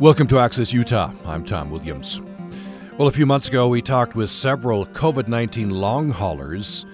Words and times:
Welcome 0.00 0.28
to 0.28 0.38
Access 0.38 0.72
Utah. 0.72 1.12
I'm 1.26 1.44
Tom 1.44 1.70
Williams. 1.70 2.22
Well, 2.96 3.08
a 3.08 3.12
few 3.12 3.26
months 3.26 3.48
ago, 3.48 3.68
we 3.68 3.82
talked 3.82 4.14
with 4.14 4.30
several 4.30 4.86
COVID 4.86 5.28
19 5.28 5.68
long 5.68 6.08
haulers. 6.08 6.86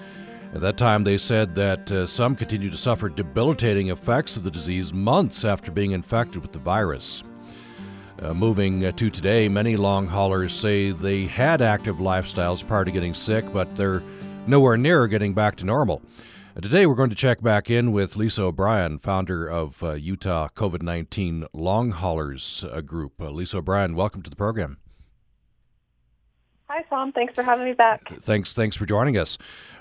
At 0.52 0.60
that 0.62 0.76
time, 0.76 1.04
they 1.04 1.16
said 1.16 1.54
that 1.54 1.92
uh, 1.92 2.04
some 2.06 2.34
continue 2.34 2.68
to 2.68 2.76
suffer 2.76 3.08
debilitating 3.08 3.90
effects 3.90 4.36
of 4.36 4.42
the 4.42 4.50
disease 4.50 4.92
months 4.92 5.44
after 5.44 5.70
being 5.70 5.92
infected 5.92 6.42
with 6.42 6.50
the 6.50 6.58
virus. 6.58 7.22
Uh, 8.20 8.34
moving 8.34 8.84
uh, 8.84 8.90
to 8.90 9.08
today, 9.08 9.48
many 9.48 9.76
long 9.76 10.08
haulers 10.08 10.52
say 10.52 10.90
they 10.90 11.26
had 11.26 11.62
active 11.62 11.98
lifestyles 11.98 12.66
prior 12.66 12.84
to 12.84 12.90
getting 12.90 13.14
sick, 13.14 13.44
but 13.52 13.76
they're 13.76 14.02
nowhere 14.48 14.76
near 14.76 15.06
getting 15.06 15.32
back 15.32 15.54
to 15.54 15.64
normal. 15.64 16.02
Uh, 16.56 16.60
today, 16.60 16.86
we're 16.86 16.94
going 16.94 17.10
to 17.10 17.16
check 17.16 17.42
back 17.42 17.68
in 17.68 17.92
with 17.92 18.16
Lisa 18.16 18.44
O'Brien, 18.44 18.98
founder 18.98 19.46
of 19.46 19.82
uh, 19.82 19.92
Utah 19.92 20.48
COVID 20.56 20.80
19 20.80 21.44
Long 21.52 21.90
Haulers 21.90 22.64
uh, 22.72 22.80
Group. 22.80 23.20
Uh, 23.20 23.28
Lisa 23.30 23.58
O'Brien, 23.58 23.94
welcome 23.94 24.22
to 24.22 24.30
the 24.30 24.36
program. 24.36 24.78
Hi, 26.68 26.82
Tom. 26.88 27.12
Thanks 27.12 27.34
for 27.34 27.42
having 27.42 27.66
me 27.66 27.74
back. 27.74 28.08
Thanks, 28.08 28.54
thanks 28.54 28.74
for 28.74 28.86
joining 28.86 29.18
us. 29.18 29.36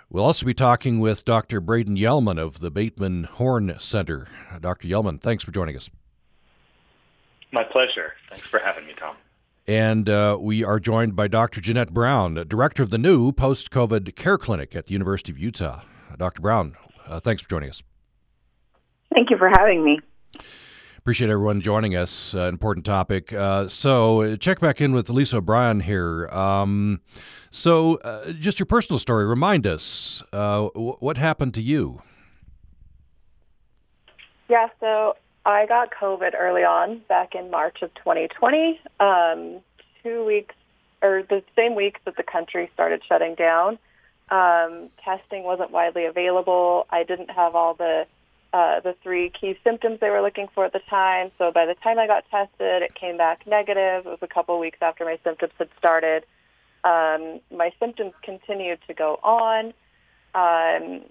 We'll 0.09 0.26
also 0.26 0.45
be 0.45 0.53
talking 0.53 1.00
with 1.00 1.23
Dr. 1.23 1.62
Brayden 1.62 1.98
Yellman 1.98 2.38
of 2.38 2.59
the 2.59 2.70
Bateman 2.70 3.23
Horne 3.23 3.78
Center. 3.80 4.28
Dr. 4.59 4.89
Yellman, 4.89 5.22
thanks 5.22 5.45
for 5.45 5.52
joining 5.52 5.78
us. 5.78 5.89
My 7.53 7.64
pleasure. 7.64 8.16
Thanks 8.30 8.48
for 8.48 8.59
having 8.59 8.86
me, 8.86 8.95
Tom. 9.00 9.16
And 9.66 10.09
uh, 10.09 10.38
we 10.42 10.62
are 10.66 10.81
joined 10.81 11.16
by 11.16 11.30
Dr. 11.30 11.62
Jeanette 11.62 11.94
Brown, 11.94 12.36
director 12.50 12.84
of 12.84 12.89
the 12.89 12.98
new 12.98 13.31
post 13.31 13.72
COVID 13.72 14.17
care 14.17 14.38
clinic 14.38 14.76
at 14.76 14.88
the 14.88 14.94
University 14.94 15.31
of 15.31 15.39
Utah. 15.39 15.80
Dr. 16.18 16.42
Brown, 16.42 16.76
uh, 17.08 17.20
thanks 17.20 17.42
for 17.42 17.50
joining 17.50 17.70
us. 17.70 17.84
Thank 19.14 19.30
you 19.30 19.38
for 19.38 19.50
having 19.50 19.84
me. 19.84 20.00
Appreciate 20.98 21.30
everyone 21.30 21.62
joining 21.62 21.96
us. 21.96 22.34
Uh, 22.34 22.48
important 22.48 22.84
topic. 22.86 23.31
Uh, 23.31 23.67
so, 23.67 24.36
check 24.38 24.59
back 24.59 24.81
in 24.81 24.92
with 24.92 25.09
Lisa 25.09 25.38
O'Brien 25.38 25.81
here. 25.81 26.28
Um, 26.30 27.00
so, 27.52 27.98
uh, 27.98 28.31
just 28.31 28.58
your 28.59 28.66
personal 28.66 28.98
story. 28.98 29.23
Remind 29.26 29.67
us 29.67 30.23
uh, 30.34 30.64
w- 30.73 30.98
what 31.00 31.17
happened 31.17 31.54
to 31.54 31.62
you. 31.62 32.02
Yeah, 34.50 34.67
so 34.80 35.16
I 35.45 35.67
got 35.67 35.92
COVID 35.94 36.32
early 36.38 36.64
on, 36.64 37.02
back 37.08 37.36
in 37.36 37.52
March 37.52 37.84
of 37.84 37.94
2020. 37.95 38.80
Um, 39.00 39.59
two 40.02 40.26
weeks, 40.26 40.56
or 41.04 41.23
the 41.30 41.44
same 41.56 41.76
week 41.76 41.98
that 42.06 42.17
the 42.17 42.23
country 42.23 42.70
started 42.73 43.02
shutting 43.08 43.36
down. 43.36 43.78
Um, 44.30 44.90
testing 45.04 45.44
wasn't 45.44 45.72
widely 45.72 46.06
available. 46.06 46.88
I 46.90 47.04
didn't 47.04 47.30
have 47.30 47.56
all 47.56 47.76
the 47.76 48.08
uh, 48.54 48.80
the 48.80 48.95
three 49.04 49.30
key 49.30 49.58
symptoms 49.66 50.00
they 50.00 50.09
were 50.09 50.22
looking 50.22 50.48
for 50.56 50.64
at 50.64 50.72
the 50.72 50.80
time. 50.90 51.30
So 51.38 51.52
by 51.52 51.66
the 51.66 51.76
time 51.76 52.00
I 52.00 52.08
got 52.08 52.23
tested, 52.32 52.84
it 52.84 52.95
came 52.95 53.17
back 53.17 53.45
negative. 53.45 54.06
It 54.06 54.09
was 54.09 54.20
a 54.22 54.28
couple 54.28 54.58
weeks 54.59 54.78
after 54.82 55.04
my 55.04 55.20
symptoms 55.26 55.52
had 55.59 55.67
started. 55.78 56.26
Um, 56.86 57.42
my 57.52 57.73
symptoms 57.80 58.14
continued 58.22 58.80
to 58.88 58.94
go 58.94 59.20
on, 59.23 59.73
um, 60.34 61.02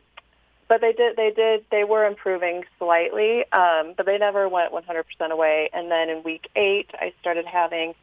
but 0.69 0.81
they 0.81 0.93
did 0.93 1.17
they 1.17 1.33
did 1.37 1.65
they 1.71 1.85
were 1.85 2.07
improving 2.07 2.63
slightly, 2.79 3.45
um, 3.53 3.93
but 3.97 4.07
they 4.07 4.17
never 4.17 4.49
went 4.49 4.73
100% 4.73 5.05
away. 5.31 5.69
And 5.73 5.91
then 5.91 6.09
in 6.09 6.23
week 6.23 6.49
eight, 6.57 6.91
I 6.95 7.13
started 7.21 7.45
having 7.45 7.95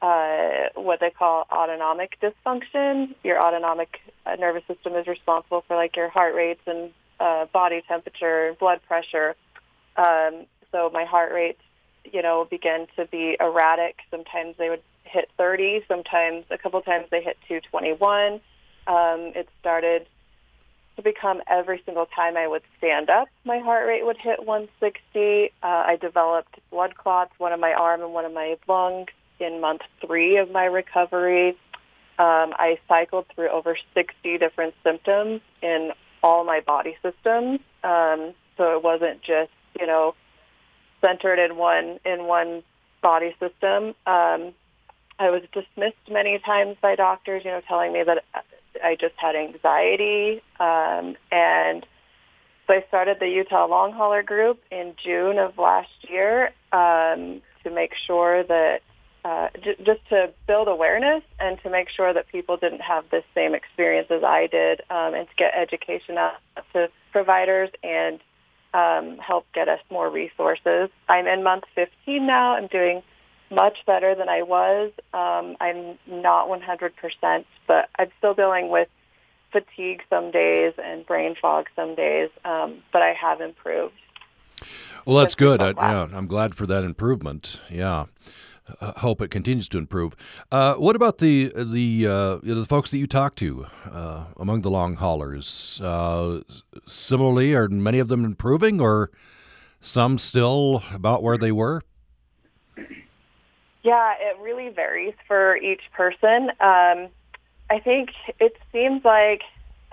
uh, 0.00 0.68
what 0.74 1.00
they 1.00 1.10
call 1.10 1.46
autonomic 1.50 2.18
dysfunction. 2.20 3.14
Your 3.24 3.40
autonomic 3.40 4.00
uh, 4.26 4.36
nervous 4.36 4.64
system 4.66 4.94
is 4.94 5.06
responsible 5.06 5.64
for 5.66 5.76
like 5.76 5.96
your 5.96 6.08
heart 6.08 6.34
rates 6.34 6.60
and 6.66 6.90
uh, 7.20 7.46
body 7.46 7.82
temperature, 7.88 8.48
and 8.48 8.58
blood 8.58 8.80
pressure. 8.86 9.34
Um, 9.96 10.46
so 10.70 10.90
my 10.92 11.04
heart 11.04 11.32
rate, 11.32 11.58
you 12.04 12.22
know, 12.22 12.46
began 12.48 12.86
to 12.96 13.06
be 13.06 13.36
erratic. 13.40 13.96
Sometimes 14.10 14.54
they 14.56 14.70
would 14.70 14.82
hit 15.04 15.28
30. 15.36 15.84
Sometimes 15.88 16.44
a 16.50 16.58
couple 16.58 16.80
times 16.82 17.06
they 17.10 17.22
hit 17.22 17.36
221. 17.48 18.34
Um, 18.86 19.32
it 19.34 19.48
started 19.60 20.06
to 20.98 21.02
become 21.02 21.40
every 21.48 21.80
single 21.86 22.06
time 22.06 22.36
I 22.36 22.48
would 22.48 22.62
stand 22.76 23.08
up, 23.08 23.28
my 23.44 23.58
heart 23.60 23.86
rate 23.86 24.04
would 24.04 24.16
hit 24.18 24.44
160. 24.44 25.52
Uh, 25.62 25.66
I 25.66 25.96
developed 25.96 26.58
blood 26.70 26.96
clots, 26.96 27.30
one 27.38 27.52
in 27.52 27.60
my 27.60 27.72
arm 27.72 28.02
and 28.02 28.12
one 28.12 28.24
in 28.24 28.34
my 28.34 28.56
lung 28.66 29.06
in 29.40 29.60
month 29.60 29.82
three 30.04 30.38
of 30.38 30.50
my 30.50 30.64
recovery. 30.64 31.50
Um, 32.18 32.52
I 32.58 32.78
cycled 32.88 33.26
through 33.34 33.50
over 33.50 33.76
60 33.94 34.38
different 34.38 34.74
symptoms 34.82 35.40
in 35.62 35.92
all 36.22 36.44
my 36.44 36.60
body 36.60 36.96
systems. 37.02 37.60
Um, 37.84 38.34
so 38.56 38.76
it 38.76 38.82
wasn't 38.82 39.22
just, 39.22 39.52
you 39.78 39.86
know, 39.86 40.14
centered 41.00 41.38
in 41.38 41.56
one 41.56 42.00
in 42.04 42.24
one 42.24 42.62
body 43.02 43.34
system. 43.38 43.94
Um, 44.06 44.52
I 45.20 45.30
was 45.30 45.42
dismissed 45.52 45.96
many 46.10 46.38
times 46.38 46.76
by 46.80 46.94
doctors, 46.94 47.44
you 47.44 47.50
know, 47.50 47.60
telling 47.66 47.92
me 47.92 48.02
that 48.04 48.24
I 48.82 48.96
just 48.96 49.14
had 49.16 49.34
anxiety. 49.34 50.42
Um, 50.60 51.16
and 51.30 51.86
so 52.66 52.74
I 52.74 52.84
started 52.88 53.18
the 53.18 53.28
Utah 53.28 53.66
Long 53.66 53.92
Hauler 53.92 54.22
Group 54.22 54.60
in 54.70 54.94
June 55.02 55.38
of 55.38 55.58
last 55.58 55.90
year 56.08 56.50
um, 56.72 57.40
to 57.64 57.70
make 57.70 57.92
sure 58.06 58.44
that 58.44 58.80
uh, 59.28 59.48
j- 59.62 59.76
just 59.84 60.00
to 60.08 60.32
build 60.46 60.68
awareness 60.68 61.22
and 61.38 61.60
to 61.62 61.68
make 61.68 61.90
sure 61.90 62.14
that 62.14 62.28
people 62.28 62.56
didn't 62.56 62.80
have 62.80 63.04
this 63.10 63.24
same 63.34 63.54
experience 63.54 64.08
as 64.10 64.24
I 64.24 64.46
did, 64.46 64.80
um, 64.88 65.12
and 65.14 65.28
to 65.28 65.34
get 65.36 65.52
education 65.54 66.16
out 66.16 66.32
to 66.72 66.88
providers 67.12 67.68
and 67.82 68.20
um, 68.72 69.18
help 69.18 69.44
get 69.52 69.68
us 69.68 69.80
more 69.90 70.08
resources. 70.08 70.88
I'm 71.10 71.26
in 71.26 71.42
month 71.42 71.64
15 71.74 72.26
now. 72.26 72.54
I'm 72.54 72.68
doing 72.68 73.02
much 73.50 73.84
better 73.86 74.14
than 74.14 74.30
I 74.30 74.42
was. 74.42 74.92
Um, 75.12 75.56
I'm 75.60 75.98
not 76.06 76.48
100%, 76.48 77.44
but 77.66 77.90
I'm 77.98 78.10
still 78.16 78.32
dealing 78.32 78.70
with 78.70 78.88
fatigue 79.52 80.02
some 80.08 80.30
days 80.30 80.72
and 80.82 81.04
brain 81.04 81.34
fog 81.40 81.66
some 81.76 81.94
days, 81.94 82.30
um, 82.46 82.82
but 82.94 83.02
I 83.02 83.12
have 83.12 83.42
improved. 83.42 83.94
Well, 85.04 85.16
that's 85.16 85.34
good. 85.34 85.60
I, 85.60 85.70
yeah, 85.70 86.08
I'm 86.12 86.26
glad 86.26 86.54
for 86.54 86.66
that 86.66 86.84
improvement. 86.84 87.60
Yeah. 87.70 88.06
Uh, 88.80 88.92
hope 88.98 89.20
it 89.20 89.30
continues 89.30 89.68
to 89.70 89.78
improve. 89.78 90.14
Uh, 90.52 90.74
what 90.74 90.96
about 90.96 91.18
the 91.18 91.52
the 91.54 92.06
uh, 92.06 92.36
the 92.42 92.66
folks 92.68 92.90
that 92.90 92.98
you 92.98 93.06
talk 93.06 93.34
to 93.36 93.66
uh, 93.90 94.24
among 94.36 94.62
the 94.62 94.70
long 94.70 94.96
haulers? 94.96 95.80
Uh, 95.82 96.40
similarly, 96.86 97.54
are 97.54 97.68
many 97.68 97.98
of 97.98 98.08
them 98.08 98.24
improving, 98.24 98.80
or 98.80 99.10
some 99.80 100.18
still 100.18 100.82
about 100.92 101.22
where 101.22 101.38
they 101.38 101.52
were? 101.52 101.82
Yeah, 103.82 104.14
it 104.20 104.38
really 104.40 104.68
varies 104.68 105.14
for 105.26 105.56
each 105.56 105.82
person. 105.92 106.50
Um, 106.60 107.08
I 107.70 107.80
think 107.82 108.10
it 108.38 108.56
seems 108.72 109.04
like 109.04 109.42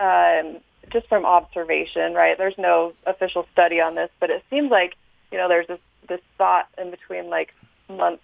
um, 0.00 0.58
just 0.92 1.08
from 1.08 1.24
observation, 1.24 2.14
right? 2.14 2.36
There's 2.36 2.58
no 2.58 2.92
official 3.06 3.46
study 3.52 3.80
on 3.80 3.94
this, 3.94 4.10
but 4.20 4.30
it 4.30 4.44
seems 4.50 4.70
like 4.70 4.94
you 5.30 5.38
know 5.38 5.48
there's 5.48 5.66
this 5.66 5.80
this 6.08 6.20
spot 6.34 6.68
in 6.78 6.90
between 6.90 7.28
like 7.30 7.54
month 7.88 8.20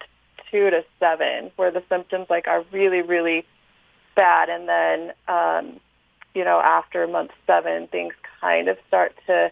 two 0.52 0.70
to 0.70 0.84
seven 1.00 1.50
where 1.56 1.72
the 1.72 1.82
symptoms 1.88 2.26
like 2.30 2.46
are 2.46 2.64
really 2.70 3.02
really 3.02 3.44
bad, 4.14 4.48
and 4.48 4.68
then 4.68 5.12
um, 5.26 5.80
you 6.34 6.44
know 6.44 6.60
after 6.60 7.06
month 7.08 7.32
seven 7.46 7.88
things 7.88 8.14
kind 8.40 8.68
of 8.68 8.76
start 8.86 9.14
to 9.26 9.50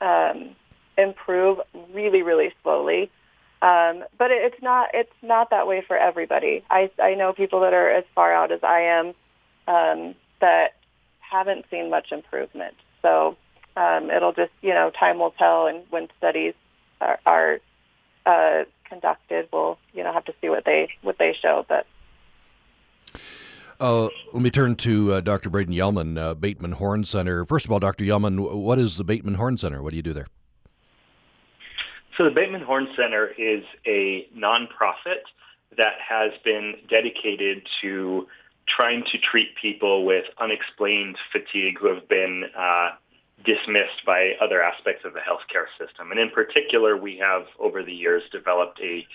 um, 0.00 0.56
improve 0.98 1.58
really 1.92 2.22
really 2.22 2.52
slowly. 2.62 3.10
Um, 3.62 4.04
but 4.18 4.30
it, 4.30 4.52
it's 4.52 4.62
not 4.62 4.88
it's 4.94 5.12
not 5.22 5.50
that 5.50 5.66
way 5.66 5.84
for 5.86 5.96
everybody. 5.96 6.64
I 6.70 6.90
I 7.00 7.14
know 7.14 7.32
people 7.32 7.60
that 7.60 7.74
are 7.74 7.90
as 7.90 8.04
far 8.14 8.32
out 8.32 8.50
as 8.50 8.60
I 8.64 8.80
am 8.80 9.08
um, 9.68 10.14
that 10.40 10.74
haven't 11.18 11.66
seen 11.70 11.90
much 11.90 12.10
improvement. 12.10 12.74
So 13.02 13.36
um, 13.76 14.10
it'll 14.10 14.32
just 14.32 14.52
you 14.62 14.72
know 14.74 14.90
time 14.90 15.18
will 15.18 15.32
tell, 15.32 15.66
and 15.66 15.82
when 15.90 16.08
studies 16.16 16.54
are, 17.00 17.18
are 17.26 17.58
uh, 18.26 18.64
conducted, 18.90 19.48
we'll 19.52 19.78
you 19.94 20.04
know 20.04 20.12
have 20.12 20.26
to 20.26 20.34
see 20.40 20.50
what 20.50 20.66
they 20.66 20.90
what 21.02 21.16
they 21.18 21.34
show. 21.40 21.64
But 21.66 21.86
uh, 23.80 24.08
let 24.34 24.42
me 24.42 24.50
turn 24.50 24.76
to 24.76 25.14
uh, 25.14 25.20
Dr. 25.20 25.48
Brayden 25.48 25.74
Yellman, 25.74 26.18
uh, 26.18 26.34
Bateman 26.34 26.72
Horne 26.72 27.04
Center. 27.04 27.46
First 27.46 27.64
of 27.64 27.72
all, 27.72 27.78
Dr. 27.78 28.04
Yellman, 28.04 28.60
what 28.60 28.78
is 28.78 28.98
the 28.98 29.04
Bateman 29.04 29.34
Horne 29.34 29.56
Center? 29.56 29.82
What 29.82 29.90
do 29.90 29.96
you 29.96 30.02
do 30.02 30.12
there? 30.12 30.26
So 32.18 32.24
the 32.24 32.30
Bateman 32.30 32.60
Horne 32.60 32.88
Center 32.94 33.28
is 33.38 33.64
a 33.86 34.28
nonprofit 34.36 35.22
that 35.78 35.94
has 36.06 36.32
been 36.44 36.74
dedicated 36.90 37.66
to 37.80 38.26
trying 38.68 39.02
to 39.10 39.18
treat 39.18 39.48
people 39.60 40.04
with 40.04 40.24
unexplained 40.38 41.16
fatigue 41.32 41.78
who 41.80 41.92
have 41.94 42.06
been 42.08 42.44
uh, 42.56 42.90
dismissed 43.44 44.04
by 44.04 44.32
other 44.40 44.62
aspects 44.62 45.04
of 45.04 45.12
the 45.12 45.20
healthcare 45.20 45.66
system. 45.78 46.10
And 46.10 46.20
in 46.20 46.30
particular, 46.30 46.96
we 46.96 47.18
have 47.18 47.46
over 47.58 47.82
the 47.82 47.92
years 47.92 48.22
developed 48.30 48.80
a 48.80 49.06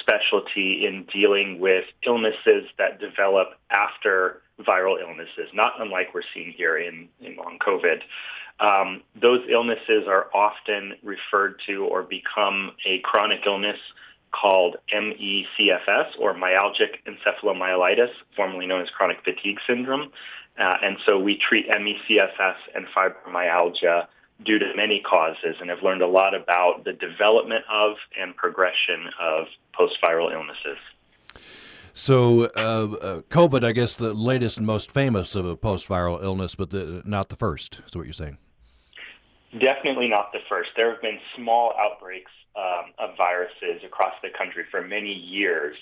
specialty 0.00 0.86
in 0.86 1.04
dealing 1.12 1.58
with 1.58 1.84
illnesses 2.06 2.64
that 2.78 3.00
develop 3.00 3.48
after 3.70 4.42
viral 4.60 5.00
illnesses, 5.00 5.48
not 5.52 5.74
unlike 5.78 6.14
we're 6.14 6.22
seeing 6.32 6.52
here 6.52 6.78
in, 6.78 7.08
in 7.20 7.36
long 7.36 7.58
COVID. 7.58 8.00
Um, 8.60 9.02
those 9.20 9.40
illnesses 9.50 10.04
are 10.06 10.28
often 10.34 10.94
referred 11.02 11.60
to 11.66 11.84
or 11.84 12.02
become 12.02 12.72
a 12.86 13.00
chronic 13.00 13.40
illness 13.46 13.78
called 14.32 14.76
ME/CFS 14.92 16.18
or 16.18 16.34
myalgic 16.34 16.96
encephalomyelitis, 17.06 18.10
formerly 18.34 18.66
known 18.66 18.82
as 18.82 18.90
chronic 18.90 19.18
fatigue 19.24 19.58
syndrome. 19.66 20.10
Uh, 20.58 20.76
and 20.82 20.96
so 21.06 21.18
we 21.18 21.38
treat 21.38 21.66
ME/CFS 21.68 22.56
and 22.74 22.86
fibromyalgia 22.88 24.06
due 24.44 24.58
to 24.58 24.74
many 24.74 25.00
causes 25.00 25.56
and 25.60 25.70
have 25.70 25.82
learned 25.82 26.02
a 26.02 26.06
lot 26.06 26.34
about 26.34 26.84
the 26.84 26.92
development 26.92 27.64
of 27.70 27.96
and 28.20 28.36
progression 28.36 29.08
of 29.20 29.46
post-viral 29.72 30.32
illnesses. 30.32 30.78
So, 31.94 32.44
uh, 32.44 32.48
uh, 32.56 33.20
COVID, 33.28 33.64
I 33.64 33.72
guess, 33.72 33.94
the 33.94 34.14
latest 34.14 34.56
and 34.56 34.66
most 34.66 34.90
famous 34.90 35.34
of 35.34 35.44
a 35.44 35.56
post-viral 35.56 36.22
illness, 36.22 36.54
but 36.54 36.70
the, 36.70 37.02
not 37.04 37.28
the 37.28 37.36
first. 37.36 37.80
Is 37.86 37.94
what 37.94 38.06
you're 38.06 38.14
saying? 38.14 38.38
Definitely 39.52 40.08
not 40.08 40.32
the 40.32 40.38
first. 40.48 40.70
There 40.76 40.90
have 40.90 41.02
been 41.02 41.18
small 41.36 41.74
outbreaks 41.78 42.30
um, 42.56 42.92
of 42.98 43.16
viruses 43.16 43.84
across 43.84 44.14
the 44.22 44.30
country 44.36 44.64
for 44.70 44.80
many 44.80 45.12
years 45.12 45.76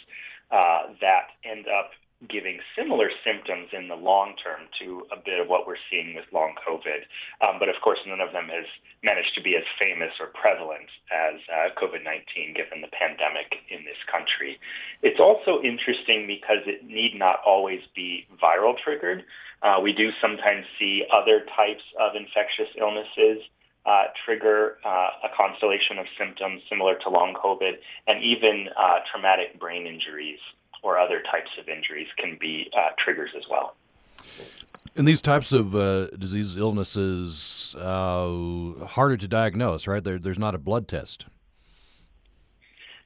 uh, 0.51 0.91
that 1.01 1.31
end 1.45 1.67
up 1.69 1.91
giving 2.29 2.59
similar 2.77 3.09
symptoms 3.25 3.69
in 3.73 3.89
the 3.89 3.95
long 3.95 4.35
term 4.43 4.69
to 4.79 5.07
a 5.11 5.17
bit 5.17 5.41
of 5.41 5.49
what 5.49 5.67
we're 5.67 5.81
seeing 5.89 6.15
with 6.15 6.25
long 6.33 6.53
COVID. 6.69 7.07
Um, 7.41 7.59
but 7.59 7.69
of 7.71 7.77
course, 7.83 7.99
none 8.07 8.21
of 8.21 8.33
them 8.33 8.49
has 8.51 8.67
managed 9.03 9.35
to 9.37 9.43
be 9.43 9.57
as 9.57 9.65
famous 9.79 10.13
or 10.21 10.27
prevalent 10.35 10.91
as 11.09 11.41
uh, 11.49 11.73
COVID-19 11.81 12.55
given 12.55 12.83
the 12.83 12.93
pandemic 12.93 13.65
in 13.71 13.85
this 13.85 13.97
country. 14.11 14.59
It's 15.01 15.21
also 15.21 15.63
interesting 15.63 16.27
because 16.27 16.61
it 16.67 16.85
need 16.85 17.15
not 17.15 17.39
always 17.47 17.81
be 17.95 18.27
viral 18.37 18.77
triggered. 18.77 19.25
Uh, 19.63 19.81
we 19.83 19.95
do 19.95 20.11
sometimes 20.21 20.67
see 20.79 21.05
other 21.15 21.47
types 21.57 21.85
of 21.99 22.17
infectious 22.17 22.69
illnesses 22.77 23.41
uh, 23.87 24.05
trigger 24.25 24.77
uh, 24.85 25.09
a 25.25 25.29
constellation 25.39 25.99
of 25.99 26.07
symptoms 26.19 26.63
similar 26.69 26.97
to 26.97 27.09
long 27.09 27.35
COVID 27.35 27.73
and 28.07 28.23
even 28.23 28.69
uh, 28.77 28.99
traumatic 29.11 29.59
brain 29.59 29.87
injuries 29.87 30.39
or 30.83 30.99
other 30.99 31.23
types 31.31 31.51
of 31.59 31.69
injuries 31.69 32.09
can 32.17 32.37
be 32.41 32.71
uh, 32.77 32.91
triggers 32.99 33.31
as 33.37 33.45
well. 33.51 33.75
And 34.97 35.07
these 35.07 35.23
types 35.23 35.53
of 35.53 35.75
uh, 35.75 36.09
disease 36.09 36.57
illnesses 36.57 37.75
uh, 37.79 38.85
harder 38.87 39.17
to 39.17 39.29
diagnose, 39.29 39.87
right? 39.87 40.03
There, 40.03 40.19
there's 40.19 40.39
not 40.39 40.55
a 40.55 40.59
blood 40.59 40.89
test. 40.89 41.27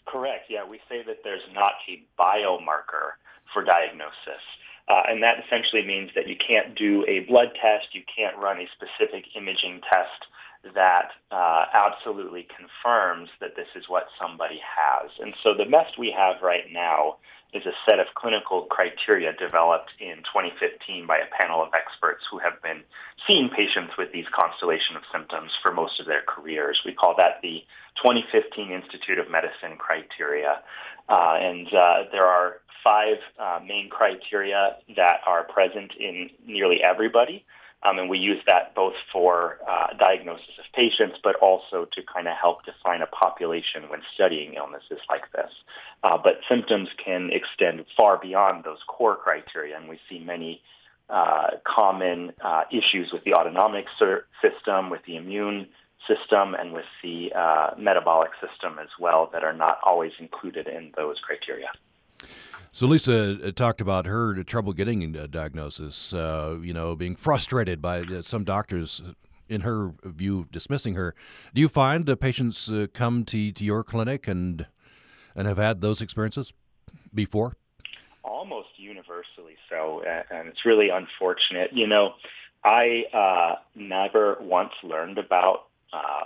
Correct. 0.07 0.47
Yeah, 0.49 0.67
we 0.67 0.81
say 0.89 1.03
that 1.07 1.19
there's 1.25 1.43
not 1.53 1.73
a 1.89 2.03
biomarker 2.21 3.19
for 3.53 3.65
diagnosis. 3.65 4.43
Uh, 4.89 5.03
and 5.09 5.23
that 5.23 5.37
essentially 5.45 5.85
means 5.85 6.11
that 6.15 6.29
you 6.29 6.37
can't 6.37 6.75
do 6.75 7.05
a 7.09 7.21
blood 7.21 7.49
test, 7.61 7.89
you 7.93 8.03
can't 8.15 8.37
run 8.37 8.59
a 8.59 8.67
specific 8.77 9.25
imaging 9.35 9.81
test 9.91 10.27
that 10.75 11.11
uh, 11.31 11.65
absolutely 11.73 12.47
confirms 12.57 13.29
that 13.41 13.57
this 13.57 13.69
is 13.77 13.85
what 13.89 14.07
somebody 14.21 14.61
has. 14.61 15.11
And 15.21 15.35
so 15.43 15.55
the 15.55 15.71
best 15.71 15.99
we 15.99 16.15
have 16.17 16.43
right 16.43 16.65
now 16.73 17.17
is 17.55 17.65
a 17.67 17.73
set 17.89 18.01
of 18.01 18.07
clinical 18.17 18.63
criteria 18.63 19.33
developed 19.33 19.91
in 20.01 20.17
2015 20.27 21.07
by 21.07 21.19
a 21.19 21.31
panel 21.39 21.63
of 21.63 21.69
experts 21.73 22.25
who 22.31 22.39
have 22.39 22.61
been 22.63 22.83
seeing 23.27 23.49
patients 23.49 23.95
with 23.97 24.11
these 24.13 24.27
constellation 24.35 24.97
of 24.97 25.03
symptoms 25.13 25.53
for 25.63 25.73
most 25.73 26.01
of 26.01 26.07
their 26.07 26.23
careers. 26.27 26.81
We 26.85 26.93
call 26.93 27.15
that 27.17 27.41
the 27.43 27.63
2015 28.03 28.73
Institute 28.73 29.19
of 29.19 29.31
Medicine 29.31 29.79
criteria. 29.79 30.63
Uh, 31.09 31.39
and 31.39 31.69
uh, 31.69 32.11
there 32.11 32.27
are 32.27 32.57
five 32.83 33.19
uh, 33.39 33.61
main 33.67 33.89
criteria 33.89 34.77
that 34.97 35.21
are 35.27 35.45
present 35.45 35.93
in 35.99 36.31
nearly 36.47 36.83
everybody. 36.83 37.45
Um, 37.85 37.99
and 37.99 38.09
we 38.09 38.19
use 38.19 38.43
that 38.47 38.75
both 38.75 38.95
for 39.13 39.59
uh, 39.69 39.89
diagnosis 39.99 40.49
of 40.59 40.65
patients, 40.75 41.19
but 41.23 41.37
also 41.37 41.87
to 41.93 42.03
kind 42.03 42.27
of 42.27 42.35
help 42.41 42.65
define 42.65 43.03
a 43.03 43.07
population 43.07 43.89
when 43.89 44.01
studying 44.15 44.55
illnesses 44.55 44.99
like 45.09 45.31
this. 45.33 45.51
Uh, 46.03 46.17
but 46.23 46.41
symptoms 46.49 46.89
can 47.05 47.31
extend 47.31 47.85
far 47.97 48.19
beyond 48.19 48.65
those 48.65 48.79
core 48.87 49.17
criteria, 49.17 49.77
and 49.77 49.89
we 49.89 49.99
see 50.09 50.19
many 50.19 50.63
uh, 51.11 51.49
common 51.65 52.33
uh, 52.43 52.63
issues 52.73 53.13
with 53.13 53.23
the 53.25 53.35
autonomic 53.35 53.87
system, 54.41 54.89
with 54.89 55.03
the 55.07 55.17
immune 55.17 55.67
system, 56.09 56.55
and 56.55 56.73
with 56.73 56.87
the 57.03 57.33
uh, 57.35 57.71
metabolic 57.79 58.31
system 58.41 58.79
as 58.79 58.89
well 58.99 59.29
that 59.33 59.45
are 59.45 59.53
not 59.53 59.79
always 59.85 60.13
included 60.19 60.67
in 60.67 60.93
those 60.97 61.21
criteria. 61.21 61.69
So 62.75 62.89
Lisa 62.89 63.39
uh, 63.41 63.53
talked 63.53 63.81
about 63.81 64.05
her 64.07 64.43
trouble 64.43 64.73
getting 64.73 65.15
a 65.15 65.29
diagnosis. 65.29 66.13
Uh, 66.13 66.59
you 66.61 66.73
know, 66.73 66.97
being 66.97 67.15
frustrated 67.15 67.81
by 67.81 68.01
uh, 68.01 68.21
some 68.23 68.43
doctors, 68.43 69.01
uh, 69.01 69.13
in 69.49 69.61
her 69.61 69.93
view, 70.03 70.49
dismissing 70.51 70.95
her. 70.95 71.15
Do 71.55 71.61
you 71.61 71.69
find 71.69 72.11
uh, 72.11 72.17
patients 72.17 72.73
uh, 72.73 72.89
come 72.93 73.25
to 73.27 73.53
to 73.53 73.65
your 73.65 73.85
clinic 73.85 74.27
and 74.27 74.67
and 75.37 75.47
have 75.47 75.57
had 75.57 75.83
those 75.83 76.03
experiences 76.03 76.53
before? 77.15 77.57
Almost 78.25 78.71
universally 78.77 79.55
so, 79.71 80.03
and 80.29 80.49
it's 80.49 80.65
really 80.65 80.89
unfortunate. 80.89 81.71
You 81.73 81.87
know, 81.87 82.15
I 82.65 83.05
never 83.77 84.39
once 84.41 84.73
learned 84.83 85.19
about 85.19 85.67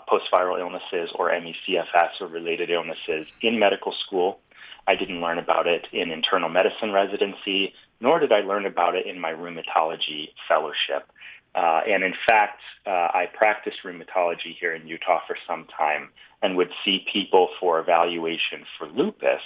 post-viral 0.09 0.59
illnesses 0.59 1.11
or 1.15 1.29
ME/CFS 1.29 2.23
or 2.23 2.29
related 2.29 2.71
illnesses 2.71 3.27
in 3.43 3.59
medical 3.59 3.93
school 4.07 4.41
I 4.89 4.97
didn't 4.97 5.21
learn 5.21 5.39
about 5.39 5.67
it 5.67 5.87
in 5.93 6.11
internal 6.11 6.49
medicine 6.49 6.93
residency, 6.93 7.75
nor 8.01 8.19
did 8.19 8.33
I 8.33 8.41
learn 8.41 8.65
about 8.65 8.97
it 8.97 9.07
in 9.07 9.21
my 9.21 9.33
rheumatology 9.33 10.31
fellowship. 10.49 11.07
Uh, 11.55 11.81
and 11.87 12.03
in 12.03 12.15
fact, 12.27 12.61
uh, 12.87 12.91
I 12.91 13.29
practiced 13.35 13.79
rheumatology 13.85 14.57
here 14.59 14.75
in 14.75 14.87
Utah 14.87 15.21
for 15.27 15.37
some 15.47 15.67
time 15.77 16.09
and 16.41 16.57
would 16.57 16.71
see 16.85 17.07
people 17.13 17.51
for 17.61 17.79
evaluation 17.79 18.65
for 18.79 18.89
lupus. 18.89 19.43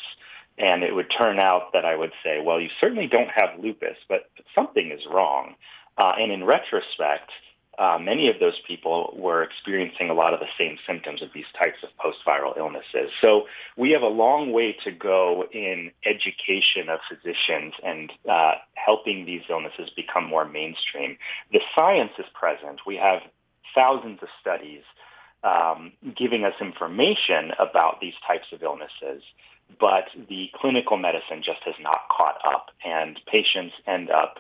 And 0.59 0.85
it 0.85 0.95
would 0.95 1.11
turn 1.11 1.41
out 1.41 1.73
that 1.73 1.85
I 1.85 1.97
would 1.97 2.13
say, 2.23 2.41
well, 2.41 2.61
you 2.61 2.69
certainly 2.81 3.09
don't 3.09 3.31
have 3.35 3.59
lupus, 3.59 3.97
but 4.09 4.31
something 4.55 4.93
is 4.93 5.01
wrong. 5.11 5.57
Uh, 5.99 6.13
and 6.19 6.31
in 6.31 6.45
retrospect, 6.45 7.31
uh, 7.79 7.99
many 7.99 8.29
of 8.29 8.39
those 8.39 8.59
people 8.67 9.15
were 9.17 9.43
experiencing 9.43 10.11
a 10.11 10.15
lot 10.15 10.35
of 10.35 10.41
the 10.41 10.47
same 10.59 10.77
symptoms 10.87 11.23
of 11.23 11.31
these 11.35 11.47
types 11.59 11.79
of 11.83 11.89
post-viral 11.97 12.57
illnesses. 12.59 13.11
So 13.21 13.47
we 13.77 13.91
have 13.93 14.03
a 14.03 14.09
long 14.09 14.53
way 14.53 14.77
to 14.85 14.91
go 14.91 15.47
in 15.53 15.91
education 16.05 16.91
of 16.91 17.01
physicians 17.09 17.73
and 17.83 18.13
uh, 18.31 18.53
helping 18.75 19.25
these 19.25 19.43
illnesses 19.49 19.91
become 19.97 20.27
more 20.27 20.45
mainstream. 20.45 21.17
The 21.51 21.61
science 21.75 22.13
is 22.19 22.27
present. 22.35 22.81
We 22.87 22.97
have 22.97 23.23
thousands 23.75 24.19
of 24.23 24.29
studies 24.41 24.83
um, 25.43 25.93
giving 26.17 26.45
us 26.45 26.55
information 26.61 27.53
about 27.59 28.01
these 28.01 28.15
types 28.27 28.47
of 28.53 28.63
illnesses, 28.63 29.23
but 29.81 30.05
the 30.29 30.51
clinical 30.55 30.99
medicine 30.99 31.43
just 31.43 31.63
has 31.65 31.75
not 31.81 32.01
caught 32.17 32.37
up, 32.45 32.67
and 32.85 33.19
patients 33.27 33.75
end 33.87 34.11
up 34.11 34.37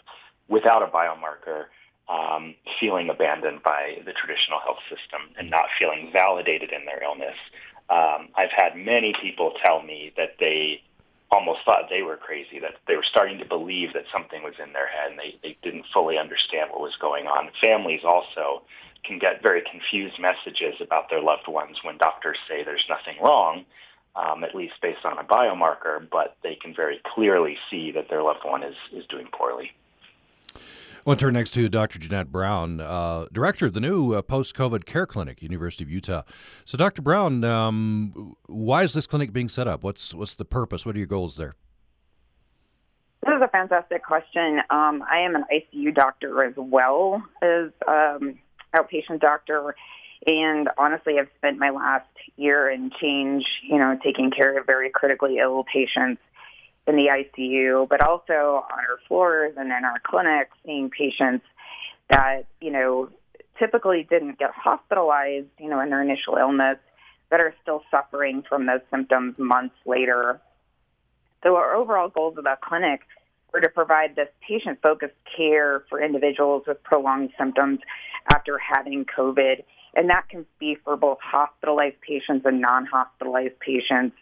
without 0.48 0.82
a 0.82 0.86
biomarker 0.86 1.66
um, 2.08 2.54
feeling 2.80 3.08
abandoned 3.08 3.62
by 3.62 3.98
the 4.04 4.12
traditional 4.12 4.58
health 4.60 4.82
system 4.88 5.30
and 5.38 5.50
not 5.50 5.66
feeling 5.78 6.10
validated 6.12 6.72
in 6.72 6.84
their 6.84 7.02
illness. 7.02 7.36
Um, 7.90 8.28
I've 8.36 8.54
had 8.54 8.76
many 8.76 9.14
people 9.20 9.52
tell 9.64 9.82
me 9.82 10.12
that 10.16 10.36
they 10.40 10.82
almost 11.30 11.60
thought 11.64 11.88
they 11.88 12.02
were 12.02 12.16
crazy, 12.16 12.60
that 12.60 12.76
they 12.86 12.96
were 12.96 13.04
starting 13.08 13.38
to 13.38 13.44
believe 13.44 13.94
that 13.94 14.04
something 14.12 14.42
was 14.42 14.54
in 14.62 14.72
their 14.72 14.86
head 14.86 15.10
and 15.10 15.18
they, 15.18 15.34
they 15.42 15.56
didn't 15.62 15.86
fully 15.92 16.18
understand 16.18 16.70
what 16.70 16.80
was 16.80 16.96
going 17.00 17.26
on. 17.26 17.48
Families 17.62 18.02
also 18.04 18.62
can 19.04 19.18
get 19.18 19.42
very 19.42 19.62
confused 19.70 20.20
messages 20.20 20.74
about 20.80 21.08
their 21.10 21.22
loved 21.22 21.48
ones 21.48 21.78
when 21.82 21.96
doctors 21.98 22.36
say 22.48 22.62
there's 22.62 22.84
nothing 22.88 23.20
wrong, 23.22 23.64
um, 24.14 24.44
at 24.44 24.54
least 24.54 24.74
based 24.82 25.04
on 25.04 25.18
a 25.18 25.24
biomarker, 25.24 26.06
but 26.10 26.36
they 26.42 26.54
can 26.54 26.74
very 26.74 27.00
clearly 27.14 27.56
see 27.70 27.90
that 27.92 28.08
their 28.10 28.22
loved 28.22 28.44
one 28.44 28.62
is, 28.62 28.76
is 28.92 29.06
doing 29.06 29.26
poorly. 29.32 29.72
Want 31.04 31.18
to 31.18 31.26
turn 31.26 31.34
next 31.34 31.50
to 31.54 31.68
Dr. 31.68 31.98
Jeanette 31.98 32.30
Brown, 32.30 32.80
uh, 32.80 33.26
director 33.32 33.66
of 33.66 33.72
the 33.72 33.80
new 33.80 34.12
uh, 34.12 34.22
post 34.22 34.54
COVID 34.54 34.84
care 34.84 35.04
clinic, 35.04 35.42
University 35.42 35.82
of 35.82 35.90
Utah. 35.90 36.22
So, 36.64 36.78
Dr. 36.78 37.02
Brown, 37.02 37.42
um, 37.42 38.36
why 38.46 38.84
is 38.84 38.92
this 38.92 39.08
clinic 39.08 39.32
being 39.32 39.48
set 39.48 39.66
up? 39.66 39.82
What's 39.82 40.14
what's 40.14 40.36
the 40.36 40.44
purpose? 40.44 40.86
What 40.86 40.94
are 40.94 40.98
your 40.98 41.08
goals 41.08 41.36
there? 41.36 41.56
This 43.26 43.34
is 43.34 43.42
a 43.42 43.48
fantastic 43.48 44.04
question. 44.04 44.60
Um, 44.70 45.02
I 45.10 45.22
am 45.24 45.34
an 45.34 45.44
ICU 45.52 45.92
doctor 45.92 46.44
as 46.44 46.54
well 46.56 47.20
as 47.42 47.70
um, 47.88 48.38
outpatient 48.72 49.18
doctor, 49.18 49.74
and 50.24 50.68
honestly, 50.78 51.18
I've 51.18 51.30
spent 51.36 51.58
my 51.58 51.70
last 51.70 52.06
year 52.36 52.70
in 52.70 52.92
change, 53.00 53.44
you 53.68 53.78
know, 53.78 53.98
taking 54.04 54.30
care 54.30 54.56
of 54.56 54.66
very 54.66 54.88
critically 54.88 55.38
ill 55.38 55.64
patients 55.64 56.22
in 56.86 56.96
the 56.96 57.06
ICU, 57.06 57.88
but 57.88 58.02
also 58.02 58.32
on 58.32 58.78
our 58.78 58.98
floors 59.06 59.54
and 59.56 59.66
in 59.66 59.84
our 59.84 60.00
clinics, 60.04 60.50
seeing 60.64 60.90
patients 60.90 61.44
that, 62.10 62.42
you 62.60 62.70
know, 62.70 63.08
typically 63.58 64.06
didn't 64.08 64.38
get 64.38 64.50
hospitalized, 64.54 65.46
you 65.58 65.68
know, 65.68 65.80
in 65.80 65.90
their 65.90 66.02
initial 66.02 66.36
illness, 66.36 66.78
that 67.30 67.40
are 67.40 67.54
still 67.62 67.82
suffering 67.90 68.42
from 68.48 68.66
those 68.66 68.80
symptoms 68.90 69.34
months 69.38 69.76
later. 69.86 70.40
So 71.42 71.56
our 71.56 71.74
overall 71.74 72.08
goals 72.08 72.36
of 72.36 72.44
that 72.44 72.60
clinic 72.60 73.00
were 73.52 73.60
to 73.60 73.68
provide 73.68 74.16
this 74.16 74.28
patient-focused 74.46 75.14
care 75.36 75.84
for 75.88 76.02
individuals 76.02 76.64
with 76.66 76.82
prolonged 76.82 77.30
symptoms 77.38 77.80
after 78.32 78.58
having 78.58 79.04
COVID. 79.04 79.62
And 79.94 80.08
that 80.08 80.28
can 80.28 80.46
be 80.58 80.76
for 80.84 80.96
both 80.96 81.18
hospitalized 81.20 82.00
patients 82.00 82.44
and 82.46 82.60
non-hospitalized 82.60 83.58
patients 83.60 84.16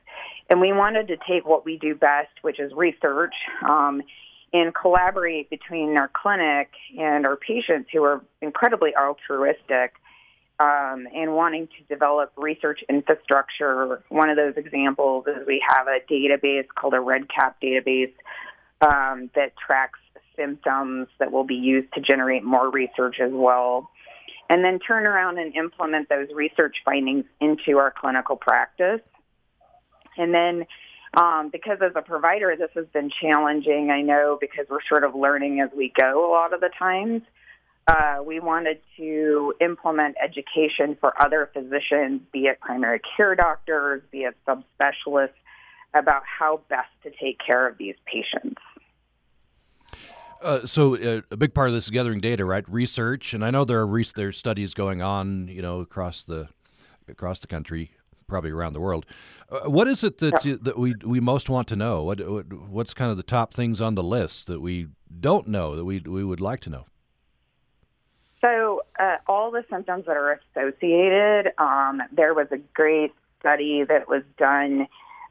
And 0.50 0.60
we 0.60 0.72
wanted 0.72 1.08
to 1.08 1.16
take 1.16 1.46
what 1.46 1.64
we 1.64 1.78
do 1.78 1.94
best, 1.94 2.32
which 2.42 2.58
is 2.58 2.72
research, 2.74 3.34
um, 3.66 4.02
and 4.52 4.74
collaborate 4.74 5.48
between 5.48 5.96
our 5.96 6.10
clinic 6.12 6.70
and 6.98 7.24
our 7.24 7.36
patients 7.36 7.88
who 7.92 8.02
are 8.02 8.20
incredibly 8.42 8.90
altruistic 8.96 9.94
um, 10.58 11.06
and 11.14 11.34
wanting 11.34 11.68
to 11.68 11.94
develop 11.94 12.32
research 12.36 12.80
infrastructure. 12.88 14.02
One 14.08 14.28
of 14.28 14.36
those 14.36 14.54
examples 14.56 15.26
is 15.28 15.46
we 15.46 15.64
have 15.68 15.86
a 15.86 16.00
database 16.12 16.66
called 16.74 16.94
a 16.94 16.98
REDCap 16.98 17.54
database 17.62 18.12
um, 18.80 19.30
that 19.36 19.52
tracks 19.56 20.00
symptoms 20.36 21.06
that 21.18 21.30
will 21.30 21.44
be 21.44 21.54
used 21.54 21.92
to 21.94 22.00
generate 22.00 22.42
more 22.42 22.70
research 22.70 23.16
as 23.22 23.30
well. 23.32 23.88
And 24.48 24.64
then 24.64 24.80
turn 24.80 25.06
around 25.06 25.38
and 25.38 25.54
implement 25.54 26.08
those 26.08 26.26
research 26.34 26.76
findings 26.84 27.24
into 27.40 27.78
our 27.78 27.94
clinical 27.96 28.34
practice. 28.36 29.00
And 30.16 30.34
then, 30.34 30.66
um, 31.14 31.50
because 31.50 31.78
as 31.82 31.92
a 31.96 32.02
provider, 32.02 32.54
this 32.58 32.70
has 32.74 32.86
been 32.92 33.10
challenging, 33.20 33.90
I 33.90 34.02
know, 34.02 34.38
because 34.40 34.66
we're 34.70 34.84
sort 34.88 35.04
of 35.04 35.14
learning 35.14 35.60
as 35.60 35.70
we 35.76 35.92
go 35.98 36.28
a 36.28 36.30
lot 36.30 36.52
of 36.52 36.60
the 36.60 36.70
times. 36.78 37.22
Uh, 37.86 38.18
we 38.24 38.38
wanted 38.38 38.78
to 38.96 39.54
implement 39.60 40.14
education 40.22 40.96
for 41.00 41.20
other 41.20 41.50
physicians, 41.52 42.20
be 42.32 42.40
it 42.40 42.60
primary 42.60 43.00
care 43.16 43.34
doctors, 43.34 44.02
be 44.12 44.18
it 44.18 44.36
subspecialists, 44.46 45.30
about 45.94 46.22
how 46.24 46.60
best 46.68 46.88
to 47.02 47.10
take 47.20 47.38
care 47.44 47.66
of 47.66 47.76
these 47.78 47.96
patients. 48.06 48.60
Uh, 50.42 50.64
so 50.64 50.96
uh, 50.96 51.20
a 51.30 51.36
big 51.36 51.52
part 51.52 51.68
of 51.68 51.74
this 51.74 51.84
is 51.84 51.90
gathering 51.90 52.20
data, 52.20 52.44
right? 52.44 52.68
Research, 52.68 53.34
and 53.34 53.44
I 53.44 53.50
know 53.50 53.64
there 53.64 53.80
are 53.80 53.86
re- 53.86 54.06
there 54.14 54.28
are 54.28 54.32
studies 54.32 54.72
going 54.72 55.02
on, 55.02 55.48
you 55.48 55.60
know, 55.60 55.80
across 55.80 56.22
the 56.22 56.48
across 57.08 57.40
the 57.40 57.46
country, 57.46 57.90
probably 58.30 58.50
around 58.50 58.72
the 58.72 58.80
world. 58.80 59.04
Uh, 59.50 59.68
what 59.68 59.88
is 59.88 60.04
it 60.04 60.18
that 60.18 60.44
you, 60.44 60.56
that 60.56 60.78
we 60.78 60.94
we 61.04 61.20
most 61.20 61.50
want 61.50 61.68
to 61.68 61.76
know? 61.76 62.02
What, 62.02 62.20
what, 62.28 62.52
what's 62.52 62.94
kind 62.94 63.10
of 63.10 63.16
the 63.16 63.22
top 63.22 63.52
things 63.52 63.80
on 63.80 63.94
the 63.94 64.02
list 64.02 64.46
that 64.46 64.60
we 64.60 64.88
don't 65.20 65.48
know 65.48 65.76
that 65.76 65.84
we 65.84 66.00
we 66.00 66.24
would 66.24 66.40
like 66.40 66.60
to 66.60 66.70
know? 66.70 66.86
So 68.40 68.82
uh, 68.98 69.16
all 69.26 69.50
the 69.50 69.64
symptoms 69.68 70.04
that 70.06 70.16
are 70.16 70.40
associated. 70.56 71.52
Um, 71.58 72.00
there 72.12 72.32
was 72.32 72.46
a 72.50 72.58
great 72.72 73.12
study 73.40 73.84
that 73.84 74.08
was 74.08 74.22
done 74.38 74.86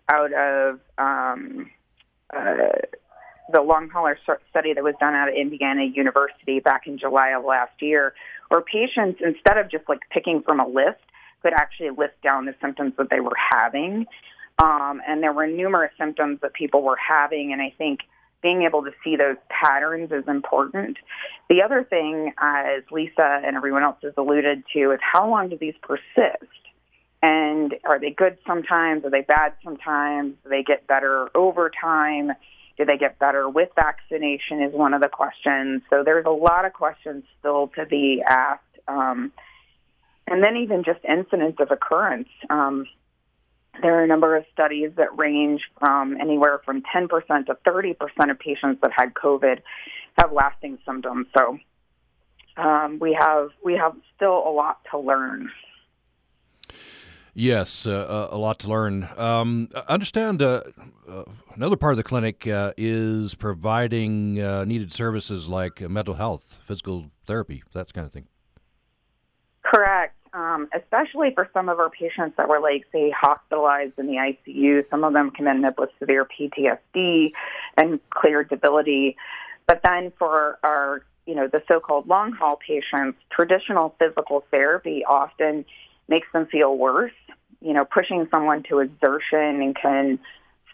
out 0.10 0.34
of. 0.34 0.80
Um, 0.98 1.72
uh, 2.32 2.68
the 3.52 3.62
long 3.62 3.90
hauler 3.90 4.18
study 4.50 4.74
that 4.74 4.84
was 4.84 4.94
done 5.00 5.16
out 5.16 5.28
of 5.28 5.34
Indiana 5.34 5.84
University 5.84 6.60
back 6.60 6.86
in 6.86 7.00
July 7.00 7.30
of 7.30 7.44
last 7.44 7.72
year, 7.82 8.14
where 8.50 8.62
patients, 8.62 9.22
instead 9.26 9.58
of 9.58 9.72
just 9.72 9.88
like 9.90 10.00
picking 10.12 10.42
from 10.44 10.60
a 10.60 10.68
list, 10.68 11.02
could 11.42 11.54
actually 11.54 11.90
list 11.92 12.22
down 12.24 12.46
the 12.46 12.56
symptoms 12.62 12.94
that 12.98 13.10
they 13.10 13.20
were 13.20 13.38
having. 13.52 14.06
Um, 14.62 15.02
and 15.08 15.24
there 15.24 15.34
were 15.34 15.48
numerous 15.48 15.92
symptoms 15.98 16.40
that 16.42 16.54
people 16.54 16.82
were 16.82 16.98
having, 16.98 17.54
and 17.54 17.62
I 17.62 17.74
think 17.78 18.02
being 18.42 18.64
able 18.64 18.84
to 18.84 18.92
see 19.04 19.16
those 19.16 19.38
patterns 19.50 20.12
is 20.12 20.28
important. 20.28 20.98
The 21.50 21.62
other 21.62 21.84
thing, 21.84 22.34
as 22.38 22.84
Lisa 22.92 23.42
and 23.46 23.56
everyone 23.56 23.84
else 23.84 23.98
has 24.04 24.14
alluded 24.18 24.64
to, 24.74 24.92
is 24.92 25.00
how 25.02 25.30
long 25.30 25.50
do 25.50 25.58
these 25.58 25.76
persist? 25.82 26.44
And 27.22 27.76
are 27.86 28.00
they 28.00 28.12
good 28.12 28.38
sometimes? 28.48 29.04
Are 29.04 29.10
they 29.10 29.22
bad 29.22 29.54
sometimes? 29.64 30.36
Do 30.44 30.50
they 30.50 30.64
get 30.64 30.88
better 30.88 31.30
over 31.36 31.70
time? 31.70 32.32
Do 32.78 32.86
they 32.86 32.98
get 32.98 33.20
better 33.20 33.50
with 33.50 33.70
vaccination? 33.76 34.62
Is 34.62 34.74
one 34.74 34.94
of 34.94 35.02
the 35.02 35.10
questions. 35.10 35.82
So 35.90 36.04
there's 36.04 36.26
a 36.26 36.32
lot 36.32 36.64
of 36.64 36.72
questions 36.72 37.26
still 37.40 37.72
to 37.76 37.86
be 37.86 38.24
asked. 38.26 38.64
Um, 38.88 39.34
and 40.30 40.44
then 40.44 40.58
even 40.58 40.84
just 40.84 41.00
incidence 41.04 41.56
of 41.60 41.72
occurrence. 41.72 42.30
Um, 42.50 42.86
there 43.82 44.00
are 44.00 44.04
a 44.04 44.08
number 44.08 44.36
of 44.36 44.46
studies 44.52 44.92
that 44.98 45.18
range 45.18 45.62
from 45.80 46.18
anywhere 46.20 46.60
from 46.66 46.84
10% 46.94 47.10
to 47.46 47.58
30% 47.66 47.96
of 48.30 48.40
patients 48.40 48.80
that 48.82 48.92
had 48.96 49.14
COVID 49.14 49.60
have 50.18 50.32
lasting 50.32 50.80
symptoms. 50.86 51.28
So 51.38 51.58
um, 52.58 53.00
we 53.00 53.18
have 53.20 53.50
we 53.64 53.76
have 53.76 53.96
still 54.16 54.38
a 54.46 54.52
lot 54.52 54.80
to 54.92 55.00
learn. 55.00 55.50
Yes, 57.34 57.88
uh, 57.88 57.92
uh, 57.92 58.36
a 58.36 58.38
lot 58.38 58.60
to 58.60 58.68
learn. 58.68 59.08
Um, 59.16 59.70
understand 59.88 60.42
uh, 60.42 60.64
uh, 61.08 61.24
another 61.56 61.78
part 61.78 61.94
of 61.94 61.98
the 61.98 62.04
clinic 62.04 62.46
uh, 62.48 62.74
is 62.76 63.34
providing 63.36 64.42
uh, 64.42 64.66
needed 64.66 64.92
services 64.92 65.48
like 65.48 65.80
mental 65.80 66.16
health, 66.16 66.60
physical 66.66 67.12
therapy, 67.26 67.64
that 67.72 67.94
kind 67.94 68.06
of 68.06 68.12
thing. 68.12 68.28
Correct. 69.64 70.19
Um, 70.34 70.70
especially 70.76 71.34
for 71.34 71.50
some 71.54 71.70
of 71.70 71.80
our 71.80 71.90
patients 71.90 72.36
that 72.38 72.48
were, 72.48 72.60
like, 72.60 72.86
say, 72.92 73.12
hospitalized 73.20 73.94
in 73.98 74.06
the 74.08 74.14
ICU. 74.14 74.88
Some 74.90 75.04
of 75.04 75.14
them 75.14 75.32
can 75.32 75.48
end 75.48 75.66
up 75.66 75.80
with 75.80 75.90
severe 75.98 76.26
PTSD 76.26 77.32
and 77.78 78.00
clear 78.12 78.44
debility. 78.44 79.18
But 79.66 79.82
then 79.84 80.12
for 80.20 80.60
our, 80.64 81.04
you 81.26 81.36
know, 81.36 81.48
the 81.48 81.64
so-called 81.68 82.08
long 82.08 82.32
haul 82.34 82.58
patients, 82.58 83.18
traditional 83.32 83.96
physical 83.98 84.44
therapy 84.52 85.04
often 85.04 85.66
makes 86.08 86.28
them 86.32 86.46
feel 86.46 86.78
worse. 86.78 87.14
You 87.62 87.74
know, 87.74 87.86
pushing 87.86 88.28
someone 88.32 88.64
to 88.70 88.80
exertion 88.80 89.62
and 89.62 89.76
can 89.76 90.20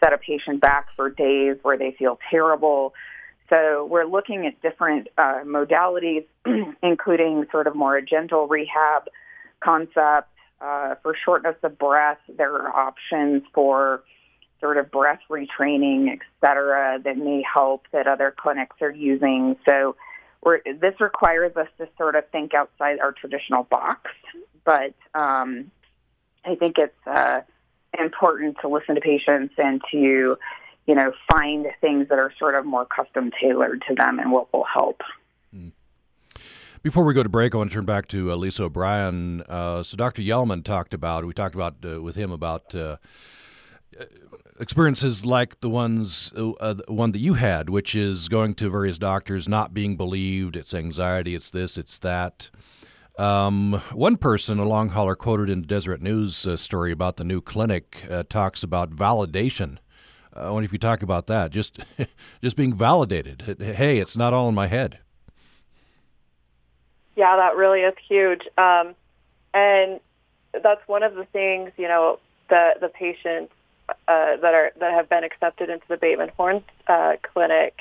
set 0.02 0.12
a 0.12 0.18
patient 0.18 0.60
back 0.60 0.88
for 0.96 1.10
days 1.10 1.56
where 1.62 1.78
they 1.78 1.94
feel 1.98 2.18
terrible. 2.30 2.94
So 3.48 3.86
we're 3.90 4.06
looking 4.06 4.46
at 4.46 4.60
different 4.60 5.08
uh, 5.16 5.40
modalities, 5.44 6.26
including 6.82 7.46
sort 7.50 7.66
of 7.66 7.76
more 7.76 8.00
gentle 8.00 8.48
rehab 8.48 9.08
concept. 9.62 10.28
Uh, 10.58 10.94
for 11.02 11.14
shortness 11.22 11.56
of 11.62 11.78
breath, 11.78 12.18
there 12.34 12.54
are 12.54 12.74
options 12.74 13.42
for 13.52 14.02
sort 14.58 14.78
of 14.78 14.90
breath 14.90 15.20
retraining, 15.30 16.10
et 16.10 16.20
cetera, 16.40 16.98
that 17.04 17.18
may 17.18 17.42
help 17.42 17.82
that 17.92 18.06
other 18.06 18.34
clinics 18.34 18.76
are 18.80 18.90
using. 18.90 19.54
So 19.68 19.96
this 20.64 20.98
requires 20.98 21.54
us 21.56 21.68
to 21.76 21.88
sort 21.98 22.16
of 22.16 22.26
think 22.30 22.54
outside 22.54 23.00
our 23.00 23.12
traditional 23.12 23.64
box 23.64 24.10
but 24.66 24.94
um, 25.14 25.70
I 26.44 26.56
think 26.56 26.76
it's 26.76 27.06
uh, 27.06 27.40
important 27.98 28.58
to 28.60 28.68
listen 28.68 28.96
to 28.96 29.00
patients 29.00 29.54
and 29.56 29.80
to, 29.92 30.36
you 30.86 30.94
know, 30.94 31.12
find 31.32 31.66
things 31.80 32.08
that 32.10 32.18
are 32.18 32.32
sort 32.38 32.56
of 32.56 32.66
more 32.66 32.84
custom 32.84 33.30
tailored 33.40 33.82
to 33.88 33.94
them 33.94 34.18
and 34.18 34.30
what 34.32 34.52
will 34.52 34.66
help. 34.70 35.00
Before 36.86 37.02
we 37.02 37.14
go 37.14 37.24
to 37.24 37.28
break, 37.28 37.52
I 37.52 37.58
want 37.58 37.70
to 37.70 37.74
turn 37.74 37.84
back 37.84 38.06
to 38.10 38.30
uh, 38.30 38.36
Lisa 38.36 38.62
O'Brien. 38.62 39.42
Uh, 39.48 39.82
so, 39.82 39.96
Dr. 39.96 40.22
Yellman 40.22 40.62
talked 40.62 40.94
about, 40.94 41.26
we 41.26 41.32
talked 41.32 41.56
about 41.56 41.74
uh, 41.84 42.00
with 42.00 42.14
him 42.14 42.30
about 42.30 42.76
uh, 42.76 42.98
experiences 44.60 45.26
like 45.26 45.58
the 45.58 45.68
ones, 45.68 46.32
uh, 46.36 46.76
one 46.86 47.10
that 47.10 47.18
you 47.18 47.34
had, 47.34 47.70
which 47.70 47.96
is 47.96 48.28
going 48.28 48.54
to 48.54 48.70
various 48.70 48.98
doctors, 48.98 49.48
not 49.48 49.74
being 49.74 49.96
believed. 49.96 50.54
It's 50.54 50.72
anxiety, 50.72 51.34
it's 51.34 51.50
this, 51.50 51.76
it's 51.76 51.98
that. 51.98 52.50
Um, 53.18 53.82
one 53.90 54.16
person, 54.16 54.60
a 54.60 54.64
long 54.64 54.90
hauler 54.90 55.16
quoted 55.16 55.50
in 55.50 55.62
the 55.62 55.66
Deseret 55.66 56.00
News 56.00 56.46
uh, 56.46 56.56
story 56.56 56.92
about 56.92 57.16
the 57.16 57.24
new 57.24 57.40
clinic, 57.40 58.04
uh, 58.08 58.22
talks 58.28 58.62
about 58.62 58.94
validation. 58.94 59.78
Uh, 60.32 60.42
I 60.42 60.50
wonder 60.50 60.66
if 60.66 60.72
you 60.72 60.78
talk 60.78 61.02
about 61.02 61.26
that. 61.26 61.50
Just, 61.50 61.80
just 62.40 62.56
being 62.56 62.76
validated. 62.76 63.56
Hey, 63.58 63.98
it's 63.98 64.16
not 64.16 64.32
all 64.32 64.48
in 64.48 64.54
my 64.54 64.68
head. 64.68 65.00
Yeah, 67.16 67.36
that 67.36 67.56
really 67.56 67.80
is 67.80 67.94
huge, 68.08 68.42
um, 68.58 68.94
and 69.54 70.00
that's 70.62 70.86
one 70.86 71.02
of 71.02 71.14
the 71.14 71.24
things 71.24 71.72
you 71.76 71.88
know 71.88 72.18
the 72.48 72.74
the 72.80 72.88
patients 72.88 73.52
uh, 73.88 74.36
that 74.36 74.54
are 74.54 74.72
that 74.78 74.92
have 74.92 75.08
been 75.08 75.24
accepted 75.24 75.70
into 75.70 75.86
the 75.88 75.96
Bateman 75.96 76.30
Horne 76.36 76.62
uh, 76.86 77.14
Clinic 77.22 77.78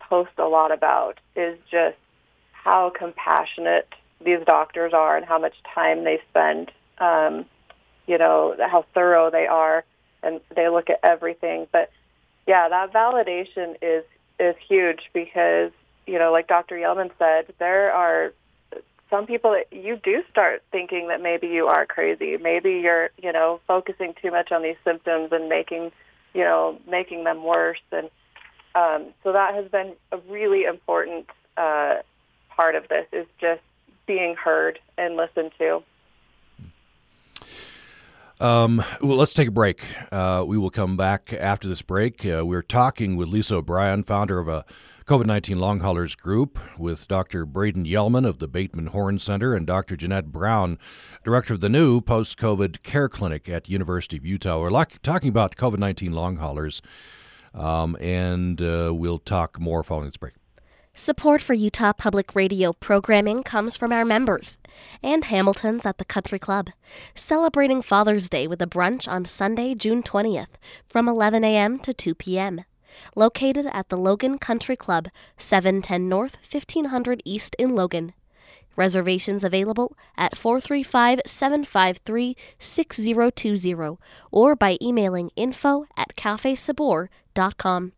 post 0.00 0.32
a 0.38 0.44
lot 0.44 0.70
about 0.70 1.18
is 1.34 1.58
just 1.70 1.96
how 2.52 2.90
compassionate 2.90 3.88
these 4.22 4.40
doctors 4.44 4.92
are 4.92 5.16
and 5.16 5.24
how 5.24 5.38
much 5.38 5.54
time 5.74 6.04
they 6.04 6.20
spend, 6.30 6.70
um, 6.98 7.46
you 8.06 8.18
know, 8.18 8.54
how 8.70 8.84
thorough 8.94 9.30
they 9.30 9.46
are, 9.46 9.84
and 10.22 10.40
they 10.54 10.68
look 10.68 10.90
at 10.90 11.00
everything. 11.02 11.66
But 11.72 11.90
yeah, 12.46 12.68
that 12.68 12.92
validation 12.92 13.76
is 13.80 14.04
is 14.38 14.54
huge 14.68 15.10
because 15.14 15.70
you 16.06 16.18
know, 16.18 16.32
like 16.32 16.48
Dr. 16.48 16.76
Yellman 16.76 17.10
said, 17.18 17.54
there 17.58 17.92
are 17.92 18.32
some 19.12 19.26
people 19.26 19.54
you 19.70 20.00
do 20.02 20.22
start 20.30 20.62
thinking 20.72 21.08
that 21.08 21.20
maybe 21.20 21.46
you 21.46 21.66
are 21.66 21.84
crazy. 21.84 22.38
Maybe 22.38 22.80
you're, 22.82 23.10
you 23.22 23.30
know, 23.30 23.60
focusing 23.68 24.14
too 24.22 24.30
much 24.30 24.50
on 24.50 24.62
these 24.62 24.76
symptoms 24.84 25.28
and 25.32 25.50
making, 25.50 25.92
you 26.32 26.42
know, 26.42 26.78
making 26.88 27.24
them 27.24 27.44
worse. 27.44 27.82
And 27.92 28.08
um, 28.74 29.12
so 29.22 29.32
that 29.32 29.54
has 29.54 29.70
been 29.70 29.92
a 30.12 30.16
really 30.30 30.64
important 30.64 31.26
uh, 31.58 31.96
part 32.56 32.74
of 32.74 32.88
this 32.88 33.06
is 33.12 33.26
just 33.38 33.60
being 34.06 34.34
heard 34.34 34.78
and 34.96 35.16
listened 35.16 35.52
to. 35.58 35.82
Um, 38.42 38.82
well, 39.00 39.18
let's 39.18 39.34
take 39.34 39.46
a 39.46 39.52
break. 39.52 39.84
Uh, 40.10 40.42
we 40.44 40.58
will 40.58 40.68
come 40.70 40.96
back 40.96 41.32
after 41.32 41.68
this 41.68 41.80
break. 41.80 42.26
Uh, 42.26 42.44
we're 42.44 42.60
talking 42.60 43.14
with 43.14 43.28
Lisa 43.28 43.54
O'Brien, 43.54 44.02
founder 44.02 44.40
of 44.40 44.48
a 44.48 44.64
COVID 45.06 45.26
19 45.26 45.60
long 45.60 45.78
haulers 45.78 46.16
group, 46.16 46.58
with 46.76 47.06
Dr. 47.06 47.46
Brayden 47.46 47.88
Yellman 47.88 48.26
of 48.26 48.40
the 48.40 48.48
Bateman 48.48 48.88
Horne 48.88 49.20
Center 49.20 49.54
and 49.54 49.64
Dr. 49.64 49.96
Jeanette 49.96 50.32
Brown, 50.32 50.76
director 51.24 51.54
of 51.54 51.60
the 51.60 51.68
new 51.68 52.00
post 52.00 52.36
COVID 52.36 52.82
care 52.82 53.08
clinic 53.08 53.48
at 53.48 53.68
University 53.68 54.16
of 54.16 54.26
Utah. 54.26 54.60
We're 54.60 54.70
like, 54.70 55.00
talking 55.02 55.28
about 55.28 55.54
COVID 55.54 55.78
19 55.78 56.10
long 56.10 56.38
haulers, 56.38 56.82
um, 57.54 57.96
and 58.00 58.60
uh, 58.60 58.90
we'll 58.92 59.20
talk 59.20 59.60
more 59.60 59.84
following 59.84 60.08
this 60.08 60.16
break. 60.16 60.34
Support 60.94 61.40
for 61.40 61.54
Utah 61.54 61.94
Public 61.94 62.34
Radio 62.34 62.74
programming 62.74 63.42
comes 63.42 63.76
from 63.76 63.92
our 63.92 64.04
members 64.04 64.58
and 65.02 65.24
Hamilton's 65.24 65.86
at 65.86 65.96
the 65.96 66.04
Country 66.04 66.38
Club, 66.38 66.68
celebrating 67.14 67.80
Father's 67.80 68.28
Day 68.28 68.46
with 68.46 68.60
a 68.60 68.66
brunch 68.66 69.08
on 69.08 69.24
Sunday, 69.24 69.74
June 69.74 70.02
20th 70.02 70.58
from 70.86 71.08
11 71.08 71.44
a.m. 71.44 71.78
to 71.78 71.94
2 71.94 72.14
p.m. 72.14 72.66
Located 73.16 73.64
at 73.72 73.88
the 73.88 73.96
Logan 73.96 74.36
Country 74.36 74.76
Club, 74.76 75.08
710 75.38 76.10
North, 76.10 76.36
1500 76.36 77.22
East 77.24 77.56
in 77.58 77.74
Logan. 77.74 78.12
Reservations 78.76 79.42
available 79.42 79.96
at 80.18 80.36
435 80.36 81.22
753 81.24 82.36
6020 82.58 83.96
or 84.30 84.54
by 84.54 84.76
emailing 84.82 85.30
info 85.36 85.86
at 85.96 86.14
cafesabor.com. 86.16 87.92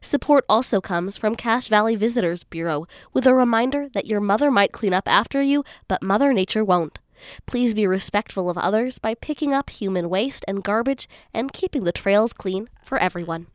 Support 0.00 0.44
also 0.48 0.80
comes 0.80 1.16
from 1.16 1.36
Cache 1.36 1.68
Valley 1.68 1.96
Visitors 1.96 2.44
Bureau 2.44 2.86
with 3.12 3.26
a 3.26 3.34
reminder 3.34 3.88
that 3.94 4.06
your 4.06 4.20
mother 4.20 4.50
might 4.50 4.72
clean 4.72 4.94
up 4.94 5.06
after 5.06 5.42
you, 5.42 5.64
but 5.86 6.02
Mother 6.02 6.32
Nature 6.32 6.64
won't. 6.64 6.98
Please 7.46 7.74
be 7.74 7.86
respectful 7.86 8.48
of 8.48 8.58
others 8.58 8.98
by 8.98 9.14
picking 9.14 9.52
up 9.52 9.70
human 9.70 10.08
waste 10.08 10.44
and 10.46 10.62
garbage 10.62 11.08
and 11.34 11.52
keeping 11.52 11.84
the 11.84 11.92
trails 11.92 12.32
clean 12.32 12.68
for 12.82 12.98
everyone. 12.98 13.48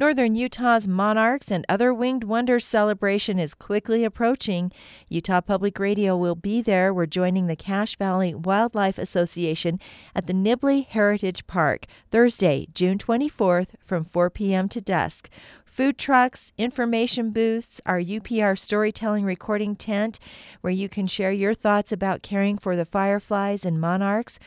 Northern 0.00 0.36
Utah's 0.36 0.86
Monarchs 0.86 1.50
and 1.50 1.66
Other 1.68 1.92
Winged 1.92 2.22
Wonders 2.22 2.64
celebration 2.64 3.40
is 3.40 3.52
quickly 3.52 4.04
approaching. 4.04 4.70
Utah 5.08 5.40
Public 5.40 5.80
Radio 5.80 6.16
will 6.16 6.36
be 6.36 6.62
there. 6.62 6.94
We're 6.94 7.06
joining 7.06 7.48
the 7.48 7.56
Cache 7.56 7.96
Valley 7.96 8.32
Wildlife 8.32 8.96
Association 8.96 9.80
at 10.14 10.28
the 10.28 10.32
Nibley 10.32 10.86
Heritage 10.86 11.48
Park 11.48 11.86
Thursday, 12.12 12.68
June 12.72 12.96
24th 12.96 13.70
from 13.84 14.04
4 14.04 14.30
p.m. 14.30 14.68
to 14.68 14.80
dusk. 14.80 15.28
Food 15.66 15.98
trucks, 15.98 16.52
information 16.56 17.30
booths, 17.32 17.80
our 17.84 18.00
UPR 18.00 18.56
storytelling 18.56 19.24
recording 19.24 19.74
tent 19.74 20.20
where 20.60 20.72
you 20.72 20.88
can 20.88 21.08
share 21.08 21.32
your 21.32 21.54
thoughts 21.54 21.90
about 21.90 22.22
caring 22.22 22.56
for 22.56 22.76
the 22.76 22.84
fireflies 22.84 23.64
and 23.64 23.80
monarchs. 23.80 24.38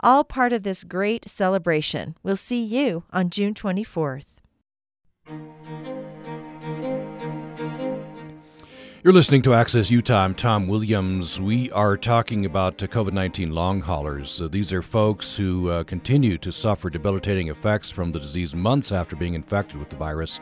All 0.00 0.22
part 0.22 0.52
of 0.52 0.64
this 0.64 0.84
great 0.84 1.30
celebration. 1.30 2.14
We'll 2.22 2.36
see 2.36 2.60
you 2.60 3.04
on 3.10 3.30
June 3.30 3.54
24th. 3.54 4.37
You're 5.28 5.36
listening 9.12 9.42
to 9.42 9.52
Access 9.52 9.90
Utah. 9.90 10.24
I'm 10.24 10.34
Tom 10.34 10.66
Williams. 10.66 11.38
We 11.38 11.70
are 11.72 11.98
talking 11.98 12.46
about 12.46 12.82
uh, 12.82 12.86
COVID 12.86 13.12
19 13.12 13.52
long 13.52 13.82
haulers. 13.82 14.40
Uh, 14.40 14.48
these 14.48 14.72
are 14.72 14.80
folks 14.80 15.36
who 15.36 15.68
uh, 15.68 15.84
continue 15.84 16.38
to 16.38 16.50
suffer 16.50 16.88
debilitating 16.88 17.48
effects 17.48 17.90
from 17.90 18.10
the 18.10 18.18
disease 18.18 18.54
months 18.54 18.90
after 18.90 19.16
being 19.16 19.34
infected 19.34 19.78
with 19.78 19.90
the 19.90 19.96
virus. 19.96 20.40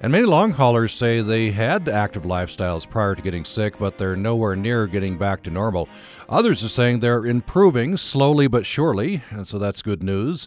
And 0.00 0.12
many 0.12 0.26
long 0.26 0.52
haulers 0.52 0.92
say 0.92 1.22
they 1.22 1.50
had 1.50 1.88
active 1.88 2.24
lifestyles 2.24 2.86
prior 2.88 3.14
to 3.14 3.22
getting 3.22 3.46
sick, 3.46 3.78
but 3.78 3.96
they're 3.96 4.16
nowhere 4.16 4.54
near 4.54 4.86
getting 4.86 5.16
back 5.16 5.42
to 5.44 5.50
normal. 5.50 5.88
Others 6.28 6.62
are 6.62 6.68
saying 6.68 7.00
they're 7.00 7.24
improving 7.24 7.96
slowly 7.96 8.48
but 8.48 8.66
surely, 8.66 9.22
and 9.30 9.48
so 9.48 9.58
that's 9.58 9.80
good 9.80 10.02
news. 10.02 10.46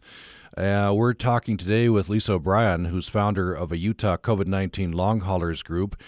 Uh, 0.57 0.91
we're 0.91 1.13
talking 1.13 1.55
today 1.55 1.87
with 1.87 2.09
Lisa 2.09 2.33
O'Brien, 2.33 2.85
who's 2.85 3.07
founder 3.07 3.53
of 3.53 3.71
a 3.71 3.77
Utah 3.77 4.17
COVID 4.17 4.47
19 4.47 4.91
long 4.91 5.19
haulers 5.19 5.61
group. 5.61 6.01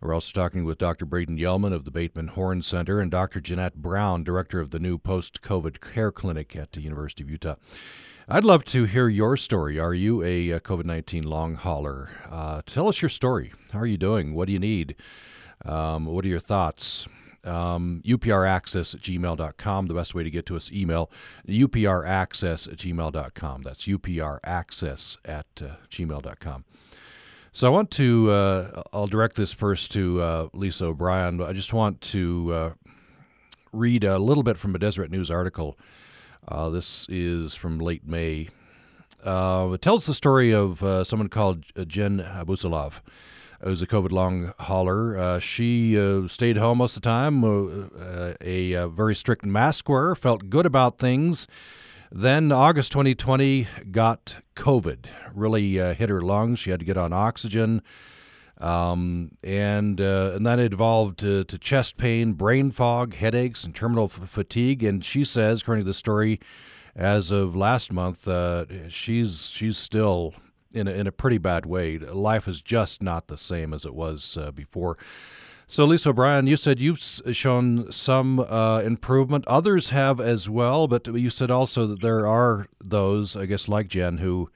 We're 0.00 0.14
also 0.14 0.30
talking 0.30 0.64
with 0.64 0.78
Dr. 0.78 1.04
Brayden 1.04 1.40
Yellman 1.40 1.72
of 1.72 1.84
the 1.84 1.90
Bateman 1.90 2.28
Horne 2.28 2.62
Center 2.62 3.00
and 3.00 3.10
Dr. 3.10 3.40
Jeanette 3.40 3.82
Brown, 3.82 4.22
director 4.22 4.60
of 4.60 4.70
the 4.70 4.78
new 4.78 4.96
post 4.96 5.42
COVID 5.42 5.80
care 5.80 6.12
clinic 6.12 6.54
at 6.54 6.70
the 6.70 6.82
University 6.82 7.24
of 7.24 7.30
Utah. 7.30 7.56
I'd 8.28 8.44
love 8.44 8.64
to 8.66 8.84
hear 8.84 9.08
your 9.08 9.36
story. 9.36 9.76
Are 9.76 9.94
you 9.94 10.22
a 10.22 10.52
uh, 10.52 10.60
COVID 10.60 10.84
19 10.84 11.24
long 11.24 11.56
hauler? 11.56 12.10
Uh, 12.30 12.62
tell 12.64 12.86
us 12.86 13.02
your 13.02 13.08
story. 13.08 13.52
How 13.72 13.80
are 13.80 13.86
you 13.86 13.98
doing? 13.98 14.34
What 14.34 14.46
do 14.46 14.52
you 14.52 14.60
need? 14.60 14.94
Um, 15.64 16.06
what 16.06 16.24
are 16.24 16.28
your 16.28 16.38
thoughts? 16.38 17.08
Um, 17.46 18.02
upraccess 18.04 18.94
at 18.94 19.00
gmail.com. 19.00 19.86
The 19.86 19.94
best 19.94 20.14
way 20.14 20.22
to 20.22 20.30
get 20.30 20.46
to 20.46 20.56
us, 20.56 20.70
email 20.72 21.10
upraccess 21.48 22.70
at 22.70 22.78
gmail.com. 22.78 23.62
That's 23.62 23.84
upraccess 23.84 25.18
at 25.24 25.46
uh, 25.62 25.76
gmail.com. 25.90 26.64
So 27.52 27.66
I 27.66 27.70
want 27.70 27.90
to, 27.92 28.30
uh, 28.30 28.82
I'll 28.92 29.06
direct 29.06 29.36
this 29.36 29.54
first 29.54 29.90
to 29.92 30.20
uh, 30.20 30.48
Lisa 30.52 30.86
O'Brien, 30.86 31.38
but 31.38 31.48
I 31.48 31.54
just 31.54 31.72
want 31.72 32.02
to 32.02 32.52
uh, 32.52 32.70
read 33.72 34.04
a 34.04 34.18
little 34.18 34.42
bit 34.42 34.58
from 34.58 34.74
a 34.74 34.78
Deseret 34.78 35.10
News 35.10 35.30
article. 35.30 35.78
Uh, 36.46 36.68
this 36.68 37.06
is 37.08 37.54
from 37.54 37.78
late 37.78 38.06
May. 38.06 38.48
Uh, 39.24 39.70
it 39.72 39.80
tells 39.80 40.04
the 40.04 40.12
story 40.14 40.52
of 40.52 40.78
someone 41.06 41.28
called 41.28 41.64
Jen 41.88 42.18
Abusalov 42.18 43.00
who's 43.62 43.82
a 43.82 43.86
COVID 43.86 44.12
long 44.12 44.52
hauler. 44.60 45.16
Uh, 45.16 45.38
she 45.38 45.98
uh, 45.98 46.26
stayed 46.28 46.56
home 46.56 46.78
most 46.78 46.96
of 46.96 47.02
the 47.02 47.06
time, 47.08 47.44
uh, 47.44 48.34
a, 48.40 48.72
a, 48.72 48.88
very 48.88 49.14
strict 49.14 49.44
mask 49.44 49.88
wearer, 49.88 50.14
felt 50.14 50.50
good 50.50 50.66
about 50.66 50.98
things. 50.98 51.46
Then 52.10 52.52
August 52.52 52.92
2020 52.92 53.66
got 53.90 54.38
COVID, 54.54 55.06
really 55.34 55.80
uh, 55.80 55.94
hit 55.94 56.08
her 56.08 56.20
lungs. 56.20 56.58
She 56.60 56.70
had 56.70 56.80
to 56.80 56.86
get 56.86 56.96
on 56.96 57.12
oxygen. 57.12 57.82
Um, 58.58 59.32
and 59.42 60.00
uh, 60.00 60.32
and 60.34 60.46
that 60.46 60.58
evolved 60.58 61.18
to, 61.18 61.44
to, 61.44 61.58
chest 61.58 61.98
pain, 61.98 62.32
brain 62.32 62.70
fog, 62.70 63.14
headaches, 63.14 63.64
and 63.64 63.74
terminal 63.74 64.04
f- 64.04 64.30
fatigue. 64.30 64.82
And 64.82 65.04
she 65.04 65.24
says, 65.24 65.60
according 65.60 65.84
to 65.84 65.88
the 65.88 65.92
story, 65.92 66.40
as 66.94 67.30
of 67.30 67.54
last 67.54 67.92
month, 67.92 68.26
uh, 68.26 68.64
she's 68.88 69.50
she's 69.50 69.76
still 69.76 70.32
in 70.76 70.86
a, 70.86 70.92
in 70.92 71.06
a 71.06 71.12
pretty 71.12 71.38
bad 71.38 71.66
way. 71.66 71.98
Life 71.98 72.46
is 72.46 72.62
just 72.62 73.02
not 73.02 73.28
the 73.28 73.36
same 73.36 73.72
as 73.72 73.84
it 73.84 73.94
was 73.94 74.36
uh, 74.36 74.50
before. 74.50 74.98
So, 75.68 75.84
Lisa 75.84 76.10
O'Brien, 76.10 76.46
you 76.46 76.56
said 76.56 76.78
you've 76.78 77.00
shown 77.00 77.90
some 77.90 78.38
uh, 78.38 78.80
improvement. 78.82 79.44
Others 79.48 79.88
have 79.88 80.20
as 80.20 80.48
well, 80.48 80.86
but 80.86 81.08
you 81.08 81.28
said 81.28 81.50
also 81.50 81.88
that 81.88 82.02
there 82.02 82.24
are 82.24 82.66
those, 82.80 83.36
I 83.36 83.46
guess, 83.46 83.66
like 83.66 83.88
Jen, 83.88 84.18
who 84.18 84.48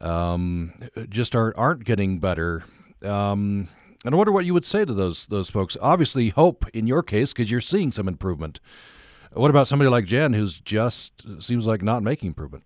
um, 0.00 0.74
just 1.08 1.34
aren't 1.34 1.58
aren't 1.58 1.84
getting 1.84 2.20
better. 2.20 2.64
Um, 3.02 3.68
and 4.04 4.14
I 4.14 4.16
wonder 4.16 4.30
what 4.30 4.44
you 4.44 4.54
would 4.54 4.64
say 4.66 4.84
to 4.84 4.94
those 4.94 5.26
those 5.26 5.50
folks. 5.50 5.76
Obviously, 5.80 6.28
hope 6.28 6.68
in 6.72 6.86
your 6.86 7.02
case 7.02 7.32
because 7.32 7.50
you're 7.50 7.60
seeing 7.60 7.90
some 7.90 8.06
improvement. 8.06 8.60
What 9.32 9.50
about 9.50 9.66
somebody 9.66 9.90
like 9.90 10.04
Jen, 10.04 10.34
who's 10.34 10.60
just 10.60 11.42
seems 11.42 11.66
like 11.66 11.82
not 11.82 12.04
making 12.04 12.28
improvement? 12.28 12.62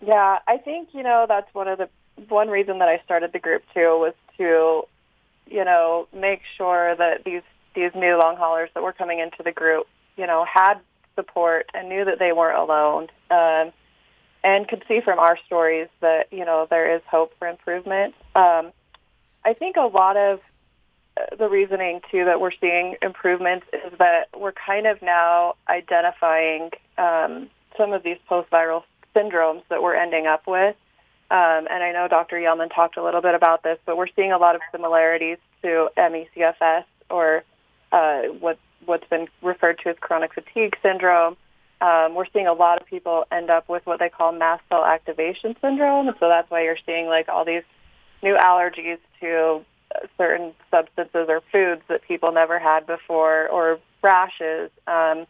Yeah, 0.00 0.38
I 0.46 0.58
think 0.58 0.90
you 0.92 1.02
know 1.02 1.26
that's 1.28 1.52
one 1.54 1.68
of 1.68 1.78
the 1.78 1.88
one 2.28 2.48
reason 2.48 2.78
that 2.78 2.88
I 2.88 3.00
started 3.04 3.32
the 3.32 3.38
group 3.38 3.62
too 3.74 3.98
was 3.98 4.14
to, 4.36 4.82
you 5.46 5.64
know, 5.64 6.08
make 6.12 6.40
sure 6.56 6.94
that 6.96 7.24
these 7.24 7.42
these 7.74 7.90
new 7.94 8.16
long 8.18 8.36
haulers 8.36 8.70
that 8.74 8.82
were 8.82 8.92
coming 8.92 9.20
into 9.20 9.42
the 9.44 9.52
group, 9.52 9.86
you 10.16 10.26
know, 10.26 10.44
had 10.52 10.80
support 11.14 11.70
and 11.74 11.88
knew 11.88 12.04
that 12.04 12.18
they 12.18 12.32
weren't 12.32 12.58
alone, 12.58 13.08
um, 13.30 13.72
and 14.42 14.66
could 14.68 14.84
see 14.88 15.00
from 15.04 15.18
our 15.18 15.38
stories 15.46 15.88
that 16.00 16.32
you 16.32 16.44
know 16.44 16.66
there 16.70 16.94
is 16.94 17.02
hope 17.10 17.32
for 17.38 17.48
improvement. 17.48 18.14
Um, 18.34 18.72
I 19.44 19.54
think 19.58 19.76
a 19.76 19.86
lot 19.86 20.16
of 20.16 20.40
uh, 21.16 21.36
the 21.36 21.48
reasoning 21.48 22.00
too 22.10 22.24
that 22.24 22.40
we're 22.40 22.52
seeing 22.60 22.96
improvements 23.02 23.66
is 23.72 23.92
that 23.98 24.28
we're 24.36 24.52
kind 24.52 24.86
of 24.86 25.00
now 25.02 25.54
identifying 25.68 26.70
um, 26.98 27.48
some 27.76 27.92
of 27.92 28.02
these 28.02 28.18
post-viral 28.28 28.82
syndromes 29.14 29.62
that 29.68 29.82
we're 29.82 29.94
ending 29.94 30.26
up 30.26 30.46
with. 30.46 30.76
Um, 31.30 31.68
and 31.70 31.82
I 31.82 31.92
know 31.92 32.08
Dr. 32.08 32.36
Yellman 32.36 32.74
talked 32.74 32.96
a 32.96 33.04
little 33.04 33.20
bit 33.20 33.34
about 33.34 33.62
this, 33.62 33.78
but 33.84 33.96
we're 33.96 34.08
seeing 34.16 34.32
a 34.32 34.38
lot 34.38 34.54
of 34.54 34.62
similarities 34.72 35.36
to 35.62 35.90
ME/CFS 35.96 36.84
or 37.10 37.44
uh, 37.92 38.22
what, 38.40 38.58
what's 38.86 39.06
been 39.08 39.28
referred 39.42 39.78
to 39.84 39.90
as 39.90 39.96
chronic 40.00 40.32
fatigue 40.32 40.76
syndrome. 40.82 41.36
Um, 41.80 42.14
we're 42.14 42.26
seeing 42.32 42.46
a 42.46 42.52
lot 42.52 42.80
of 42.80 42.86
people 42.86 43.24
end 43.30 43.50
up 43.50 43.68
with 43.68 43.86
what 43.86 43.98
they 44.00 44.08
call 44.08 44.32
mast 44.32 44.62
cell 44.68 44.84
activation 44.84 45.54
syndrome. 45.60 46.08
So 46.18 46.28
that's 46.28 46.50
why 46.50 46.62
you're 46.64 46.78
seeing 46.86 47.06
like 47.06 47.28
all 47.28 47.44
these 47.44 47.62
new 48.22 48.34
allergies 48.34 48.98
to 49.20 49.64
certain 50.16 50.54
substances 50.70 51.26
or 51.28 51.42
foods 51.52 51.82
that 51.88 52.02
people 52.02 52.32
never 52.32 52.58
had 52.58 52.86
before 52.86 53.48
or 53.48 53.78
rashes. 54.02 54.70
Um, 54.86 55.26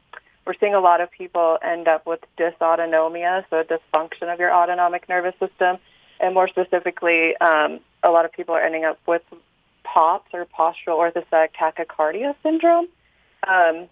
we're 0.48 0.54
seeing 0.58 0.74
a 0.74 0.80
lot 0.80 1.02
of 1.02 1.10
people 1.10 1.58
end 1.62 1.88
up 1.88 2.06
with 2.06 2.20
dysautonomia, 2.38 3.44
so 3.50 3.60
a 3.60 3.64
dysfunction 3.64 4.32
of 4.32 4.40
your 4.40 4.50
autonomic 4.50 5.06
nervous 5.06 5.34
system, 5.38 5.76
and 6.20 6.32
more 6.32 6.48
specifically, 6.48 7.36
um, 7.36 7.80
a 8.02 8.08
lot 8.08 8.24
of 8.24 8.32
people 8.32 8.54
are 8.54 8.62
ending 8.62 8.86
up 8.86 8.98
with 9.06 9.20
POTS 9.84 10.26
or 10.32 10.46
postural 10.46 10.96
orthostatic 10.96 11.50
tachycardia 11.52 12.34
syndrome. 12.42 12.86
Um, 13.46 13.88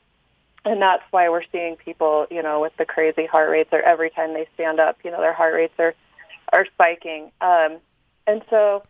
and 0.64 0.80
that's 0.80 1.02
why 1.10 1.28
we're 1.28 1.44
seeing 1.52 1.76
people, 1.76 2.26
you 2.30 2.42
know, 2.42 2.62
with 2.62 2.72
the 2.78 2.86
crazy 2.86 3.26
heart 3.26 3.50
rates, 3.50 3.68
or 3.70 3.82
every 3.82 4.08
time 4.08 4.32
they 4.32 4.48
stand 4.54 4.80
up, 4.80 4.96
you 5.04 5.10
know, 5.10 5.20
their 5.20 5.34
heart 5.34 5.54
rates 5.54 5.74
are 5.78 5.94
are 6.54 6.64
spiking. 6.72 7.30
Um, 7.42 7.78
and 8.26 8.42
so, 8.48 8.82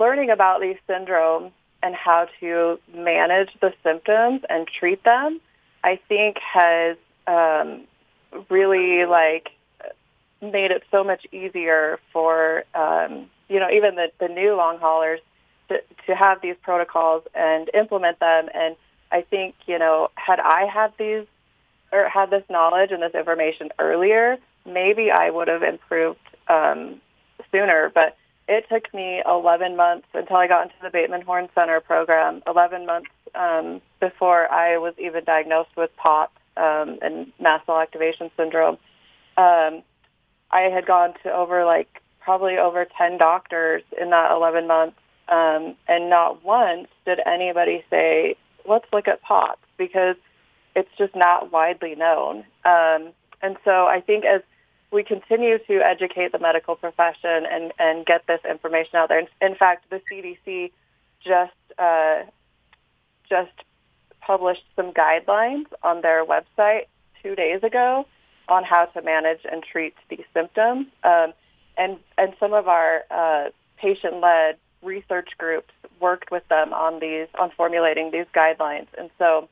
learning 0.00 0.30
about 0.30 0.62
these 0.62 0.78
syndromes 0.88 1.52
and 1.82 1.94
how 1.94 2.28
to 2.40 2.80
manage 2.94 3.50
the 3.60 3.74
symptoms 3.82 4.40
and 4.48 4.66
treat 4.66 5.04
them, 5.04 5.40
I 5.84 5.98
think 6.08 6.38
has 6.38 6.96
um, 7.26 7.84
really 8.48 9.04
like 9.06 9.50
made 10.40 10.70
it 10.70 10.82
so 10.90 11.04
much 11.04 11.26
easier 11.32 11.98
for 12.12 12.64
um, 12.74 13.30
you 13.48 13.58
know 13.60 13.70
even 13.70 13.94
the, 13.94 14.10
the 14.18 14.28
new 14.28 14.56
long 14.56 14.78
haulers 14.78 15.20
to, 15.68 15.82
to 16.06 16.14
have 16.14 16.40
these 16.42 16.56
protocols 16.62 17.22
and 17.34 17.70
implement 17.74 18.18
them. 18.20 18.48
And 18.54 18.76
I 19.10 19.22
think 19.22 19.54
you 19.66 19.78
know 19.78 20.08
had 20.14 20.40
I 20.40 20.66
had 20.66 20.92
these 20.98 21.26
or 21.92 22.08
had 22.08 22.30
this 22.30 22.44
knowledge 22.48 22.90
and 22.90 23.02
this 23.02 23.14
information 23.14 23.70
earlier, 23.78 24.38
maybe 24.66 25.10
I 25.10 25.30
would 25.30 25.48
have 25.48 25.62
improved 25.62 26.18
um, 26.48 27.00
sooner. 27.50 27.90
But 27.94 28.16
it 28.48 28.66
took 28.68 28.92
me 28.94 29.22
11 29.26 29.76
months 29.76 30.08
until 30.14 30.36
I 30.36 30.48
got 30.48 30.64
into 30.64 30.74
the 30.82 30.90
Bateman 30.90 31.22
Horne 31.22 31.48
Center 31.54 31.80
program. 31.80 32.42
11 32.46 32.86
months 32.86 33.10
um, 33.34 33.80
before 34.00 34.50
I 34.50 34.78
was 34.78 34.94
even 34.98 35.24
diagnosed 35.24 35.70
with 35.76 35.90
POTS 35.96 36.32
um, 36.56 36.98
and 37.02 37.32
mast 37.40 37.66
cell 37.66 37.80
activation 37.80 38.30
syndrome. 38.36 38.78
Um, 39.36 39.82
I 40.50 40.68
had 40.72 40.86
gone 40.86 41.14
to 41.22 41.32
over 41.32 41.64
like 41.64 41.88
probably 42.20 42.56
over 42.58 42.86
10 42.98 43.18
doctors 43.18 43.82
in 44.00 44.10
that 44.10 44.30
11 44.30 44.66
months, 44.66 44.98
um, 45.28 45.76
and 45.88 46.10
not 46.10 46.44
once 46.44 46.88
did 47.04 47.18
anybody 47.26 47.84
say, 47.90 48.36
let's 48.68 48.86
look 48.92 49.08
at 49.08 49.22
POTS 49.22 49.60
because 49.76 50.16
it's 50.76 50.90
just 50.98 51.16
not 51.16 51.50
widely 51.50 51.94
known. 51.94 52.38
Um, 52.64 53.12
and 53.42 53.56
so 53.64 53.86
I 53.86 54.02
think 54.06 54.24
as 54.24 54.42
we 54.92 55.02
continue 55.02 55.58
to 55.66 55.80
educate 55.80 56.32
the 56.32 56.38
medical 56.38 56.76
profession 56.76 57.46
and, 57.50 57.72
and 57.78 58.04
get 58.04 58.26
this 58.28 58.40
information 58.48 58.96
out 58.96 59.08
there. 59.08 59.26
In 59.40 59.54
fact, 59.54 59.86
the 59.88 60.00
CDC 60.10 60.70
just 61.24 61.52
uh, 61.78 62.24
just 63.28 63.52
published 64.20 64.64
some 64.76 64.92
guidelines 64.92 65.66
on 65.82 66.00
their 66.00 66.24
website 66.24 66.86
two 67.22 67.34
days 67.34 67.62
ago 67.62 68.06
on 68.48 68.64
how 68.64 68.86
to 68.86 69.02
manage 69.02 69.40
and 69.50 69.62
treat 69.62 69.94
these 70.08 70.24
symptoms. 70.34 70.86
Um, 71.04 71.32
and 71.76 71.98
and 72.18 72.34
some 72.38 72.52
of 72.52 72.68
our 72.68 73.02
uh, 73.10 73.50
patient-led 73.78 74.56
research 74.82 75.30
groups 75.38 75.72
worked 76.00 76.30
with 76.30 76.46
them 76.48 76.72
on 76.72 77.00
these 77.00 77.28
on 77.38 77.50
formulating 77.56 78.10
these 78.10 78.26
guidelines. 78.34 78.88
And 78.98 79.10
so, 79.18 79.48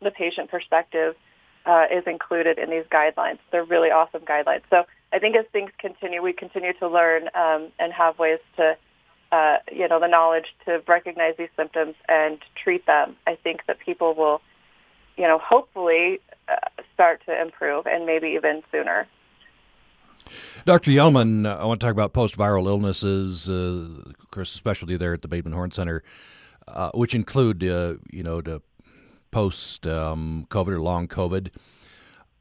the 0.00 0.10
patient 0.10 0.50
perspective 0.50 1.16
uh, 1.68 1.84
is 1.90 2.04
included 2.06 2.58
in 2.58 2.70
these 2.70 2.84
guidelines. 2.90 3.38
They're 3.52 3.64
really 3.64 3.90
awesome 3.90 4.22
guidelines. 4.22 4.62
So 4.70 4.84
I 5.12 5.18
think 5.18 5.36
as 5.36 5.44
things 5.52 5.70
continue, 5.78 6.22
we 6.22 6.32
continue 6.32 6.72
to 6.74 6.88
learn 6.88 7.28
um, 7.34 7.68
and 7.78 7.92
have 7.92 8.18
ways 8.18 8.38
to, 8.56 8.76
uh, 9.32 9.56
you 9.70 9.88
know, 9.88 10.00
the 10.00 10.06
knowledge 10.06 10.54
to 10.64 10.82
recognize 10.86 11.34
these 11.36 11.48
symptoms 11.56 11.94
and 12.08 12.38
treat 12.62 12.86
them. 12.86 13.16
I 13.26 13.36
think 13.36 13.66
that 13.66 13.78
people 13.78 14.14
will, 14.14 14.40
you 15.16 15.24
know, 15.24 15.38
hopefully 15.38 16.20
uh, 16.48 16.82
start 16.94 17.22
to 17.26 17.40
improve 17.40 17.86
and 17.86 18.06
maybe 18.06 18.28
even 18.28 18.62
sooner. 18.72 19.06
Dr. 20.64 20.90
Yellman, 20.90 21.46
I 21.46 21.64
want 21.64 21.80
to 21.80 21.86
talk 21.86 21.92
about 21.92 22.12
post-viral 22.12 22.66
illnesses, 22.66 23.48
uh, 23.48 24.12
of 24.18 24.30
course, 24.30 24.54
a 24.54 24.58
specialty 24.58 24.96
there 24.96 25.14
at 25.14 25.22
the 25.22 25.28
Bateman 25.28 25.54
Horne 25.54 25.70
Center, 25.70 26.02
uh, 26.66 26.90
which 26.92 27.14
include, 27.14 27.64
uh, 27.64 27.94
you 28.10 28.22
know, 28.22 28.40
the 28.40 28.60
post 29.30 29.86
um, 29.86 30.46
COVID 30.50 30.68
or 30.68 30.80
long 30.80 31.08
COVID. 31.08 31.50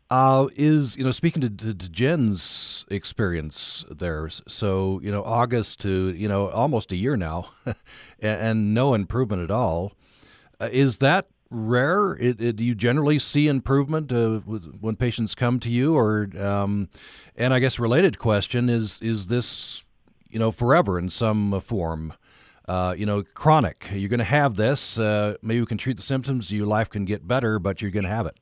Uh, 0.10 0.48
is 0.56 0.96
you 0.96 1.04
know 1.04 1.12
speaking 1.12 1.42
to, 1.42 1.50
to, 1.50 1.74
to, 1.74 1.90
Jen's 1.90 2.86
experience 2.90 3.84
there, 3.92 4.30
so 4.30 5.02
you 5.04 5.12
know 5.12 5.22
August 5.24 5.82
to 5.82 6.14
you 6.16 6.30
know 6.30 6.50
almost 6.50 6.94
a 6.94 6.96
year 6.96 7.18
now, 7.18 7.50
and, 7.66 7.76
and, 8.22 8.74
no 8.74 8.94
improvement 8.94 9.44
at 9.44 9.52
all. 9.52 9.92
Uh, 10.62 10.70
is 10.72 11.00
that 11.00 11.28
rare? 11.50 12.14
It, 12.14 12.40
it, 12.40 12.56
do 12.56 12.64
you 12.64 12.74
generally 12.74 13.20
see 13.20 13.50
improvement 13.50 14.10
uh, 14.14 14.40
with, 14.46 14.78
when 14.80 14.96
patients 14.96 15.36
come 15.36 15.60
to 15.60 15.70
you, 15.70 15.98
or 15.98 16.30
um, 16.40 16.88
and 17.36 17.54
I 17.54 17.60
guess 17.60 17.78
related 17.78 18.18
question 18.18 18.70
is 18.70 19.02
is 19.02 19.28
this 19.28 19.84
you 20.30 20.40
know 20.40 20.54
forever 20.54 20.98
in 20.98 21.10
some 21.10 21.60
form? 21.60 22.14
uh, 22.68 22.94
you 22.98 23.06
know, 23.06 23.24
chronic. 23.24 23.88
You're 23.94 24.10
going 24.10 24.20
to 24.20 24.26
have 24.26 24.56
this. 24.56 25.00
Uh, 25.00 25.36
maybe 25.42 25.62
we 25.62 25.66
can 25.66 25.78
treat 25.78 25.98
the 25.98 26.04
symptoms. 26.04 26.52
Your 26.52 26.68
life 26.68 26.90
can 26.90 27.06
get 27.06 27.28
better, 27.28 27.60
but 27.60 27.82
you're 27.82 27.92
going 27.92 28.04
to 28.04 28.10
have 28.10 28.26
it. 28.26 28.36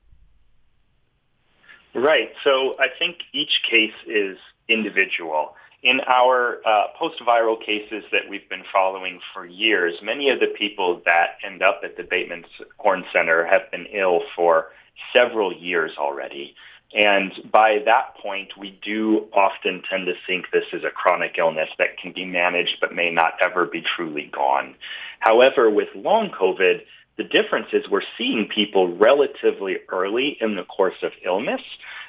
Right. 1.95 2.31
So 2.43 2.75
I 2.77 2.87
think 2.99 3.19
each 3.33 3.61
case 3.69 3.93
is 4.05 4.37
individual. 4.67 5.55
In 5.81 6.01
our 6.01 6.59
uh, 6.65 6.87
post-viral 6.97 7.63
cases 7.63 8.03
that 8.11 8.23
we've 8.29 8.47
been 8.49 8.63
following 8.73 9.19
for 9.33 9.45
years, 9.45 9.95
many 10.03 10.29
of 10.29 10.39
the 10.39 10.47
people 10.47 11.01
that 11.05 11.37
end 11.45 11.61
up 11.61 11.81
at 11.83 11.95
the 11.95 12.03
Bateman 12.03 12.43
Horne 12.77 13.05
Center 13.13 13.45
have 13.45 13.71
been 13.71 13.85
ill 13.93 14.21
for 14.35 14.71
several 15.13 15.53
years 15.53 15.91
already. 15.97 16.55
And 16.93 17.31
by 17.51 17.79
that 17.85 18.15
point, 18.21 18.57
we 18.57 18.77
do 18.83 19.27
often 19.31 19.81
tend 19.89 20.07
to 20.07 20.13
think 20.27 20.47
this 20.51 20.65
is 20.73 20.83
a 20.83 20.89
chronic 20.89 21.35
illness 21.37 21.69
that 21.77 21.97
can 21.97 22.11
be 22.13 22.25
managed 22.25 22.77
but 22.81 22.93
may 22.93 23.09
not 23.09 23.33
ever 23.41 23.65
be 23.65 23.81
truly 23.81 24.29
gone. 24.33 24.75
However, 25.19 25.69
with 25.69 25.89
long 25.95 26.29
COVID, 26.29 26.81
the 27.17 27.23
difference 27.23 27.67
is 27.73 27.89
we're 27.89 28.01
seeing 28.17 28.47
people 28.53 28.95
relatively 28.97 29.77
early 29.89 30.37
in 30.41 30.55
the 30.55 30.63
course 30.63 31.01
of 31.01 31.11
illness. 31.23 31.61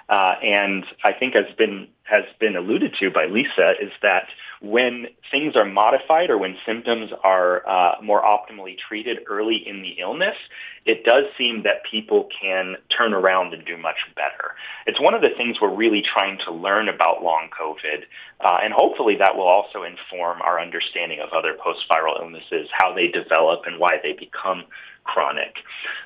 Uh, 0.08 0.34
and 0.42 0.84
I 1.02 1.12
think 1.12 1.34
has 1.34 1.52
been 1.58 1.88
has 2.04 2.24
been 2.38 2.54
alluded 2.54 2.94
to 3.00 3.10
by 3.10 3.26
Lisa 3.26 3.72
is 3.82 3.90
that 4.00 4.28
when 4.60 5.08
things 5.30 5.56
are 5.56 5.64
modified 5.64 6.30
or 6.30 6.38
when 6.38 6.56
symptoms 6.64 7.10
are 7.24 7.68
uh, 7.68 7.96
more 8.00 8.22
optimally 8.22 8.78
treated 8.78 9.18
early 9.28 9.56
in 9.56 9.82
the 9.82 9.96
illness, 9.98 10.36
it 10.84 11.04
does 11.04 11.24
seem 11.36 11.64
that 11.64 11.84
people 11.90 12.28
can 12.40 12.76
turn 12.96 13.12
around 13.12 13.52
and 13.52 13.64
do 13.66 13.76
much 13.76 13.96
better. 14.14 14.54
It's 14.86 15.00
one 15.00 15.14
of 15.14 15.20
the 15.20 15.30
things 15.36 15.56
we're 15.60 15.74
really 15.74 16.00
trying 16.02 16.38
to 16.44 16.52
learn 16.52 16.88
about 16.88 17.24
long 17.24 17.48
COVID, 17.60 18.04
uh, 18.40 18.58
and 18.62 18.72
hopefully 18.72 19.16
that 19.16 19.36
will 19.36 19.48
also 19.48 19.82
inform 19.82 20.40
our 20.42 20.60
understanding 20.60 21.18
of 21.18 21.30
other 21.32 21.54
post-viral 21.60 22.20
illnesses, 22.20 22.68
how 22.72 22.94
they 22.94 23.08
develop 23.08 23.62
and 23.66 23.80
why 23.80 23.98
they 24.00 24.12
become 24.12 24.64
chronic. 25.02 25.56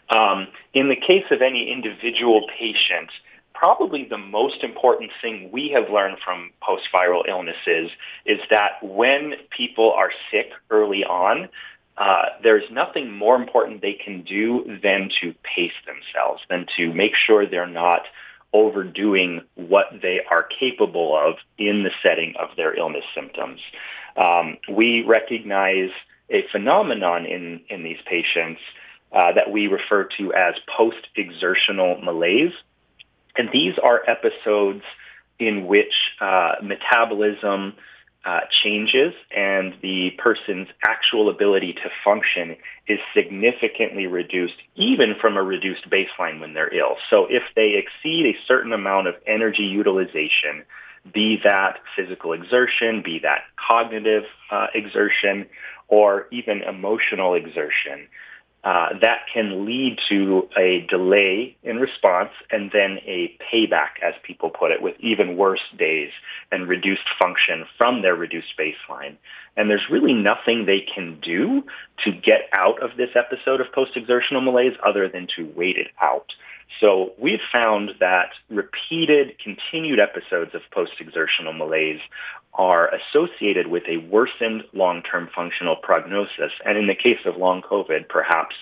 Um, 0.09 0.49
in 0.73 0.89
the 0.89 0.97
case 0.97 1.25
of 1.31 1.43
any 1.43 1.71
individual 1.71 2.47
patient, 2.59 3.11
probably 3.61 4.05
the 4.05 4.17
most 4.17 4.65
important 4.65 5.11
thing 5.21 5.51
we 5.53 5.69
have 5.69 5.91
learned 5.91 6.17
from 6.25 6.51
post-viral 6.63 7.29
illnesses 7.29 7.91
is 8.25 8.41
that 8.49 8.83
when 8.83 9.35
people 9.51 9.93
are 9.93 10.11
sick 10.31 10.51
early 10.71 11.05
on, 11.05 11.47
uh, 11.99 12.23
there's 12.43 12.65
nothing 12.71 13.13
more 13.13 13.37
important 13.37 13.83
they 13.83 13.93
can 13.93 14.23
do 14.23 14.79
than 14.83 15.11
to 15.21 15.35
pace 15.43 15.79
themselves, 15.85 16.41
than 16.49 16.65
to 16.75 16.95
make 16.95 17.15
sure 17.15 17.47
they're 17.47 17.67
not 17.67 18.05
overdoing 18.55 19.43
what 19.57 19.89
they 20.01 20.21
are 20.31 20.43
capable 20.43 21.15
of 21.15 21.35
in 21.59 21.83
the 21.83 21.91
setting 22.03 22.33
of 22.41 22.49
their 22.57 22.75
illness 22.75 23.05
symptoms. 23.15 23.61
Um, 24.17 24.57
we 24.71 25.03
recognize 25.03 25.91
a 26.31 26.47
phenomenon 26.51 27.27
in, 27.27 27.61
in 27.69 27.83
these 27.83 28.01
patients 28.07 28.63
uh, 29.13 29.33
that 29.33 29.51
we 29.51 29.67
refer 29.67 30.09
to 30.17 30.33
as 30.33 30.55
post-exertional 30.75 32.01
malaise. 32.01 32.55
And 33.37 33.49
these 33.53 33.75
are 33.83 34.03
episodes 34.09 34.83
in 35.39 35.67
which 35.67 35.95
uh, 36.21 36.53
metabolism 36.63 37.75
uh, 38.25 38.41
changes 38.63 39.15
and 39.35 39.75
the 39.81 40.11
person's 40.19 40.69
actual 40.87 41.31
ability 41.31 41.73
to 41.73 41.89
function 42.05 42.55
is 42.87 42.99
significantly 43.15 44.07
reduced, 44.07 44.57
even 44.75 45.15
from 45.19 45.39
a 45.39 45.43
reduced 45.43 45.89
baseline 45.89 46.39
when 46.41 46.53
they're 46.53 46.75
ill. 46.75 46.97
So 47.09 47.27
if 47.31 47.43
they 47.57 47.77
exceed 47.83 48.27
a 48.27 48.39
certain 48.47 48.75
amount 48.75 49.07
of 49.07 49.15
energy 49.27 49.63
utilization, 49.63 50.65
be 51.15 51.41
that 51.45 51.79
physical 51.97 52.35
exertion, 52.35 53.03
be 53.03 53.21
that 53.21 53.45
cognitive 53.57 54.25
uh, 54.51 54.67
exertion, 54.75 55.47
or 55.89 56.27
even 56.31 56.63
emotional 56.63 57.35
exertion, 57.35 58.07
uh, 58.63 58.91
that 59.01 59.21
can 59.33 59.65
lead 59.65 59.99
to 60.09 60.47
a 60.57 60.87
delay 60.91 61.57
in 61.63 61.77
response 61.79 62.31
and 62.51 62.71
then 62.73 62.99
a 63.07 63.35
payback, 63.51 64.03
as 64.03 64.13
people 64.23 64.51
put 64.51 64.71
it, 64.71 64.83
with 64.83 64.95
even 65.01 65.37
worse 65.37 65.61
days 65.79 66.11
and 66.53 66.69
reduced 66.69 67.09
function 67.19 67.65
from 67.79 68.03
their 68.03 68.15
reduced 68.15 68.53
baseline. 68.59 69.17
And 69.57 69.71
there's 69.71 69.89
really 69.91 70.13
nothing 70.13 70.67
they 70.67 70.81
can 70.81 71.19
do 71.21 71.65
to 72.05 72.13
get 72.13 72.51
out 72.53 72.83
of 72.83 72.97
this 72.97 73.11
episode 73.15 73.61
of 73.61 73.73
post-exertional 73.73 74.43
malaise 74.43 74.77
other 74.85 75.09
than 75.09 75.27
to 75.37 75.51
wait 75.57 75.77
it 75.77 75.89
out. 76.01 76.33
So 76.79 77.13
we've 77.19 77.41
found 77.53 77.93
that 78.01 78.31
repeated, 78.49 79.39
continued 79.39 79.99
episodes 79.99 80.55
of 80.55 80.63
post-exertional 80.71 81.53
malaise 81.53 82.01
are 82.55 82.91
associated 82.95 83.67
with 83.67 83.83
a 83.89 83.99
worsened 83.99 84.65
long-term 84.73 85.31
functional 85.35 85.77
prognosis. 85.77 86.53
And 86.65 86.79
in 86.79 86.87
the 86.87 86.95
case 86.95 87.21
of 87.25 87.37
long 87.37 87.63
COVID, 87.63 88.09
perhaps 88.09 88.55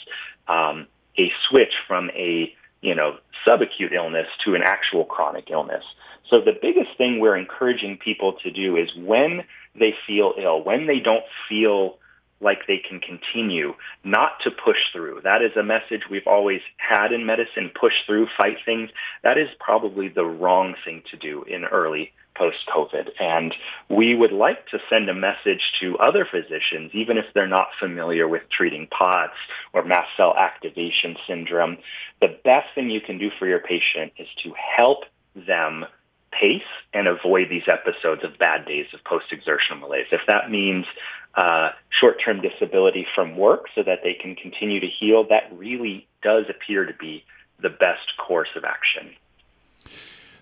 um, 0.47 0.87
a 1.18 1.31
switch 1.49 1.75
from 1.87 2.11
a 2.11 2.55
you 2.81 2.94
know, 2.94 3.16
subacute 3.47 3.92
illness 3.92 4.29
to 4.44 4.55
an 4.55 4.62
actual 4.62 5.05
chronic 5.05 5.51
illness. 5.51 5.85
So 6.31 6.40
the 6.40 6.57
biggest 6.61 6.97
thing 6.97 7.18
we're 7.18 7.37
encouraging 7.37 7.97
people 7.97 8.35
to 8.44 8.51
do 8.51 8.77
is 8.77 8.90
when 8.97 9.44
they 9.75 9.94
feel 10.07 10.35
ill, 10.38 10.62
when 10.62 10.87
they 10.87 11.01
don't 11.01 11.25
feel 11.49 11.99
like 12.40 12.66
they 12.66 12.79
can 12.79 13.01
continue, 13.01 13.74
not 14.05 14.40
to 14.44 14.51
push 14.51 14.79
through. 14.92 15.20
That 15.24 15.42
is 15.42 15.57
a 15.57 15.62
message 15.62 16.03
we've 16.11 16.27
always 16.27 16.61
had 16.77 17.12
in 17.12 17.27
medicine, 17.27 17.70
push 17.79 17.94
through, 18.07 18.29
fight 18.37 18.59
things. 18.64 18.90
That 19.22 19.38
is 19.38 19.48
probably 19.59 20.09
the 20.09 20.24
wrong 20.24 20.74
thing 20.85 21.03
to 21.11 21.16
do 21.16 21.42
in 21.44 21.64
early 21.64 22.12
post-COVID. 22.37 23.11
And 23.18 23.53
we 23.88 24.14
would 24.14 24.33
like 24.33 24.68
to 24.68 24.79
send 24.88 25.09
a 25.09 25.14
message 25.14 25.61
to 25.81 25.98
other 25.98 26.24
physicians, 26.24 26.92
even 26.94 27.18
if 27.18 27.24
they're 27.35 27.48
not 27.48 27.68
familiar 27.81 28.29
with 28.29 28.42
treating 28.51 28.87
POTS 28.87 29.35
or 29.72 29.83
mast 29.83 30.11
cell 30.16 30.35
activation 30.38 31.16
syndrome. 31.27 31.79
The 32.20 32.38
best 32.44 32.68
thing 32.74 32.90
you 32.90 33.01
can 33.01 33.18
do 33.18 33.31
for 33.38 33.48
your 33.48 33.59
patient 33.59 34.12
is 34.16 34.29
to 34.44 34.53
help 34.55 35.05
them 35.35 35.85
pace 36.31 36.62
and 36.93 37.07
avoid 37.07 37.49
these 37.51 37.69
episodes 37.69 38.25
of 38.25 38.38
bad 38.38 38.67
days 38.67 38.87
of 38.93 39.03
post-exertional 39.05 39.79
malaise. 39.81 40.07
If 40.12 40.21
that 40.27 40.51
means 40.51 40.87
uh, 41.35 41.71
short-term 41.91 42.41
disability 42.41 43.07
from 43.14 43.37
work 43.37 43.67
so 43.75 43.83
that 43.83 44.01
they 44.03 44.14
can 44.14 44.35
continue 44.35 44.81
to 44.81 44.87
heal, 44.87 45.27
that 45.29 45.51
really 45.53 46.07
does 46.23 46.45
appear 46.49 46.85
to 46.85 46.95
be 46.95 47.25
the 47.61 47.71
best 47.71 48.17
course 48.19 48.49
of 48.57 48.64
action. 48.64 49.11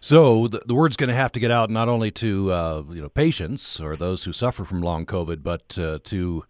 So 0.01 0.47
the, 0.47 0.63
the 0.67 0.75
word's 0.75 0.97
going 0.97 1.09
to 1.09 1.15
have 1.15 1.33
to 1.33 1.41
get 1.41 1.51
out 1.51 1.71
not 1.71 1.89
only 1.89 2.11
to 2.13 2.53
uh, 2.53 2.83
you 2.91 3.03
know 3.03 3.09
patients 3.09 3.81
or 3.81 3.97
those 3.97 4.25
who 4.25 4.33
suffer 4.33 4.65
from 4.65 4.83
long 4.83 5.07
COVID, 5.07 5.43
but 5.43 5.79
uh, 5.79 5.99
to 6.05 6.45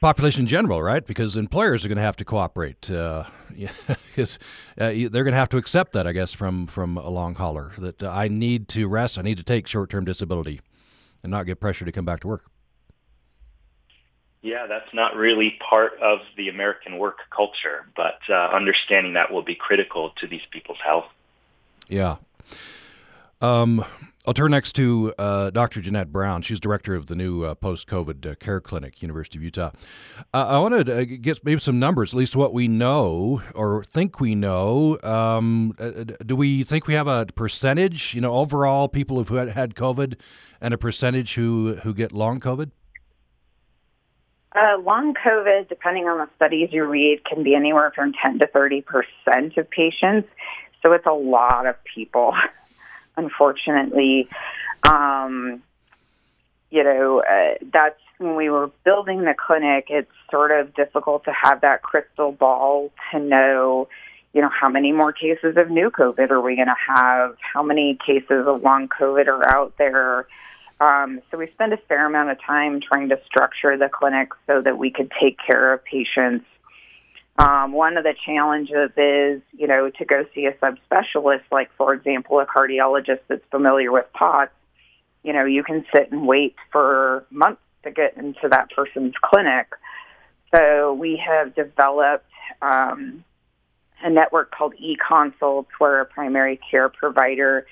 population 0.00 0.42
in 0.42 0.46
general, 0.46 0.82
right? 0.82 1.04
Because 1.06 1.36
employers 1.36 1.84
are 1.84 1.88
going 1.88 1.96
to 1.96 2.02
have 2.02 2.16
to 2.16 2.24
cooperate. 2.24 2.90
Uh, 2.90 3.24
because 4.06 4.38
uh, 4.78 4.88
they're 4.90 5.24
going 5.24 5.32
to 5.32 5.38
have 5.38 5.48
to 5.50 5.56
accept 5.56 5.92
that, 5.92 6.06
I 6.06 6.12
guess, 6.12 6.34
from 6.34 6.66
from 6.66 6.96
a 6.96 7.08
long 7.08 7.34
hauler 7.34 7.72
that 7.78 8.02
uh, 8.02 8.10
I 8.10 8.28
need 8.28 8.68
to 8.68 8.88
rest, 8.88 9.18
I 9.18 9.22
need 9.22 9.38
to 9.38 9.44
take 9.44 9.66
short 9.66 9.90
term 9.90 10.04
disability, 10.04 10.60
and 11.22 11.30
not 11.30 11.44
get 11.44 11.60
pressure 11.60 11.84
to 11.84 11.92
come 11.92 12.04
back 12.04 12.20
to 12.20 12.28
work. 12.28 12.44
Yeah, 14.42 14.66
that's 14.68 14.92
not 14.94 15.16
really 15.16 15.58
part 15.68 15.98
of 16.00 16.20
the 16.36 16.48
American 16.48 16.98
work 16.98 17.18
culture, 17.34 17.86
but 17.96 18.18
uh, 18.28 18.54
understanding 18.54 19.14
that 19.14 19.32
will 19.32 19.42
be 19.42 19.56
critical 19.56 20.10
to 20.20 20.28
these 20.28 20.42
people's 20.52 20.78
health. 20.84 21.06
Yeah. 21.88 22.16
Um, 23.40 23.84
I'll 24.26 24.34
turn 24.34 24.50
next 24.50 24.72
to 24.72 25.14
uh, 25.18 25.50
Dr. 25.50 25.80
Jeanette 25.80 26.12
Brown. 26.12 26.42
She's 26.42 26.58
director 26.58 26.96
of 26.96 27.06
the 27.06 27.14
new 27.14 27.44
uh, 27.44 27.54
post-COVID 27.54 28.26
uh, 28.26 28.34
care 28.34 28.60
clinic, 28.60 29.00
University 29.00 29.38
of 29.38 29.44
Utah. 29.44 29.70
Uh, 30.34 30.46
I 30.46 30.58
wanted 30.58 30.86
to 30.86 31.06
get 31.06 31.44
maybe 31.44 31.60
some 31.60 31.78
numbers, 31.78 32.12
at 32.12 32.18
least 32.18 32.34
what 32.34 32.52
we 32.52 32.66
know 32.66 33.40
or 33.54 33.84
think 33.84 34.18
we 34.18 34.34
know. 34.34 34.98
Um, 35.04 35.76
uh, 35.78 36.04
do 36.26 36.34
we 36.34 36.64
think 36.64 36.88
we 36.88 36.94
have 36.94 37.06
a 37.06 37.26
percentage, 37.36 38.14
you 38.14 38.20
know, 38.20 38.34
overall 38.34 38.88
people 38.88 39.22
who've 39.22 39.48
had 39.48 39.76
COVID, 39.76 40.18
and 40.60 40.74
a 40.74 40.78
percentage 40.78 41.34
who 41.34 41.76
who 41.84 41.94
get 41.94 42.10
long 42.10 42.40
COVID? 42.40 42.72
Uh, 44.56 44.78
long 44.80 45.14
COVID, 45.14 45.68
depending 45.68 46.08
on 46.08 46.18
the 46.18 46.28
studies 46.34 46.70
you 46.72 46.84
read, 46.84 47.24
can 47.24 47.44
be 47.44 47.54
anywhere 47.54 47.92
from 47.94 48.12
10 48.24 48.40
to 48.40 48.48
30 48.48 48.82
percent 48.82 49.56
of 49.56 49.70
patients. 49.70 50.28
So 50.82 50.92
it's 50.92 51.06
a 51.06 51.12
lot 51.12 51.66
of 51.66 51.76
people. 51.84 52.32
unfortunately. 53.16 54.28
Um, 54.82 55.62
you 56.70 56.82
know, 56.84 57.22
uh, 57.22 57.54
that's 57.72 58.00
when 58.18 58.36
we 58.36 58.50
were 58.50 58.70
building 58.84 59.22
the 59.22 59.34
clinic, 59.34 59.86
it's 59.88 60.10
sort 60.30 60.50
of 60.50 60.74
difficult 60.74 61.24
to 61.24 61.32
have 61.32 61.60
that 61.60 61.82
crystal 61.82 62.32
ball 62.32 62.90
to 63.10 63.18
know, 63.18 63.88
you 64.32 64.40
know, 64.40 64.48
how 64.48 64.68
many 64.68 64.92
more 64.92 65.12
cases 65.12 65.56
of 65.56 65.70
new 65.70 65.90
COVID 65.90 66.30
are 66.30 66.40
we 66.40 66.56
going 66.56 66.68
to 66.68 66.94
have? 66.94 67.36
How 67.40 67.62
many 67.62 67.98
cases 68.04 68.46
of 68.46 68.62
long 68.62 68.88
COVID 68.88 69.26
are 69.28 69.54
out 69.54 69.74
there? 69.78 70.26
Um, 70.80 71.20
so 71.30 71.38
we 71.38 71.48
spend 71.52 71.72
a 71.72 71.78
fair 71.88 72.06
amount 72.06 72.30
of 72.30 72.38
time 72.42 72.80
trying 72.80 73.08
to 73.10 73.20
structure 73.24 73.76
the 73.78 73.88
clinic 73.88 74.30
so 74.46 74.60
that 74.60 74.76
we 74.76 74.90
could 74.90 75.10
take 75.20 75.38
care 75.46 75.72
of 75.72 75.84
patients 75.84 76.44
um, 77.38 77.72
one 77.72 77.96
of 77.96 78.04
the 78.04 78.14
challenges 78.24 78.90
is, 78.96 79.42
you 79.52 79.66
know, 79.66 79.90
to 79.90 80.04
go 80.04 80.24
see 80.34 80.46
a 80.46 80.52
subspecialist, 80.52 81.42
like, 81.52 81.70
for 81.76 81.92
example, 81.92 82.40
a 82.40 82.46
cardiologist 82.46 83.20
that's 83.28 83.44
familiar 83.50 83.92
with 83.92 84.06
POTS, 84.14 84.52
you 85.22 85.32
know, 85.32 85.44
you 85.44 85.62
can 85.62 85.84
sit 85.94 86.10
and 86.12 86.26
wait 86.26 86.54
for 86.72 87.26
months 87.30 87.60
to 87.82 87.90
get 87.90 88.16
into 88.16 88.48
that 88.48 88.70
person's 88.70 89.14
clinic. 89.22 89.66
So 90.54 90.94
we 90.94 91.20
have 91.26 91.54
developed 91.54 92.30
um, 92.62 93.24
a 94.02 94.08
network 94.08 94.52
called 94.52 94.74
eConsults 94.76 95.66
where 95.78 96.00
a 96.00 96.06
primary 96.06 96.58
care 96.70 96.88
provider 96.88 97.66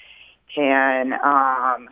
can 0.55 1.12
um, 1.12 1.88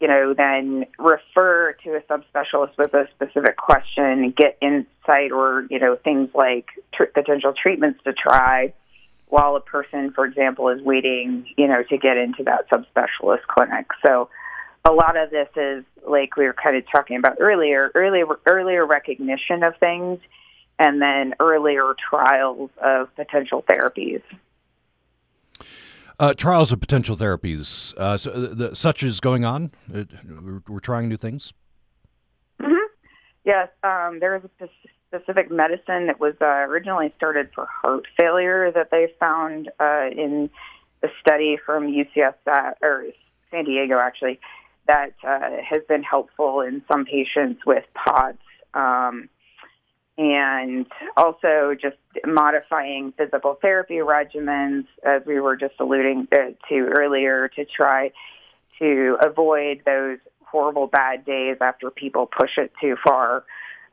you 0.00 0.08
know, 0.08 0.34
then 0.34 0.86
refer 0.98 1.74
to 1.84 1.96
a 1.96 2.00
subspecialist 2.02 2.76
with 2.78 2.92
a 2.94 3.08
specific 3.14 3.56
question, 3.56 4.34
get 4.36 4.58
insight 4.60 5.32
or, 5.32 5.66
you 5.70 5.78
know, 5.78 5.96
things 5.96 6.30
like 6.34 6.66
tr- 6.92 7.04
potential 7.04 7.54
treatments 7.60 8.00
to 8.04 8.12
try 8.12 8.72
while 9.28 9.56
a 9.56 9.60
person, 9.60 10.12
for 10.12 10.24
example, 10.24 10.68
is 10.68 10.80
waiting, 10.82 11.46
you 11.56 11.66
know, 11.66 11.82
to 11.88 11.98
get 11.98 12.16
into 12.16 12.44
that 12.44 12.68
subspecialist 12.70 13.42
clinic. 13.48 13.86
So 14.04 14.28
a 14.88 14.92
lot 14.92 15.16
of 15.16 15.30
this 15.30 15.48
is 15.56 15.84
like 16.06 16.36
we 16.36 16.44
were 16.44 16.54
kind 16.54 16.76
of 16.76 16.84
talking 16.90 17.16
about 17.16 17.38
earlier, 17.40 17.90
earlier, 17.94 18.26
earlier 18.46 18.86
recognition 18.86 19.62
of 19.62 19.76
things 19.78 20.20
and 20.78 21.00
then 21.00 21.34
earlier 21.40 21.94
trials 22.08 22.70
of 22.82 23.14
potential 23.16 23.64
therapies. 23.68 24.22
Uh, 26.18 26.32
trials 26.32 26.72
of 26.72 26.80
potential 26.80 27.14
therapies, 27.14 27.96
uh, 27.98 28.16
so 28.16 28.30
uh, 28.30 28.54
the, 28.54 28.74
such 28.74 29.02
as 29.02 29.20
going 29.20 29.44
on. 29.44 29.70
It, 29.92 30.08
we're, 30.26 30.62
we're, 30.66 30.80
trying 30.80 31.10
new 31.10 31.18
things. 31.18 31.52
Mm-hmm. 32.58 32.86
Yes, 33.44 33.68
um, 33.84 34.18
there 34.20 34.34
is 34.34 34.42
a 34.60 34.68
specific 35.08 35.50
medicine 35.50 36.06
that 36.06 36.18
was 36.18 36.34
uh, 36.40 36.46
originally 36.46 37.12
started 37.16 37.50
for 37.54 37.66
heart 37.66 38.06
failure 38.18 38.72
that 38.72 38.90
they 38.90 39.08
found 39.20 39.70
uh, 39.78 40.06
in 40.10 40.48
the 41.02 41.08
study 41.20 41.58
from 41.64 41.92
UCS 41.92 42.34
or 42.80 43.06
San 43.50 43.64
Diego, 43.64 43.98
actually, 43.98 44.40
that 44.86 45.12
uh, 45.22 45.50
has 45.68 45.82
been 45.86 46.02
helpful 46.02 46.60
in 46.60 46.82
some 46.90 47.04
patients 47.04 47.60
with 47.66 47.84
POTS. 47.94 48.38
Um, 48.72 49.28
and 50.18 50.86
also 51.16 51.74
just 51.80 51.96
modifying 52.24 53.12
physical 53.18 53.58
therapy 53.60 53.96
regimens, 53.96 54.86
as 55.04 55.22
we 55.26 55.40
were 55.40 55.56
just 55.56 55.74
alluding 55.78 56.26
uh, 56.32 56.52
to 56.68 56.88
earlier, 56.96 57.48
to 57.48 57.64
try 57.64 58.12
to 58.78 59.16
avoid 59.22 59.82
those 59.84 60.18
horrible 60.42 60.86
bad 60.86 61.24
days 61.24 61.58
after 61.60 61.90
people 61.90 62.26
push 62.26 62.52
it 62.56 62.72
too 62.80 62.96
far. 63.04 63.44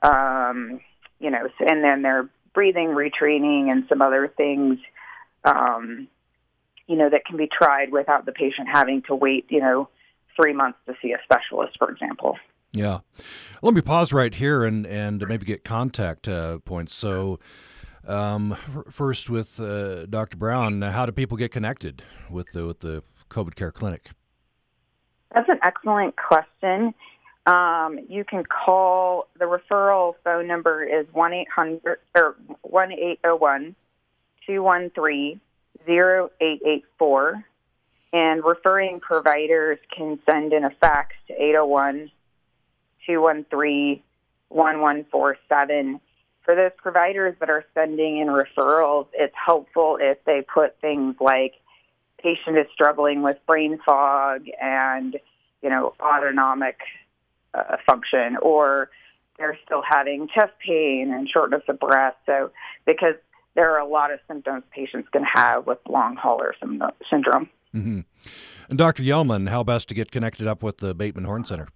Um, 0.01 0.79
you 1.19 1.29
know, 1.29 1.47
and 1.59 1.83
then 1.83 2.01
their 2.01 2.29
breathing 2.53 2.89
retraining 2.89 3.69
and 3.71 3.86
some 3.89 4.01
other 4.01 4.31
things, 4.36 4.77
um, 5.43 6.07
you 6.88 6.95
know, 6.97 7.09
that 7.09 7.25
can 7.25 7.38
be 7.38 7.47
tried 7.47 7.91
without 7.91 8.25
the 8.25 8.31
patient 8.31 8.67
having 8.71 9.01
to 9.03 9.15
wait, 9.15 9.45
you 9.49 9.59
know, 9.59 9.89
three 10.36 10.53
months 10.53 10.77
to 10.86 10.93
see 11.01 11.13
a 11.13 11.17
specialist, 11.23 11.77
for 11.77 11.89
example. 11.89 12.38
Yeah. 12.73 12.99
Let 13.62 13.75
me 13.75 13.81
pause 13.81 14.12
right 14.12 14.33
here 14.33 14.63
and, 14.63 14.86
and 14.86 15.23
maybe 15.27 15.45
get 15.45 15.63
contact 15.63 16.27
uh, 16.27 16.57
points. 16.59 16.93
So, 16.95 17.39
um, 18.07 18.57
first 18.89 19.29
with 19.29 19.59
uh, 19.59 20.07
Dr. 20.07 20.38
Brown, 20.38 20.81
how 20.81 21.05
do 21.05 21.12
people 21.12 21.38
get 21.38 21.51
connected 21.51 22.03
with 22.29 22.51
the, 22.51 22.65
with 22.65 22.79
the 22.79 23.03
COVID 23.29 23.55
Care 23.55 23.71
Clinic? 23.71 24.09
That's 25.33 25.47
an 25.49 25.59
excellent 25.63 26.15
question. 26.15 26.93
Um, 27.45 27.99
you 28.07 28.23
can 28.23 28.43
call 28.43 29.27
the 29.38 29.45
referral 29.45 30.15
phone 30.23 30.47
number 30.47 30.83
is 30.83 31.05
one 31.12 31.33
eight 31.33 31.49
hundred 31.49 31.99
or 32.15 32.38
one 32.62 32.91
eight 32.93 33.19
zero 33.21 33.33
oh 33.33 33.36
one 33.36 33.75
two 34.47 34.63
one 34.63 34.91
three 34.95 35.41
zero 35.86 36.29
eight 36.39 36.62
eight 36.65 36.86
four, 36.97 37.43
and 38.13 38.43
referring 38.45 39.01
providers 39.01 39.77
can 39.93 40.19
send 40.25 40.53
in 40.53 40.63
a 40.63 40.69
fax 40.79 41.15
to 41.27 41.33
eight 41.33 41.51
zero 41.51 41.63
oh 41.63 41.67
one 41.67 42.12
213 43.06 44.02
1147. 44.50 46.00
For 46.44 46.56
those 46.56 46.72
providers 46.78 47.36
that 47.39 47.50
are 47.50 47.63
sending 47.74 48.20
in 48.20 48.28
referrals, 48.28 49.08
it's 49.13 49.34
helpful 49.34 49.98
if 50.00 50.24
they 50.26 50.42
put 50.42 50.80
things 50.82 51.16
like 51.20 51.54
patient 52.22 52.58
is 52.58 52.68
struggling 52.74 53.22
with 53.22 53.38
brain 53.46 53.80
fog 53.86 54.46
and, 54.62 55.18
you 55.62 55.70
know, 55.70 55.94
autonomic 56.00 56.78
uh, 57.54 57.78
function, 57.86 58.38
or 58.42 58.89
they're 59.38 59.58
still 59.66 59.84
having 59.88 60.28
chest 60.34 60.54
pain 60.66 61.12
and 61.13 61.30
shortness 61.30 61.63
of 61.68 61.80
breath. 61.80 62.16
So, 62.26 62.52
because 62.86 63.16
there 63.56 63.72
are 63.72 63.80
a 63.80 63.88
lot 63.88 64.12
of 64.12 64.20
symptoms 64.28 64.63
patients 64.72 65.10
can 65.12 65.24
have 65.24 65.66
with 65.66 65.80
long 65.88 66.16
hauler 66.16 66.56
syndrome. 67.10 67.50
Mm-hmm. 67.74 68.02
And 68.70 68.78
Dr. 68.78 69.04
Yellman, 69.04 69.50
how 69.50 69.63
best 69.63 69.89
to 69.89 69.96
get 69.96 70.12
connected 70.12 70.48
up 70.48 70.63
with 70.63 70.78
the 70.78 70.94
Bateman 70.94 71.26
Horne 71.26 71.46
Center? 71.46 71.68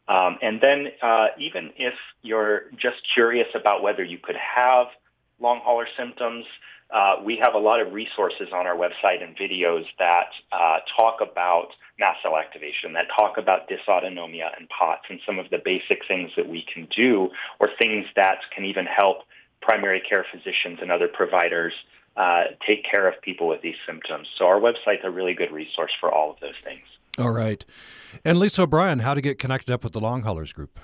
Um, 0.10 0.38
and 0.42 0.60
then 0.60 0.88
uh, 1.02 1.28
even 1.40 1.72
if 1.78 1.94
you're 2.24 2.64
just 2.76 2.98
curious 3.14 3.48
about 3.56 3.84
whether 3.84 4.04
you 4.04 4.18
could 4.18 4.36
have 4.36 4.88
long 5.40 5.62
hauler 5.64 5.88
symptoms, 5.96 6.46
uh, 6.92 7.16
we 7.24 7.40
have 7.44 7.54
a 7.54 7.60
lot 7.60 7.80
of 7.80 7.94
resources 7.94 8.48
on 8.54 8.66
our 8.66 8.76
website 8.76 9.24
and 9.24 9.38
videos 9.38 9.86
that 10.00 10.30
uh, 10.52 10.80
talk 10.98 11.20
about 11.22 11.68
mast 12.00 12.20
cell 12.24 12.38
activation, 12.38 12.94
that 12.94 13.06
talk 13.16 13.38
about 13.38 13.70
dysautonomia 13.70 14.50
and 14.58 14.68
POTS 14.70 15.04
and 15.10 15.20
some 15.26 15.38
of 15.38 15.50
the 15.52 15.60
basic 15.64 16.00
things 16.08 16.32
that 16.36 16.48
we 16.48 16.66
can 16.74 16.88
do 16.96 17.30
or 17.60 17.70
things 17.80 18.06
that 18.16 18.40
can 18.56 18.66
even 18.66 18.86
help 18.86 19.20
primary 19.62 20.02
care 20.02 20.26
physicians 20.32 20.80
and 20.82 20.92
other 20.92 21.08
providers 21.08 21.74
uh, 22.18 22.46
take 22.66 22.84
care 22.90 23.08
of 23.08 23.22
people 23.22 23.48
with 23.48 23.62
these 23.62 23.76
symptoms. 23.86 24.28
So 24.38 24.46
our 24.46 24.60
website's 24.60 25.04
a 25.04 25.12
really 25.12 25.34
good 25.34 25.52
resource 25.52 25.92
for 26.00 26.12
all 26.12 26.32
of 26.32 26.40
those 26.40 26.56
things. 26.64 26.84
All 27.20 27.32
right. 27.32 27.64
And 28.26 28.40
Lisa 28.40 28.64
O'Brien, 28.64 29.00
how 29.00 29.14
to 29.14 29.22
get 29.22 29.38
connected 29.38 29.72
up 29.72 29.84
with 29.84 29.94
the 29.94 30.00
Long 30.00 30.24
Haulers 30.24 30.54
group? 30.54 30.80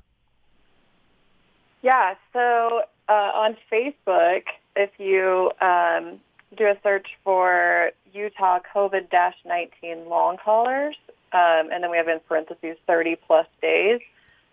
Yeah, 1.82 2.16
so 2.34 2.82
uh, 3.10 3.12
on 3.12 3.58
Facebook, 3.72 4.44
if 4.76 4.92
you 4.98 5.52
um, 5.62 6.20
do 6.56 6.66
a 6.66 6.76
search 6.84 7.08
for 7.24 7.92
Utah 8.14 8.60
COVID-19 8.74 10.08
long 10.08 10.38
haulers, 10.44 10.96
um, 11.34 11.70
and 11.72 11.84
then 11.84 11.92
we 11.92 11.98
have 11.98 12.08
in 12.08 12.20
parentheses 12.28 12.78
30 12.88 13.18
plus 13.28 13.48
days, 13.62 14.00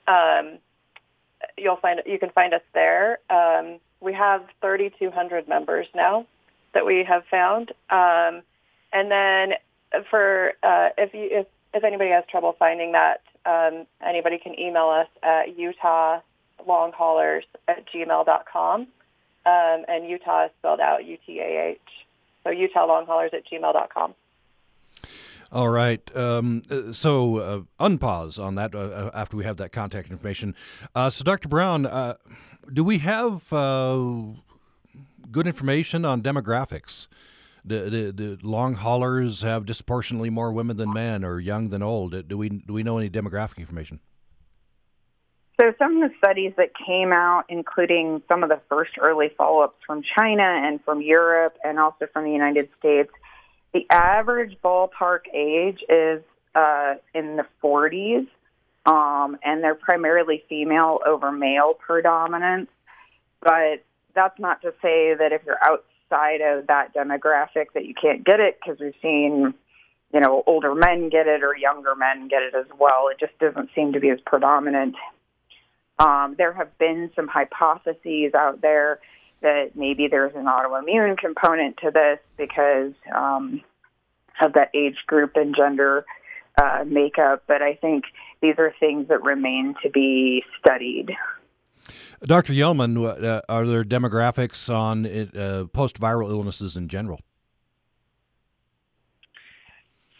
um, 0.09 0.59
you'll 1.57 1.77
find 1.77 2.01
you 2.07 2.19
can 2.19 2.31
find 2.31 2.55
us 2.55 2.63
there. 2.75 3.19
Um, 3.31 3.79
we 4.01 4.13
have 4.15 4.43
3,200 4.61 5.49
members 5.49 5.87
now 5.95 6.27
that 6.75 6.87
we 6.87 7.05
have 7.05 7.25
found, 7.31 7.71
um, 7.91 8.43
and 8.93 9.11
then 9.11 9.53
for 10.11 10.55
uh, 10.63 10.89
if 10.99 11.15
you 11.15 11.29
if 11.31 11.47
if 11.75 11.85
anybody 11.85 12.11
has 12.11 12.25
trouble 12.29 12.55
finding 12.59 12.93
that, 12.93 13.23
um, 13.47 13.87
anybody 14.05 14.39
can 14.39 14.59
email 14.59 14.89
us 14.89 15.09
at 15.23 15.57
Utah 15.57 16.21
at 17.69 17.87
gmail.com. 17.93 18.87
Um, 19.45 19.85
and 19.89 20.09
Utah 20.09 20.47
is 20.47 20.51
spelled 20.59 20.81
out 20.81 21.05
U-T-A-H. 21.05 21.81
So 22.45 22.51
Utah 22.51 22.87
longhaulers 22.87 23.35
at 23.35 23.43
gmail.com. 23.47 24.15
All 25.53 25.69
right. 25.69 26.17
Um, 26.17 26.63
so 26.93 27.37
uh, 27.37 27.61
unpause 27.79 28.43
on 28.43 28.55
that 28.55 28.75
uh, 28.75 28.79
uh, 28.79 29.11
after 29.13 29.37
we 29.37 29.45
have 29.45 29.59
that 29.59 29.71
contact 29.71 30.11
information. 30.11 30.55
Uh, 30.95 31.11
so, 31.11 31.25
Dr. 31.25 31.49
Brown, 31.49 31.85
uh, 31.85 32.15
do 32.73 32.83
we 32.83 32.99
have 32.99 33.53
uh, 33.53 34.01
good 35.31 35.47
information 35.47 36.07
on 36.07 36.23
demographics? 36.23 37.07
The, 37.65 37.81
the, 37.91 38.13
the 38.13 38.39
long 38.43 38.75
haulers 38.75 39.43
have 39.43 39.67
disproportionately 39.67 40.31
more 40.31 40.53
women 40.53 40.79
than 40.79 40.93
men, 40.93 41.23
or 41.23 41.39
young 41.39 41.69
than 41.69 41.83
old. 41.83 42.27
Do 42.27 42.37
we 42.37 42.49
do 42.49 42.73
we 42.73 42.83
know 42.83 42.99
any 42.99 43.09
demographic 43.09 43.59
information? 43.59 44.01
So 45.61 45.73
some 45.79 46.03
of 46.03 46.11
the 46.11 46.17
studies 46.17 46.55
that 46.57 46.71
came 46.75 47.13
out, 47.13 47.45
including 47.49 48.23
some 48.31 48.43
of 48.43 48.49
the 48.49 48.61
first 48.69 48.93
early 49.01 49.31
follow-ups 49.37 49.77
from 49.87 50.03
China 50.19 50.43
and 50.43 50.83
from 50.83 51.03
Europe 51.03 51.57
and 51.63 51.79
also 51.79 52.07
from 52.13 52.25
the 52.25 52.31
United 52.31 52.69
States, 52.79 53.11
the 53.73 53.87
average 53.91 54.57
ballpark 54.65 55.21
age 55.33 55.81
is 55.89 56.23
uh, 56.55 56.95
in 57.15 57.37
the 57.37 57.47
40s, 57.63 58.27
um, 58.87 59.39
and 59.45 59.63
they're 59.63 59.75
primarily 59.75 60.43
female 60.49 61.01
over 61.07 61.31
male 61.31 61.75
predominance. 61.75 62.69
But 63.41 63.85
that's 64.15 64.39
not 64.39 64.63
to 64.63 64.73
say 64.83 65.15
that 65.15 65.33
if 65.33 65.43
you're 65.45 65.63
outside 65.63 66.41
of 66.41 66.67
that 66.69 66.95
demographic 66.95 67.67
that 67.75 67.85
you 67.85 67.95
can't 67.95 68.25
get 68.25 68.41
it, 68.41 68.59
because 68.61 68.81
we've 68.81 68.95
seen 69.03 69.55
you 70.13 70.21
know, 70.21 70.43
older 70.47 70.75
men 70.75 71.09
get 71.09 71.27
it 71.27 71.43
or 71.43 71.57
younger 71.57 71.95
men 71.95 72.29
get 72.29 72.43
it 72.43 72.55
as 72.55 72.67
well. 72.79 73.09
It 73.11 73.19
just 73.19 73.39
doesn't 73.39 73.71
seem 73.75 73.95
to 73.95 74.01
be 74.01 74.11
as 74.11 74.19
predominant 74.27 74.95
um, 76.03 76.35
there 76.37 76.53
have 76.53 76.77
been 76.79 77.11
some 77.15 77.29
hypotheses 77.29 78.35
out 78.35 78.61
there 78.61 78.99
that 79.41 79.71
maybe 79.75 80.09
there's 80.09 80.35
an 80.35 80.47
autoimmune 80.47 81.17
component 81.17 81.77
to 81.79 81.91
this 81.91 82.19
because 82.37 82.93
um, 83.15 83.61
of 84.41 84.53
that 84.55 84.71
age 84.75 84.97
group 85.07 85.33
and 85.37 85.55
gender 85.57 86.05
uh, 86.61 86.85
makeup, 86.87 87.45
but 87.47 87.63
I 87.63 87.75
think 87.75 88.05
these 88.41 88.55
are 88.59 88.75
things 88.79 89.09
that 89.09 89.23
remain 89.23 89.75
to 89.83 89.91
be 89.91 90.45
studied. 90.59 91.11
Dr. 92.25 92.53
Yellman, 92.53 92.97
uh, 93.05 93.41
are 93.49 93.67
there 93.67 93.85
demographics 93.85 94.73
on 94.73 95.07
uh, 95.07 95.67
post 95.73 96.01
viral 96.01 96.31
illnesses 96.31 96.77
in 96.77 96.89
general? 96.89 97.21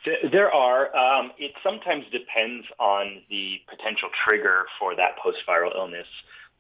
There 0.05 0.53
are. 0.53 0.95
Um, 0.97 1.33
it 1.39 1.53
sometimes 1.63 2.05
depends 2.11 2.67
on 2.79 3.23
the 3.31 3.61
potential 3.69 4.09
trigger 4.25 4.65
for 4.79 4.97
that 4.97 5.17
post-viral 5.23 5.77
illness, 5.77 6.07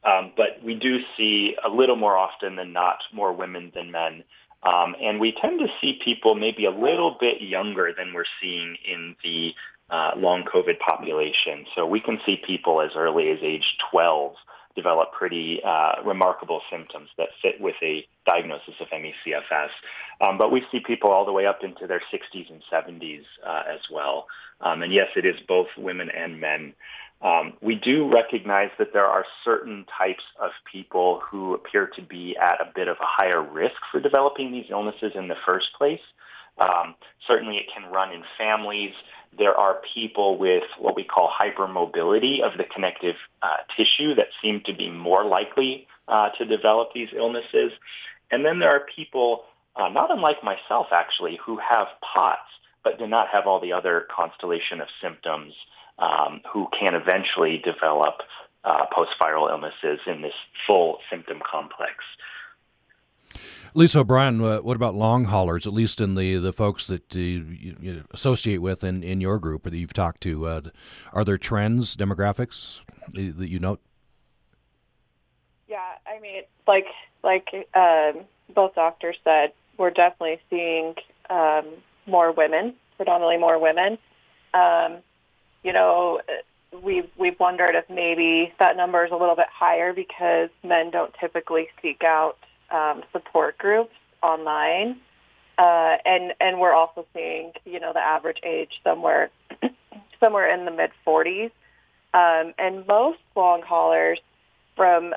um, 0.04 0.32
but 0.36 0.62
we 0.64 0.74
do 0.74 1.00
see 1.16 1.56
a 1.64 1.68
little 1.68 1.96
more 1.96 2.16
often 2.16 2.56
than 2.56 2.72
not 2.72 2.98
more 3.12 3.32
women 3.32 3.72
than 3.74 3.90
men. 3.90 4.24
Um, 4.62 4.94
and 5.00 5.18
we 5.18 5.32
tend 5.32 5.58
to 5.58 5.66
see 5.80 5.98
people 6.04 6.36
maybe 6.36 6.66
a 6.66 6.70
little 6.70 7.16
bit 7.18 7.40
younger 7.40 7.92
than 7.96 8.12
we're 8.14 8.24
seeing 8.40 8.76
in 8.86 9.16
the 9.24 9.54
uh, 9.90 10.12
long 10.16 10.44
COVID 10.44 10.78
population. 10.78 11.66
So 11.74 11.84
we 11.84 12.00
can 12.00 12.20
see 12.24 12.40
people 12.46 12.80
as 12.80 12.92
early 12.96 13.30
as 13.30 13.38
age 13.42 13.76
12 13.90 14.34
develop 14.74 15.12
pretty 15.12 15.60
uh, 15.64 16.02
remarkable 16.04 16.60
symptoms 16.70 17.08
that 17.18 17.28
fit 17.40 17.60
with 17.60 17.76
a 17.82 18.06
diagnosis 18.26 18.74
of 18.80 18.88
ME/CFS. 18.92 19.70
Um, 20.20 20.38
but 20.38 20.52
we 20.52 20.64
see 20.70 20.80
people 20.80 21.10
all 21.10 21.24
the 21.24 21.32
way 21.32 21.46
up 21.46 21.62
into 21.62 21.86
their 21.86 22.02
60s 22.12 22.50
and 22.50 22.62
70s 22.72 23.24
uh, 23.46 23.62
as 23.68 23.80
well. 23.90 24.26
Um, 24.60 24.82
and 24.82 24.92
yes, 24.92 25.08
it 25.16 25.26
is 25.26 25.36
both 25.46 25.68
women 25.76 26.10
and 26.10 26.40
men. 26.40 26.74
Um, 27.22 27.52
we 27.60 27.76
do 27.76 28.12
recognize 28.12 28.70
that 28.78 28.92
there 28.92 29.06
are 29.06 29.24
certain 29.44 29.86
types 29.96 30.24
of 30.40 30.50
people 30.70 31.20
who 31.30 31.54
appear 31.54 31.86
to 31.94 32.02
be 32.02 32.36
at 32.36 32.60
a 32.60 32.72
bit 32.74 32.88
of 32.88 32.96
a 32.96 33.06
higher 33.06 33.42
risk 33.42 33.76
for 33.90 34.00
developing 34.00 34.50
these 34.50 34.66
illnesses 34.70 35.12
in 35.14 35.28
the 35.28 35.36
first 35.46 35.68
place. 35.78 36.00
Um, 36.58 36.94
certainly 37.26 37.56
it 37.56 37.66
can 37.74 37.90
run 37.90 38.12
in 38.12 38.22
families 38.38 38.92
there 39.38 39.54
are 39.54 39.80
people 39.94 40.36
with 40.36 40.64
what 40.78 40.94
we 40.94 41.04
call 41.04 41.30
hypermobility 41.30 42.42
of 42.42 42.58
the 42.58 42.64
connective 42.64 43.16
uh, 43.42 43.56
tissue 43.76 44.14
that 44.14 44.26
seem 44.42 44.60
to 44.66 44.74
be 44.74 44.90
more 44.90 45.24
likely 45.24 45.86
uh, 46.08 46.28
to 46.30 46.44
develop 46.44 46.90
these 46.94 47.08
illnesses. 47.16 47.72
And 48.30 48.44
then 48.44 48.58
there 48.58 48.70
are 48.70 48.86
people, 48.94 49.44
uh, 49.76 49.88
not 49.88 50.10
unlike 50.10 50.44
myself 50.44 50.88
actually, 50.92 51.38
who 51.44 51.58
have 51.58 51.88
POTS 52.02 52.40
but 52.84 52.98
do 52.98 53.06
not 53.06 53.28
have 53.28 53.46
all 53.46 53.60
the 53.60 53.72
other 53.72 54.08
constellation 54.14 54.80
of 54.80 54.88
symptoms 55.00 55.54
um, 56.00 56.40
who 56.52 56.66
can 56.78 56.96
eventually 56.96 57.58
develop 57.58 58.22
uh, 58.64 58.86
post-viral 58.92 59.48
illnesses 59.48 60.00
in 60.06 60.20
this 60.20 60.34
full 60.66 60.98
symptom 61.08 61.40
complex. 61.48 61.94
Lisa 63.74 64.00
O'Brien, 64.00 64.40
uh, 64.42 64.58
what 64.58 64.76
about 64.76 64.94
long 64.94 65.24
haulers? 65.24 65.66
At 65.66 65.72
least 65.72 66.00
in 66.00 66.14
the, 66.14 66.36
the 66.36 66.52
folks 66.52 66.86
that 66.88 67.16
uh, 67.16 67.18
you, 67.18 67.76
you, 67.80 68.04
associate 68.10 68.60
with 68.60 68.84
in, 68.84 69.02
in 69.02 69.20
your 69.20 69.38
group 69.38 69.66
or 69.66 69.70
that 69.70 69.78
you've 69.78 69.94
talked 69.94 70.20
to, 70.22 70.46
uh, 70.46 70.60
are 71.12 71.24
there 71.24 71.38
trends, 71.38 71.96
demographics 71.96 72.80
that 73.12 73.48
you 73.48 73.58
note? 73.58 73.80
Yeah, 75.68 75.78
I 76.06 76.20
mean, 76.20 76.42
like 76.66 76.86
like 77.22 77.48
um, 77.74 78.24
both 78.54 78.74
doctors 78.74 79.16
said, 79.24 79.52
we're 79.78 79.90
definitely 79.90 80.38
seeing 80.50 80.94
um, 81.30 81.64
more 82.06 82.30
women, 82.30 82.74
predominantly 82.98 83.38
more 83.38 83.58
women. 83.58 83.96
Um, 84.52 84.98
you 85.64 85.72
know, 85.72 86.20
we've 86.82 87.08
we've 87.16 87.40
wondered 87.40 87.74
if 87.74 87.88
maybe 87.88 88.52
that 88.58 88.76
number 88.76 89.06
is 89.06 89.12
a 89.12 89.16
little 89.16 89.36
bit 89.36 89.46
higher 89.50 89.94
because 89.94 90.50
men 90.62 90.90
don't 90.90 91.14
typically 91.18 91.68
seek 91.80 92.04
out 92.04 92.36
um, 92.72 93.02
support 93.12 93.58
groups 93.58 93.94
online, 94.22 94.98
uh, 95.58 95.96
and 96.04 96.32
and 96.40 96.58
we're 96.58 96.72
also 96.72 97.06
seeing 97.14 97.52
you 97.64 97.78
know 97.80 97.92
the 97.92 98.00
average 98.00 98.38
age 98.44 98.80
somewhere 98.82 99.30
somewhere 100.20 100.52
in 100.52 100.64
the 100.64 100.70
mid 100.70 100.90
40s, 101.06 101.50
um, 102.14 102.54
and 102.58 102.86
most 102.86 103.18
long 103.36 103.62
haulers 103.62 104.20
from 104.76 105.14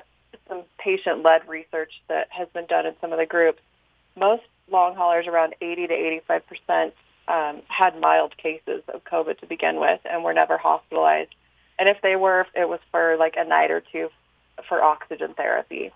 some 0.48 0.62
patient-led 0.78 1.48
research 1.48 1.92
that 2.08 2.28
has 2.30 2.48
been 2.52 2.66
done 2.66 2.86
in 2.86 2.94
some 3.00 3.12
of 3.12 3.18
the 3.18 3.26
groups, 3.26 3.60
most 4.16 4.42
long 4.70 4.94
haulers, 4.94 5.26
around 5.26 5.54
80 5.60 5.88
to 5.88 5.94
85 5.94 6.46
percent, 6.46 6.94
um, 7.28 7.62
had 7.68 7.98
mild 8.00 8.36
cases 8.36 8.82
of 8.92 9.02
COVID 9.04 9.40
to 9.40 9.46
begin 9.46 9.80
with 9.80 10.00
and 10.04 10.22
were 10.22 10.34
never 10.34 10.58
hospitalized. 10.58 11.34
And 11.78 11.88
if 11.88 12.00
they 12.02 12.16
were, 12.16 12.46
it 12.54 12.68
was 12.68 12.80
for 12.90 13.16
like 13.18 13.34
a 13.36 13.44
night 13.44 13.70
or 13.70 13.82
two 13.92 14.08
for 14.68 14.82
oxygen 14.82 15.34
therapy. 15.34 15.92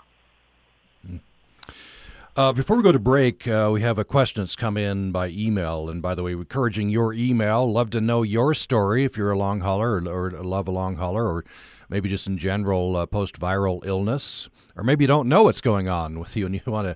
Uh, 2.41 2.55
before 2.55 2.75
we 2.75 2.83
go 2.83 2.91
to 2.91 2.99
break, 2.99 3.47
uh, 3.47 3.69
we 3.71 3.83
have 3.83 3.99
a 3.99 4.05
question 4.05 4.41
that's 4.41 4.57
come 4.57 4.79
in 4.79 5.13
by 5.13 5.29
email. 5.29 5.91
And 5.91 6.01
by 6.01 6.15
the 6.15 6.23
way, 6.23 6.35
we're 6.35 6.41
encouraging 6.41 6.89
your 6.89 7.13
email. 7.13 7.71
Love 7.71 7.91
to 7.91 8.01
know 8.01 8.23
your 8.23 8.55
story 8.55 9.05
if 9.05 9.15
you're 9.15 9.31
a 9.31 9.37
long 9.37 9.61
hauler 9.61 10.03
or, 10.03 10.35
or 10.35 10.43
love 10.43 10.67
a 10.67 10.71
long 10.71 10.97
hauler 10.97 11.29
or 11.29 11.45
maybe 11.91 12.09
just 12.09 12.27
in 12.27 12.39
general 12.39 12.97
uh, 12.97 13.05
post-viral 13.05 13.85
illness, 13.85 14.49
or 14.75 14.83
maybe 14.83 15.05
you 15.05 15.09
don't 15.09 15.29
know 15.29 15.43
what's 15.43 15.61
going 15.61 15.87
on 15.87 16.19
with 16.19 16.35
you 16.35 16.47
and 16.47 16.55
you 16.55 16.63
want 16.73 16.87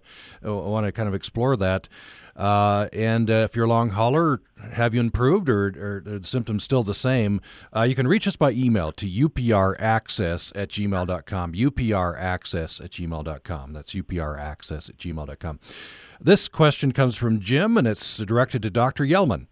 to 0.42 0.48
uh, 0.48 0.54
want 0.54 0.86
to 0.86 0.92
kind 0.92 1.08
of 1.08 1.14
explore 1.14 1.58
that. 1.58 1.90
Uh, 2.36 2.88
and 2.92 3.30
uh, 3.30 3.46
if 3.48 3.54
you're 3.54 3.66
a 3.66 3.68
long 3.68 3.90
hauler, 3.90 4.40
have 4.72 4.94
you 4.94 5.00
improved 5.00 5.48
or, 5.48 5.68
or, 5.68 6.02
are 6.14 6.18
the 6.18 6.26
symptoms 6.26 6.64
still 6.64 6.82
the 6.82 6.94
same? 6.94 7.40
Uh, 7.74 7.82
you 7.82 7.94
can 7.94 8.08
reach 8.08 8.26
us 8.26 8.34
by 8.34 8.50
email 8.50 8.90
to 8.92 9.06
upraccess 9.06 10.52
at 10.56 10.68
gmail.com. 10.70 11.52
upraccess 11.52 12.84
at 12.84 12.90
gmail.com. 12.90 13.72
That's 13.72 13.94
upraccess 13.94 14.90
at 14.90 14.96
gmail.com. 14.96 15.60
This 16.20 16.48
question 16.48 16.92
comes 16.92 17.16
from 17.16 17.40
Jim 17.40 17.76
and 17.76 17.86
it's 17.86 18.18
directed 18.18 18.62
to 18.62 18.70
Dr. 18.70 19.04
Yellman. 19.04 19.46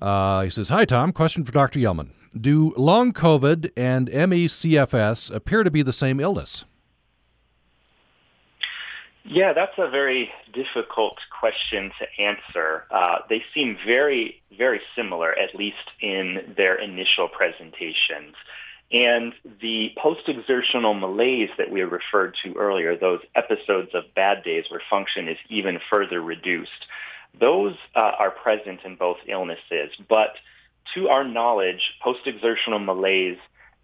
Uh, 0.00 0.42
he 0.42 0.50
says, 0.50 0.68
Hi, 0.68 0.84
Tom. 0.84 1.12
Question 1.12 1.44
for 1.44 1.52
Dr. 1.52 1.78
Yellman. 1.78 2.10
Do 2.38 2.74
long 2.76 3.12
COVID 3.12 3.70
and 3.76 4.08
ME/CFS 4.08 5.34
appear 5.34 5.64
to 5.64 5.70
be 5.70 5.82
the 5.82 5.92
same 5.92 6.20
illness? 6.20 6.64
Yeah, 9.28 9.54
that's 9.54 9.76
a 9.76 9.90
very 9.90 10.30
difficult 10.52 11.18
question 11.40 11.90
to 11.98 12.22
answer. 12.22 12.84
Uh, 12.90 13.18
they 13.28 13.42
seem 13.52 13.76
very, 13.84 14.40
very 14.56 14.80
similar, 14.94 15.36
at 15.36 15.54
least 15.54 15.76
in 16.00 16.54
their 16.56 16.76
initial 16.76 17.28
presentations. 17.28 18.36
And 18.92 19.34
the 19.60 19.90
post-exertional 20.00 20.94
malaise 20.94 21.50
that 21.58 21.72
we 21.72 21.82
referred 21.82 22.36
to 22.44 22.54
earlier, 22.54 22.96
those 22.96 23.18
episodes 23.34 23.90
of 23.94 24.04
bad 24.14 24.44
days 24.44 24.66
where 24.70 24.80
function 24.88 25.26
is 25.26 25.38
even 25.48 25.80
further 25.90 26.20
reduced, 26.20 26.86
those 27.38 27.74
uh, 27.96 28.12
are 28.18 28.30
present 28.30 28.80
in 28.84 28.94
both 28.94 29.16
illnesses. 29.28 29.90
But 30.08 30.36
to 30.94 31.08
our 31.08 31.24
knowledge, 31.24 31.80
post-exertional 32.00 32.78
malaise 32.78 33.38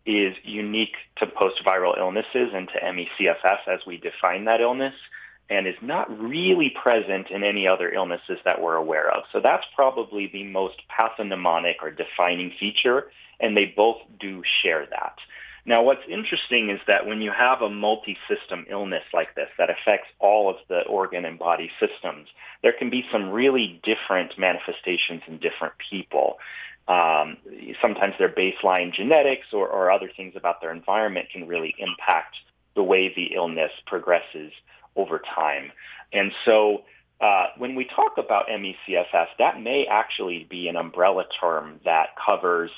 is 0.07 0.37
unique 0.45 0.95
to 1.17 1.27
post-viral 1.27 1.99
illnesses 1.99 2.51
and 2.55 2.69
to 2.69 2.93
ME/CFS 2.93 3.67
as 3.67 3.81
we 3.85 3.97
define 3.97 4.45
that 4.45 4.61
illness 4.61 4.95
and 5.51 5.67
is 5.67 5.75
not 5.83 6.09
really 6.19 6.71
present 6.83 7.31
in 7.31 7.45
any 7.45 7.67
other 7.67 7.91
illnesses 7.91 8.39
that 8.45 8.61
we're 8.61 8.77
aware 8.77 9.11
of. 9.11 9.25
So 9.33 9.41
that's 9.41 9.67
probably 9.75 10.29
the 10.29 10.45
most 10.45 10.77
pathognomonic 10.91 11.77
or 11.83 11.91
defining 11.91 12.53
feature, 12.59 13.11
and 13.41 13.57
they 13.57 13.67
both 13.67 13.99
do 14.19 14.43
share 14.63 14.87
that. 14.87 15.19
Now, 15.65 15.85
what's 15.85 16.03
interesting 16.09 16.71
is 16.71 16.81
that 16.89 17.07
when 17.07 17.23
you 17.23 17.31
have 17.31 17.63
a 17.63 17.69
multi-system 17.69 18.67
illness 18.69 19.05
like 19.15 19.35
this 19.37 19.49
that 19.59 19.71
affects 19.71 20.09
all 20.19 20.51
of 20.51 20.57
the 20.69 20.81
organ 20.83 21.25
and 21.25 21.39
body 21.39 21.71
systems, 21.79 22.29
there 22.63 22.73
can 22.73 22.91
be 22.91 23.05
some 23.13 23.31
really 23.31 23.81
different 23.85 24.37
manifestations 24.37 25.23
in 25.29 25.39
different 25.39 25.75
people. 25.79 26.39
Um, 26.89 27.37
sometimes 27.81 28.15
their 28.19 28.29
baseline 28.29 28.93
genetics 28.93 29.53
or, 29.53 29.69
or 29.69 29.93
other 29.93 30.11
things 30.17 30.35
about 30.35 30.61
their 30.61 30.73
environment 30.73 31.29
can 31.31 31.47
really 31.47 31.77
impact 31.79 32.37
the 32.75 32.83
way 32.83 33.13
the 33.15 33.35
illness 33.35 33.71
progresses 33.87 34.53
over 34.97 35.21
time. 35.35 35.73
And 36.13 36.33
so 36.45 36.83
uh, 37.21 37.47
when 37.57 37.75
we 37.75 37.85
talk 37.85 38.19
about 38.19 38.47
ME/CFS, 38.49 39.29
that 39.39 39.61
may 39.61 39.87
actually 39.87 40.47
be 40.51 40.69
an 40.69 40.77
umbrella 40.77 41.25
term 41.41 41.81
that 41.85 42.09
covers 42.25 42.71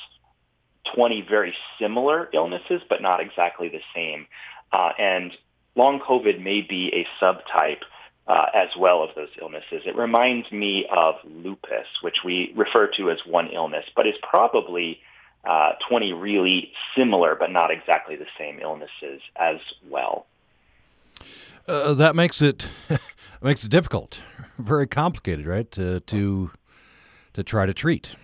20 0.94 1.22
very 1.22 1.54
similar 1.78 2.28
illnesses, 2.32 2.82
but 2.88 3.00
not 3.00 3.20
exactly 3.20 3.68
the 3.68 3.80
same. 3.94 4.26
Uh, 4.72 4.90
and 4.98 5.32
long 5.74 6.00
COVID 6.00 6.42
may 6.42 6.60
be 6.60 6.92
a 6.92 7.24
subtype 7.24 7.82
uh, 8.26 8.46
as 8.54 8.68
well 8.78 9.02
of 9.02 9.10
those 9.14 9.28
illnesses. 9.40 9.82
It 9.86 9.96
reminds 9.96 10.50
me 10.50 10.86
of 10.94 11.16
lupus, 11.24 11.86
which 12.02 12.18
we 12.24 12.52
refer 12.56 12.86
to 12.96 13.10
as 13.10 13.18
one 13.26 13.48
illness, 13.48 13.84
but 13.96 14.06
is 14.06 14.14
probably 14.22 15.00
uh, 15.44 15.72
20 15.88 16.12
really 16.14 16.72
similar 16.96 17.34
but 17.34 17.50
not 17.50 17.70
exactly 17.70 18.16
the 18.16 18.26
same 18.38 18.60
illnesses 18.60 19.20
as 19.36 19.56
well. 19.88 20.26
Uh, 21.66 21.94
that 21.94 22.14
makes 22.14 22.42
it 22.42 22.68
makes 23.42 23.64
it 23.64 23.70
difficult, 23.70 24.20
very 24.58 24.86
complicated, 24.86 25.46
right? 25.46 25.70
To 25.72 26.00
to 26.00 26.50
to 27.34 27.42
try 27.42 27.66
to 27.66 27.74
treat. 27.74 28.16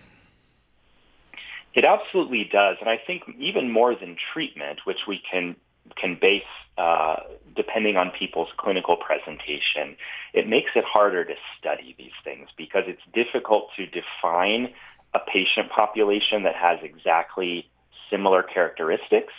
It 1.73 1.85
absolutely 1.85 2.49
does, 2.51 2.77
and 2.81 2.89
I 2.89 2.99
think 3.05 3.23
even 3.39 3.71
more 3.71 3.95
than 3.95 4.17
treatment, 4.33 4.81
which 4.83 5.07
we 5.07 5.21
can 5.29 5.55
can 5.95 6.17
base 6.19 6.43
uh, 6.77 7.17
depending 7.55 7.97
on 7.97 8.11
people's 8.11 8.49
clinical 8.57 8.95
presentation, 8.95 9.95
it 10.33 10.47
makes 10.47 10.71
it 10.75 10.83
harder 10.85 11.25
to 11.25 11.33
study 11.59 11.95
these 11.97 12.11
things 12.23 12.49
because 12.57 12.83
it's 12.87 13.01
difficult 13.13 13.69
to 13.75 13.85
define 13.85 14.73
a 15.13 15.19
patient 15.19 15.69
population 15.69 16.43
that 16.43 16.55
has 16.55 16.79
exactly 16.81 17.69
similar 18.09 18.41
characteristics 18.43 19.33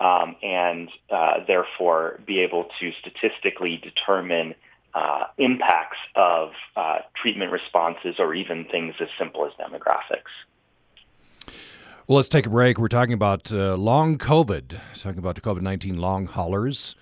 um, 0.00 0.36
and 0.42 0.88
uh, 1.10 1.44
therefore 1.46 2.20
be 2.26 2.40
able 2.40 2.68
to 2.80 2.92
statistically 3.00 3.76
determine 3.82 4.54
uh, 4.94 5.24
impacts 5.36 5.98
of 6.14 6.50
uh, 6.76 6.98
treatment 7.20 7.52
responses 7.52 8.16
or 8.18 8.34
even 8.34 8.64
things 8.64 8.94
as 9.00 9.08
simple 9.18 9.46
as 9.46 9.52
demographics. 9.52 10.32
Well, 12.06 12.16
let's 12.16 12.28
take 12.28 12.46
a 12.46 12.50
break. 12.50 12.78
We're 12.78 12.88
talking 12.88 13.12
about 13.12 13.52
uh, 13.52 13.76
long 13.76 14.16
COVID, 14.16 14.80
talking 14.98 15.18
about 15.18 15.34
the 15.34 15.42
COVID 15.42 15.60
19 15.60 15.98
long 15.98 16.26
haulers. 16.26 16.96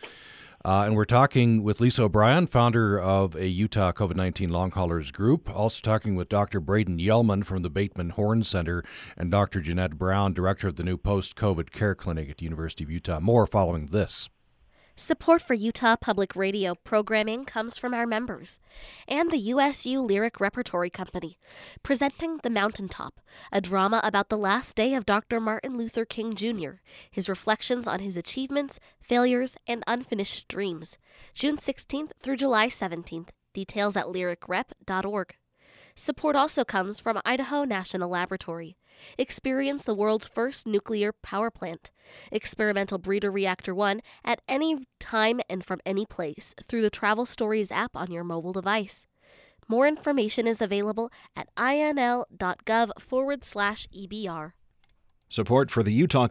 Uh, 0.66 0.82
and 0.82 0.96
we're 0.96 1.04
talking 1.04 1.62
with 1.62 1.78
Lisa 1.78 2.02
O'Brien, 2.02 2.48
founder 2.48 2.98
of 2.98 3.36
a 3.36 3.46
Utah 3.46 3.92
COVID 3.92 4.16
19 4.16 4.48
long 4.48 4.72
haulers 4.72 5.12
group. 5.12 5.48
Also 5.48 5.80
talking 5.80 6.16
with 6.16 6.28
Dr. 6.28 6.60
Brayden 6.60 7.00
Yellman 7.00 7.44
from 7.44 7.62
the 7.62 7.70
Bateman 7.70 8.10
Horne 8.10 8.42
Center 8.42 8.82
and 9.16 9.30
Dr. 9.30 9.60
Jeanette 9.60 9.96
Brown, 9.96 10.32
director 10.32 10.66
of 10.66 10.74
the 10.74 10.82
new 10.82 10.96
post 10.96 11.36
COVID 11.36 11.70
care 11.70 11.94
clinic 11.94 12.28
at 12.28 12.38
the 12.38 12.44
University 12.46 12.82
of 12.82 12.90
Utah. 12.90 13.20
More 13.20 13.46
following 13.46 13.86
this. 13.86 14.28
Support 14.98 15.42
for 15.42 15.52
Utah 15.52 15.94
Public 15.94 16.34
Radio 16.34 16.74
programming 16.74 17.44
comes 17.44 17.76
from 17.76 17.92
our 17.92 18.06
members 18.06 18.58
and 19.06 19.30
the 19.30 19.36
USU 19.36 20.00
Lyric 20.00 20.40
Repertory 20.40 20.88
Company, 20.88 21.38
presenting 21.82 22.38
The 22.42 22.48
Mountaintop, 22.48 23.20
a 23.52 23.60
drama 23.60 24.00
about 24.02 24.30
the 24.30 24.38
last 24.38 24.74
day 24.74 24.94
of 24.94 25.04
Dr. 25.04 25.38
Martin 25.38 25.76
Luther 25.76 26.06
King 26.06 26.34
Jr., 26.34 26.80
his 27.10 27.28
reflections 27.28 27.86
on 27.86 28.00
his 28.00 28.16
achievements, 28.16 28.80
failures, 29.02 29.54
and 29.66 29.84
unfinished 29.86 30.48
dreams. 30.48 30.96
June 31.34 31.58
16th 31.58 32.12
through 32.22 32.38
July 32.38 32.68
17th. 32.68 33.28
Details 33.52 33.98
at 33.98 34.06
lyricrep.org. 34.06 35.34
Support 35.98 36.36
also 36.36 36.62
comes 36.62 37.00
from 37.00 37.22
Idaho 37.24 37.64
National 37.64 38.10
Laboratory. 38.10 38.76
Experience 39.16 39.82
the 39.82 39.94
world's 39.94 40.26
first 40.26 40.66
nuclear 40.66 41.10
power 41.10 41.50
plant. 41.50 41.90
Experimental 42.30 42.98
Breeder 42.98 43.30
Reactor 43.30 43.74
1 43.74 44.02
at 44.22 44.42
any 44.46 44.84
time 45.00 45.40
and 45.48 45.64
from 45.64 45.80
any 45.86 46.04
place 46.04 46.54
through 46.68 46.82
the 46.82 46.90
Travel 46.90 47.24
Stories 47.24 47.72
app 47.72 47.96
on 47.96 48.10
your 48.10 48.24
mobile 48.24 48.52
device. 48.52 49.06
More 49.68 49.88
information 49.88 50.46
is 50.46 50.60
available 50.60 51.10
at 51.34 51.48
inl.gov 51.56 52.90
forward 53.00 53.42
slash 53.42 53.88
EBR. 53.88 54.52
Support 55.30 55.70
for 55.70 55.82
the 55.82 55.94
Utah 55.94 56.28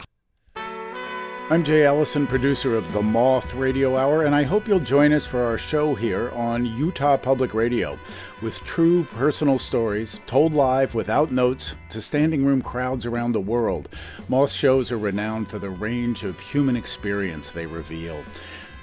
I'm 1.47 1.63
Jay 1.63 1.83
Ellison, 1.83 2.25
producer 2.25 2.75
of 2.75 2.91
The 2.91 3.03
Moth 3.03 3.53
Radio 3.53 3.97
Hour, 3.97 4.23
and 4.23 4.33
I 4.33 4.41
hope 4.41 4.67
you'll 4.67 4.79
join 4.79 5.13
us 5.13 5.27
for 5.27 5.43
our 5.43 5.59
show 5.59 5.93
here 5.93 6.31
on 6.31 6.65
Utah 6.65 7.17
Public 7.17 7.53
Radio 7.53 7.99
with 8.41 8.59
true 8.61 9.03
personal 9.13 9.59
stories 9.59 10.19
told 10.25 10.53
live 10.53 10.95
without 10.95 11.31
notes 11.31 11.75
to 11.89 12.01
standing 12.01 12.43
room 12.43 12.63
crowds 12.63 13.05
around 13.05 13.33
the 13.33 13.39
world. 13.39 13.89
Moth 14.27 14.51
shows 14.51 14.91
are 14.91 14.97
renowned 14.97 15.47
for 15.47 15.59
the 15.59 15.69
range 15.69 16.23
of 16.23 16.39
human 16.39 16.75
experience 16.75 17.51
they 17.51 17.67
reveal. 17.67 18.23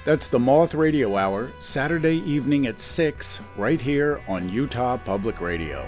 That's 0.05 0.29
the 0.29 0.39
Moth 0.39 0.73
Radio 0.73 1.17
Hour, 1.17 1.51
Saturday 1.59 2.19
evening 2.19 2.65
at 2.65 2.79
6, 2.79 3.41
right 3.57 3.81
here 3.81 4.21
on 4.29 4.47
Utah 4.47 4.95
Public 4.95 5.41
Radio. 5.41 5.85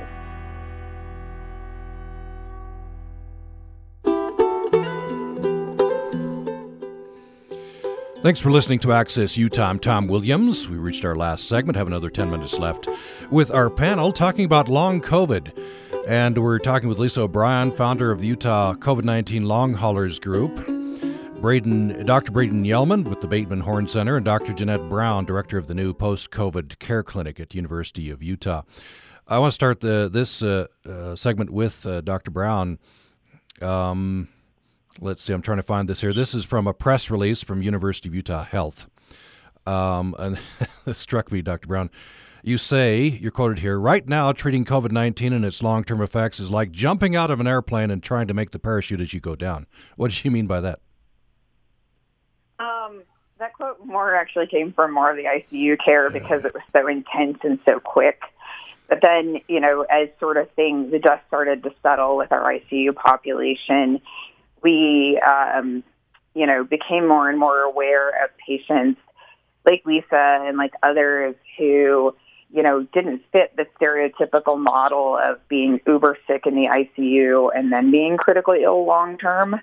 Thanks 8.25 8.39
for 8.39 8.49
listening 8.49 8.79
to 8.79 8.91
Access 8.91 9.37
Utah. 9.37 9.69
I'm 9.69 9.77
Tom 9.77 10.07
Williams. 10.07 10.67
We 10.67 10.77
reached 10.77 11.05
our 11.05 11.15
last 11.15 11.47
segment, 11.47 11.77
have 11.77 11.85
another 11.85 12.09
10 12.09 12.31
minutes 12.31 12.57
left 12.57 12.87
with 13.29 13.51
our 13.51 13.69
panel 13.69 14.11
talking 14.11 14.45
about 14.45 14.67
long 14.67 14.99
COVID. 14.99 15.55
And 16.07 16.35
we're 16.35 16.57
talking 16.57 16.89
with 16.89 16.97
Lisa 16.97 17.21
O'Brien, 17.21 17.71
founder 17.71 18.11
of 18.11 18.21
the 18.21 18.25
Utah 18.25 18.73
COVID 18.73 19.03
19 19.03 19.43
Long 19.43 19.75
Haulers 19.75 20.17
Group, 20.17 20.55
Brayden, 21.39 22.03
Dr. 22.07 22.31
Brayden 22.31 22.65
Yellman 22.65 23.07
with 23.07 23.21
the 23.21 23.27
Bateman 23.27 23.59
Horne 23.59 23.87
Center 23.87 24.15
and 24.15 24.25
Dr. 24.25 24.53
Jeanette 24.53 24.89
Brown, 24.89 25.25
director 25.25 25.59
of 25.59 25.67
the 25.67 25.75
new 25.75 25.93
post-COVID 25.93 26.79
care 26.79 27.03
clinic 27.03 27.39
at 27.39 27.53
University 27.53 28.09
of 28.09 28.23
Utah. 28.23 28.63
I 29.27 29.37
want 29.37 29.51
to 29.51 29.55
start 29.55 29.81
the, 29.81 30.09
this 30.11 30.41
uh, 30.41 30.65
uh, 30.83 31.15
segment 31.15 31.51
with 31.51 31.85
uh, 31.85 32.01
Dr. 32.01 32.31
Brown. 32.31 32.79
Um, 33.61 34.29
let's 34.99 35.23
see, 35.23 35.33
I'm 35.33 35.41
trying 35.41 35.57
to 35.57 35.63
find 35.63 35.89
this 35.89 36.01
here. 36.01 36.13
This 36.13 36.33
is 36.33 36.45
from 36.45 36.67
a 36.67 36.73
press 36.73 37.09
release 37.09 37.43
from 37.43 37.61
University 37.61 38.09
of 38.09 38.15
Utah 38.15 38.43
Health. 38.43 38.89
Um, 39.65 40.15
and 40.19 40.39
this 40.85 40.97
struck 40.97 41.31
me, 41.31 41.41
Dr. 41.41 41.67
Brown. 41.67 41.89
You 42.43 42.59
say, 42.59 43.01
you're 43.07 43.31
quoted 43.31 43.59
here, 43.59 43.79
right 43.79 44.07
now 44.07 44.31
treating 44.31 44.65
COVID 44.65 44.91
19 44.91 45.33
and 45.33 45.43
its 45.43 45.63
long 45.63 45.83
term 45.83 45.99
effects 46.01 46.39
is 46.39 46.51
like 46.51 46.71
jumping 46.71 47.15
out 47.15 47.31
of 47.31 47.39
an 47.39 47.47
airplane 47.47 47.89
and 47.89 48.03
trying 48.03 48.27
to 48.27 48.35
make 48.35 48.51
the 48.51 48.59
parachute 48.59 49.01
as 49.01 49.13
you 49.13 49.19
go 49.19 49.35
down. 49.35 49.65
What 49.95 50.11
did 50.11 50.23
you 50.23 50.29
mean 50.29 50.45
by 50.45 50.61
that? 50.61 50.79
Um, 52.59 53.01
that 53.39 53.53
quote 53.53 53.83
more 53.83 54.15
actually 54.15 54.45
came 54.45 54.71
from 54.73 54.93
more 54.93 55.09
of 55.09 55.17
the 55.17 55.23
ICU 55.23 55.77
care 55.83 56.11
because 56.11 56.45
it 56.45 56.53
was 56.53 56.61
so 56.71 56.87
intense 56.87 57.39
and 57.43 57.59
so 57.65 57.79
quick. 57.79 58.21
But 58.87 59.01
then, 59.01 59.41
you 59.47 59.59
know, 59.59 59.81
as 59.89 60.09
sort 60.19 60.37
of 60.37 60.49
things 60.51 60.91
the 60.91 60.99
dust 60.99 61.23
started 61.27 61.63
to 61.63 61.73
settle 61.81 62.17
with 62.17 62.31
our 62.31 62.43
ICU 62.53 62.93
population, 62.93 63.99
we, 64.65 65.19
um, 65.19 65.83
you 66.33 66.45
know, 66.45 66.63
became 66.63 67.07
more 67.07 67.29
and 67.29 67.39
more 67.39 67.61
aware 67.61 68.09
of 68.23 68.31
patients 68.45 68.99
like 69.65 69.83
Lisa 69.85 70.05
and 70.45 70.57
like 70.57 70.73
others 70.83 71.35
who 71.57 72.13
you 72.55 72.63
know, 72.63 72.87
didn't 72.93 73.21
fit 73.33 73.53
the 73.57 73.65
stereotypical 73.79 74.57
model 74.57 75.19
of 75.21 75.45
being 75.49 75.81
uber 75.85 76.17
sick 76.25 76.43
in 76.45 76.55
the 76.55 76.67
ICU 76.67 77.49
and 77.53 77.71
then 77.71 77.91
being 77.91 78.15
critically 78.15 78.63
ill 78.63 78.85
long 78.85 79.17
term. 79.17 79.59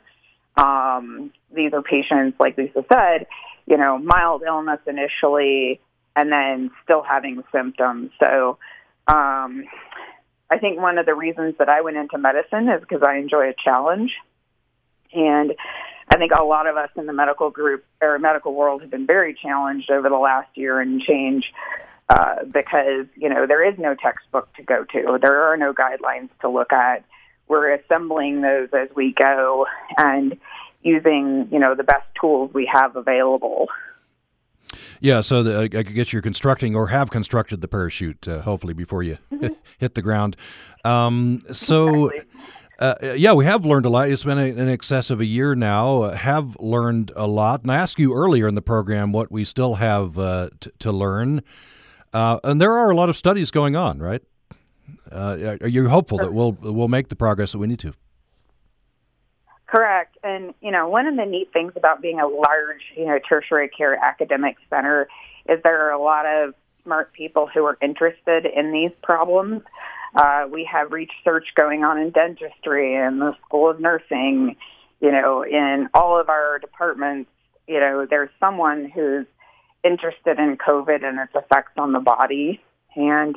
Um, 0.56 1.32
these 1.54 1.72
are 1.72 1.80
patients, 1.82 2.38
like 2.38 2.58
Lisa 2.58 2.84
said, 2.92 3.26
you 3.66 3.78
know, 3.78 3.96
mild 3.96 4.42
illness 4.46 4.80
initially 4.86 5.80
and 6.14 6.30
then 6.30 6.70
still 6.84 7.02
having 7.02 7.42
symptoms. 7.50 8.10
So 8.20 8.58
um, 9.08 9.64
I 10.50 10.58
think 10.60 10.78
one 10.78 10.98
of 10.98 11.06
the 11.06 11.14
reasons 11.14 11.54
that 11.58 11.70
I 11.70 11.80
went 11.80 11.96
into 11.96 12.18
medicine 12.18 12.68
is 12.68 12.80
because 12.80 13.02
I 13.02 13.16
enjoy 13.16 13.48
a 13.48 13.54
challenge. 13.64 14.12
And 15.14 15.54
I 16.10 16.18
think 16.18 16.32
a 16.32 16.44
lot 16.44 16.66
of 16.66 16.76
us 16.76 16.90
in 16.96 17.06
the 17.06 17.12
medical 17.12 17.50
group 17.50 17.84
or 18.00 18.18
medical 18.18 18.54
world 18.54 18.82
have 18.82 18.90
been 18.90 19.06
very 19.06 19.34
challenged 19.34 19.90
over 19.90 20.08
the 20.08 20.16
last 20.16 20.48
year 20.54 20.80
and 20.80 21.00
change 21.00 21.44
uh, 22.08 22.44
because 22.44 23.06
you 23.16 23.28
know 23.28 23.46
there 23.46 23.66
is 23.66 23.78
no 23.78 23.94
textbook 23.94 24.54
to 24.56 24.62
go 24.62 24.84
to. 24.84 25.18
There 25.20 25.42
are 25.44 25.56
no 25.56 25.72
guidelines 25.72 26.28
to 26.40 26.48
look 26.48 26.72
at. 26.72 27.04
We're 27.48 27.72
assembling 27.74 28.42
those 28.42 28.68
as 28.72 28.88
we 28.94 29.14
go 29.14 29.66
and 29.96 30.38
using 30.82 31.48
you 31.50 31.58
know 31.58 31.74
the 31.74 31.84
best 31.84 32.06
tools 32.20 32.52
we 32.52 32.68
have 32.70 32.96
available. 32.96 33.68
Yeah, 35.00 35.20
so 35.20 35.42
the, 35.42 35.58
I 35.62 35.82
guess 35.82 36.12
you're 36.12 36.22
constructing 36.22 36.76
or 36.76 36.88
have 36.88 37.10
constructed 37.10 37.60
the 37.60 37.68
parachute, 37.68 38.26
uh, 38.28 38.40
hopefully 38.40 38.72
before 38.72 39.02
you 39.02 39.18
mm-hmm. 39.32 39.48
hit 39.78 39.94
the 39.94 40.02
ground. 40.02 40.36
Um, 40.84 41.40
so. 41.50 42.08
Exactly. 42.08 42.38
Uh, 42.82 43.14
yeah, 43.14 43.32
we 43.32 43.44
have 43.44 43.64
learned 43.64 43.86
a 43.86 43.88
lot. 43.88 44.10
It's 44.10 44.24
been 44.24 44.38
in 44.38 44.68
excess 44.68 45.10
of 45.10 45.20
a 45.20 45.24
year 45.24 45.54
now. 45.54 46.02
Uh, 46.02 46.16
have 46.16 46.56
learned 46.58 47.12
a 47.14 47.28
lot. 47.28 47.62
And 47.62 47.70
I 47.70 47.76
asked 47.76 48.00
you 48.00 48.12
earlier 48.12 48.48
in 48.48 48.56
the 48.56 48.62
program 48.62 49.12
what 49.12 49.30
we 49.30 49.44
still 49.44 49.76
have 49.76 50.18
uh, 50.18 50.50
t- 50.58 50.72
to 50.80 50.90
learn. 50.90 51.42
Uh, 52.12 52.40
and 52.42 52.60
there 52.60 52.76
are 52.76 52.90
a 52.90 52.96
lot 52.96 53.08
of 53.08 53.16
studies 53.16 53.52
going 53.52 53.76
on, 53.76 54.00
right? 54.00 54.20
Uh, 55.12 55.58
are 55.60 55.68
you 55.68 55.88
hopeful 55.88 56.18
that 56.18 56.32
we'll 56.32 56.58
we'll 56.60 56.88
make 56.88 57.08
the 57.08 57.14
progress 57.14 57.52
that 57.52 57.58
we 57.58 57.68
need 57.68 57.78
to? 57.78 57.94
Correct. 59.68 60.18
And 60.24 60.52
you 60.60 60.72
know, 60.72 60.88
one 60.88 61.06
of 61.06 61.14
the 61.14 61.24
neat 61.24 61.52
things 61.52 61.74
about 61.76 62.02
being 62.02 62.18
a 62.18 62.26
large, 62.26 62.82
you 62.96 63.06
know, 63.06 63.20
tertiary 63.28 63.68
care 63.68 63.94
academic 63.94 64.56
center 64.68 65.06
is 65.48 65.62
there 65.62 65.86
are 65.86 65.92
a 65.92 66.02
lot 66.02 66.26
of 66.26 66.54
smart 66.82 67.12
people 67.12 67.46
who 67.46 67.64
are 67.64 67.78
interested 67.80 68.44
in 68.44 68.72
these 68.72 68.90
problems. 69.04 69.62
Uh, 70.14 70.44
we 70.50 70.68
have 70.70 70.92
research 70.92 71.46
going 71.56 71.84
on 71.84 71.98
in 71.98 72.10
dentistry 72.10 72.94
and 72.94 73.20
the 73.20 73.34
School 73.46 73.70
of 73.70 73.80
Nursing. 73.80 74.56
You 75.00 75.10
know, 75.10 75.42
in 75.42 75.88
all 75.94 76.20
of 76.20 76.28
our 76.28 76.58
departments, 76.58 77.30
you 77.66 77.80
know, 77.80 78.06
there's 78.08 78.30
someone 78.38 78.90
who's 78.94 79.26
interested 79.84 80.38
in 80.38 80.56
COVID 80.56 81.04
and 81.04 81.18
its 81.18 81.32
effects 81.34 81.72
on 81.76 81.92
the 81.92 82.00
body. 82.00 82.60
And 82.94 83.36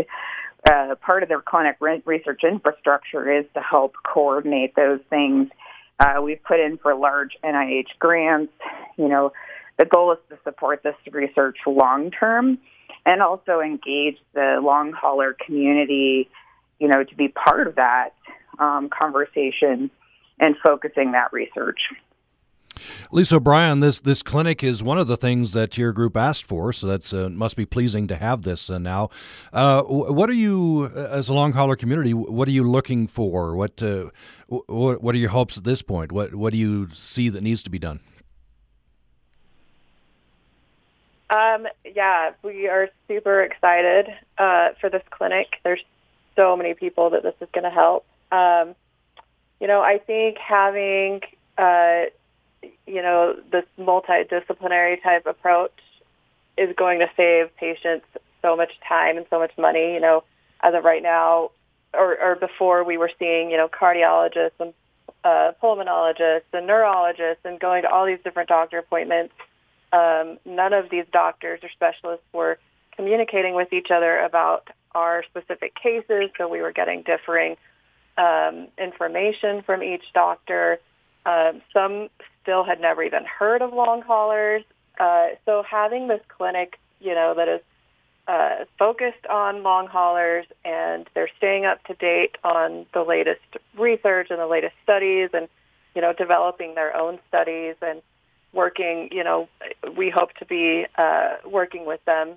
uh, 0.68 0.96
part 1.02 1.24
of 1.24 1.30
their 1.30 1.42
clinic 1.42 1.78
research 1.80 2.42
infrastructure 2.44 3.40
is 3.40 3.46
to 3.54 3.62
help 3.62 3.94
coordinate 4.04 4.76
those 4.76 5.00
things. 5.10 5.50
Uh, 6.00 6.22
we've 6.22 6.44
put 6.44 6.60
in 6.60 6.78
for 6.78 6.94
large 6.94 7.32
NIH 7.44 7.98
grants. 8.00 8.54
You 8.98 9.08
know, 9.08 9.32
the 9.78 9.86
goal 9.86 10.12
is 10.12 10.20
to 10.30 10.38
support 10.44 10.84
this 10.84 10.96
research 11.12 11.58
long 11.66 12.12
term 12.12 12.58
and 13.06 13.22
also 13.22 13.60
engage 13.60 14.18
the 14.34 14.60
long 14.62 14.92
hauler 14.92 15.36
community, 15.46 16.30
you 16.80 16.88
know, 16.88 17.04
to 17.04 17.16
be 17.16 17.28
part 17.28 17.68
of 17.68 17.76
that 17.76 18.10
um, 18.60 18.90
conversation 18.90 19.90
and 20.40 20.56
focusing 20.64 21.14
that 21.14 21.32
research. 21.32 21.80
Lisa 23.12 23.38
O'Brien, 23.38 23.80
this 23.80 24.00
this 24.00 24.22
clinic 24.22 24.64
is 24.64 24.84
one 24.84 24.98
of 24.98 25.08
the 25.08 25.16
things 25.16 25.54
that 25.54 25.78
your 25.78 25.94
group 25.94 26.18
asked 26.18 26.46
for, 26.46 26.74
so 26.74 26.88
that's 26.88 27.14
uh, 27.14 27.30
must 27.30 27.56
be 27.56 27.66
pleasing 27.66 28.08
to 28.08 28.18
have 28.18 28.42
this 28.42 28.70
uh, 28.70 28.78
now. 28.78 29.10
Uh, 29.54 29.82
what 29.84 30.30
are 30.30 30.34
you, 30.34 30.92
uh, 30.96 31.08
as 31.12 31.30
a 31.30 31.34
long 31.34 31.54
hauler 31.54 31.76
community, 31.76 32.14
what 32.14 32.48
are 32.48 32.52
you 32.52 32.64
looking 32.64 33.08
for? 33.08 33.56
What, 33.56 33.82
uh, 33.82 34.10
what 34.48 35.02
what 35.02 35.16
are 35.16 35.18
your 35.18 35.30
hopes 35.30 35.58
at 35.58 35.64
this 35.64 35.82
point? 35.82 36.12
What 36.12 36.36
what 36.36 36.52
do 36.52 36.60
you 36.60 36.90
see 36.92 37.30
that 37.30 37.42
needs 37.42 37.64
to 37.64 37.70
be 37.70 37.80
done? 37.80 38.02
Um, 41.30 41.68
yeah, 41.84 42.32
we 42.44 42.68
are 42.68 42.90
super 43.08 43.42
excited 43.42 44.08
uh, 44.38 44.70
for 44.80 44.90
this 44.90 45.02
clinic. 45.10 45.48
There's 45.64 45.82
so 46.36 46.56
many 46.56 46.74
people 46.74 47.12
that 47.12 47.24
this 47.24 47.36
is 47.42 47.48
going 47.54 47.64
to 47.64 47.70
help. 47.70 48.06
Um, 48.32 48.76
you 49.60 49.68
know, 49.68 49.82
I 49.82 50.00
think 50.00 50.38
having 50.38 51.22
uh, 51.58 52.06
you 52.88 53.02
know, 53.02 53.36
this 53.52 53.66
multidisciplinary 53.80 55.02
type 55.02 55.26
approach 55.26 55.72
is 56.58 56.76
going 56.76 57.00
to 57.00 57.08
save 57.18 57.56
patients 57.58 58.06
so 58.42 58.56
much 58.56 58.72
time 58.88 59.18
and 59.18 59.26
so 59.30 59.40
much 59.40 59.52
money. 59.58 59.94
You 59.94 60.00
know, 60.00 60.24
as 60.62 60.74
of 60.74 60.84
right 60.84 61.04
now, 61.04 61.52
or, 61.94 62.20
or 62.22 62.36
before 62.36 62.84
we 62.84 62.98
were 62.98 63.12
seeing, 63.18 63.50
you 63.52 63.58
know, 63.58 63.68
cardiologists 63.68 64.60
and 64.60 64.74
uh, 65.24 65.52
pulmonologists 65.62 66.54
and 66.54 66.68
neurologists 66.68 67.44
and 67.44 67.60
going 67.60 67.84
to 67.84 67.90
all 67.90 68.06
these 68.06 68.20
different 68.24 68.50
doctor 68.50 68.78
appointments. 68.78 69.34
Um, 69.92 70.38
none 70.46 70.74
of 70.74 70.90
these 70.90 71.06
doctors 71.12 71.62
or 71.64 71.70
specialists 71.70 72.26
were 72.34 72.60
communicating 72.96 73.56
with 73.56 73.72
each 73.72 73.92
other 73.92 74.20
about 74.20 74.68
our 74.96 75.24
specific 75.24 75.76
cases, 75.76 76.32
so 76.38 76.48
we 76.48 76.62
were 76.62 76.72
getting 76.72 77.04
differing 77.04 77.58
um, 78.18 78.68
information 78.78 79.62
from 79.62 79.84
each 79.84 80.06
doctor. 80.14 80.80
Um, 81.26 81.62
some 81.74 82.10
still 82.42 82.64
had 82.64 82.80
never 82.80 83.04
even 83.04 83.26
heard 83.26 83.62
of 83.62 83.74
long 83.74 84.02
haulers. 84.02 84.64
Uh, 85.00 85.30
so 85.46 85.64
having 85.70 86.08
this 86.08 86.22
clinic, 86.30 86.80
you 87.00 87.14
know, 87.14 87.34
that 87.36 87.48
is 87.48 87.62
uh, 88.28 88.66
focused 88.80 89.26
on 89.30 89.64
long 89.64 89.88
haulers 89.88 90.46
and 90.64 91.08
they're 91.14 91.30
staying 91.38 91.66
up 91.66 91.84
to 91.84 91.94
date 91.96 92.38
on 92.44 92.86
the 92.94 93.04
latest 93.04 93.42
research 93.78 94.28
and 94.30 94.40
the 94.40 94.48
latest 94.48 94.74
studies 94.84 95.30
and, 95.34 95.48
you 95.94 96.02
know, 96.02 96.14
developing 96.14 96.74
their 96.76 96.96
own 96.96 97.20
studies 97.28 97.76
and 97.82 98.02
working, 98.54 99.10
you 99.12 99.24
know, 99.24 99.50
we 99.98 100.10
hope 100.10 100.34
to 100.36 100.46
be 100.46 100.86
uh, 100.98 101.36
working 101.46 101.86
with 101.86 102.04
them 102.06 102.36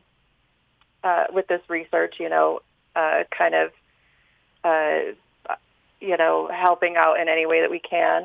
uh, 1.05 1.25
with 1.33 1.47
this 1.49 1.63
research, 1.69 2.17
you 2.19 2.29
know, 2.29 2.61
uh, 2.97 3.25
kind 3.37 3.55
of, 3.55 3.71
uh, 4.65 5.13
you 6.01 6.17
know, 6.17 6.49
helping 6.53 6.97
out 6.97 7.21
in 7.21 7.29
any 7.29 7.47
way 7.47 7.61
that 7.61 7.71
we 7.71 7.81
can. 7.81 8.23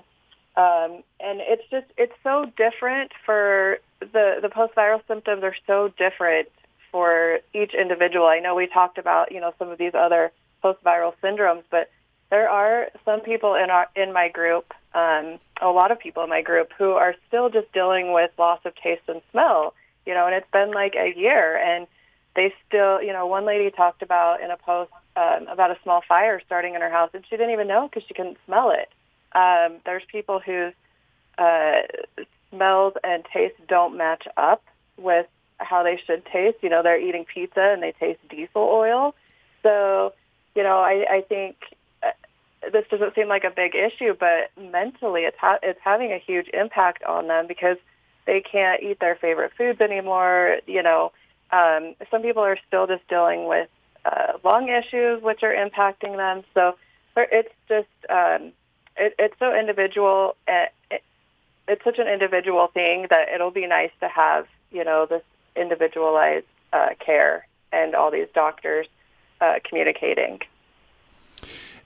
Um, 0.56 1.04
and 1.20 1.42
it's 1.42 1.64
just 1.72 1.88
it's 1.98 2.14
so 2.24 2.46
different 2.58 3.12
for 3.26 3.80
the 4.00 4.38
the 4.42 4.50
post 4.50 4.76
viral 4.76 5.02
symptoms 5.08 5.44
are 5.44 5.56
so 5.66 5.92
different 5.98 6.50
for 6.92 7.40
each 7.56 7.74
individual. 7.74 8.28
I 8.28 8.40
know 8.40 8.54
we 8.54 8.68
talked 8.68 9.00
about 9.00 9.32
you 9.32 9.42
know 9.42 9.54
some 9.58 9.70
of 9.70 9.80
these 9.80 9.94
other 9.96 10.32
post 10.62 10.84
viral 10.84 11.14
syndromes, 11.24 11.64
but 11.72 11.90
there 12.30 12.50
are 12.50 12.90
some 13.04 13.22
people 13.22 13.56
in 13.56 13.72
our 13.72 13.88
in 13.96 14.14
my 14.14 14.30
group, 14.30 14.74
um, 14.94 15.40
a 15.62 15.70
lot 15.70 15.92
of 15.92 16.00
people 16.00 16.24
in 16.24 16.30
my 16.30 16.44
group 16.44 16.72
who 16.78 16.92
are 16.92 17.16
still 17.28 17.50
just 17.50 17.72
dealing 17.74 18.14
with 18.14 18.30
loss 18.38 18.60
of 18.66 18.76
taste 18.76 19.04
and 19.08 19.22
smell. 19.32 19.74
You 20.06 20.14
know, 20.14 20.28
and 20.28 20.36
it's 20.36 20.52
been 20.52 20.72
like 20.72 20.96
a 20.96 21.18
year, 21.18 21.58
and 21.58 21.88
they 22.36 22.54
still, 22.68 23.02
you 23.02 23.14
know, 23.14 23.28
one 23.28 23.46
lady 23.46 23.70
talked 23.70 24.02
about 24.02 24.42
in 24.42 24.52
a 24.52 24.58
post 24.58 24.92
um, 25.16 25.48
about 25.48 25.72
a 25.72 25.78
small 25.84 26.02
fire 26.08 26.42
starting 26.46 26.76
in 26.76 26.82
her 26.82 26.90
house, 26.90 27.12
and 27.14 27.24
she 27.30 27.38
didn't 27.38 27.52
even 27.52 27.68
know 27.68 27.88
because 27.88 28.08
she 28.08 28.14
couldn't 28.14 28.38
smell 28.46 28.72
it. 28.72 28.90
Um, 29.36 29.80
there's 29.86 30.04
people 30.12 30.40
whose 30.40 30.74
uh, 31.38 31.82
smells 32.50 32.94
and 33.04 33.24
tastes 33.34 33.60
don't 33.68 33.98
match 33.98 34.28
up 34.38 34.64
with 34.98 35.28
how 35.58 35.84
they 35.84 36.00
should 36.06 36.26
taste. 36.26 36.58
You 36.62 36.70
know, 36.70 36.84
they're 36.84 37.00
eating 37.00 37.26
pizza 37.26 37.62
and 37.62 37.82
they 37.82 37.92
taste 37.92 38.20
diesel 38.30 38.62
oil. 38.62 39.16
So, 39.62 40.14
you 40.56 40.64
know, 40.64 40.78
I, 40.78 41.06
I 41.10 41.22
think 41.22 41.58
uh, 42.04 42.12
this 42.72 42.86
doesn't 42.90 43.16
seem 43.16 43.28
like 43.28 43.44
a 43.44 43.52
big 43.52 43.76
issue, 43.76 44.16
but 44.20 44.52
mentally 44.60 45.22
it's 45.22 45.38
ha- 45.38 45.60
it's 45.64 45.80
having 45.84 46.12
a 46.12 46.20
huge 46.20 46.48
impact 46.54 47.04
on 47.04 47.28
them 47.28 47.48
because 47.48 47.78
they 48.26 48.42
can't 48.42 48.82
eat 48.82 49.00
their 49.00 49.16
favorite 49.16 49.52
foods 49.58 49.82
anymore. 49.82 50.58
You 50.68 50.84
know, 50.84 51.12
um, 51.54 51.96
some 52.10 52.24
people 52.24 52.42
are 52.42 52.58
still 52.68 52.88
just 52.88 53.08
dealing 53.08 53.48
with 53.48 53.70
uh, 54.06 54.34
lung 54.44 54.70
issues, 54.70 55.22
which 55.22 55.44
are 55.44 55.54
impacting 55.54 56.18
them. 56.18 56.44
So 56.54 56.76
it's 57.16 57.54
just 57.70 57.88
um, 58.10 58.52
it, 58.98 59.16
it's 59.20 59.36
so 59.38 59.58
individual. 59.58 60.36
It, 60.48 60.72
it, 60.90 61.04
it's 61.68 61.84
such 61.84 62.00
an 62.00 62.08
individual 62.08 62.68
thing 62.74 63.08
that 63.10 63.30
it'll 63.34 63.52
be 63.52 63.68
nice 63.68 63.92
to 64.02 64.10
have 64.10 64.48
you 64.72 64.84
know 64.84 65.06
this 65.06 65.22
individualized 65.56 66.48
uh, 66.74 66.90
care 67.00 67.48
and 67.72 67.96
all 67.96 68.10
these 68.10 68.28
doctors 68.34 68.88
uh, 69.40 69.56
communicating. 69.68 70.40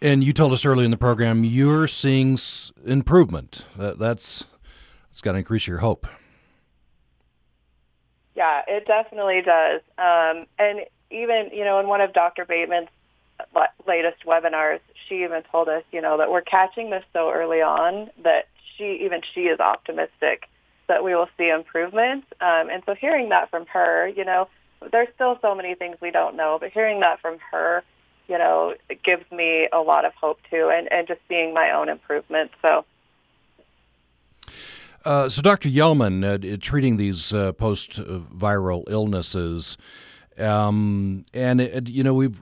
And 0.02 0.24
you 0.24 0.32
told 0.32 0.54
us 0.54 0.66
earlier 0.66 0.86
in 0.86 0.92
the 0.92 0.98
program 0.98 1.44
you're 1.44 1.88
seeing 1.88 2.38
improvement. 2.86 3.66
That, 3.76 4.00
that's 4.00 4.46
it's 5.12 5.22
got 5.22 5.34
to 5.34 5.40
increase 5.40 5.68
your 5.68 5.80
hope. 5.80 6.08
Yeah, 8.38 8.62
it 8.68 8.86
definitely 8.86 9.42
does. 9.42 9.82
Um, 9.98 10.46
and 10.60 10.82
even 11.10 11.50
you 11.52 11.66
know, 11.66 11.80
in 11.80 11.88
one 11.88 12.02
of 12.02 12.14
Dr. 12.14 12.46
Bateman's 12.46 12.88
latest 13.88 14.26
webinars, 14.28 14.80
she 15.10 15.24
even 15.24 15.42
told 15.52 15.68
us, 15.68 15.84
you 15.92 16.02
know, 16.02 16.18
that 16.20 16.30
we're 16.30 16.42
catching 16.42 16.92
this 16.92 17.04
so 17.14 17.32
early 17.32 17.62
on 17.62 18.12
that 18.24 18.48
she 18.78 19.00
even 19.04 19.22
she 19.34 19.42
is 19.42 19.60
optimistic 19.60 20.48
that 20.88 21.04
we 21.04 21.16
will 21.16 21.28
see 21.36 21.50
improvements. 21.50 22.28
Um, 22.40 22.70
and 22.70 22.84
so 22.86 22.94
hearing 22.94 23.30
that 23.30 23.50
from 23.50 23.66
her, 23.74 24.08
you 24.08 24.24
know, 24.24 24.48
there's 24.92 25.10
still 25.16 25.40
so 25.42 25.56
many 25.56 25.74
things 25.74 25.98
we 26.00 26.12
don't 26.12 26.38
know, 26.38 26.58
but 26.62 26.70
hearing 26.72 27.00
that 27.00 27.20
from 27.20 27.40
her, 27.52 27.84
you 28.28 28.38
know, 28.38 28.76
gives 29.04 29.30
me 29.32 29.68
a 29.74 29.80
lot 29.80 30.06
of 30.06 30.14
hope 30.14 30.40
too, 30.50 30.70
and, 30.72 30.92
and 30.92 31.08
just 31.08 31.22
seeing 31.28 31.56
my 31.56 31.72
own 31.72 31.90
improvement. 31.90 32.52
So. 32.62 32.86
Uh, 35.08 35.30
so, 35.30 35.42
Dr. 35.42 35.70
Yellman, 35.70 36.22
uh, 36.26 36.58
treating 36.60 36.98
these 36.98 37.34
uh, 37.34 37.54
post-viral 37.54 38.84
illnesses, 38.90 39.78
um, 40.38 41.24
and 41.34 41.62
it, 41.62 41.88
you 41.88 42.04
know 42.04 42.14
we've 42.14 42.38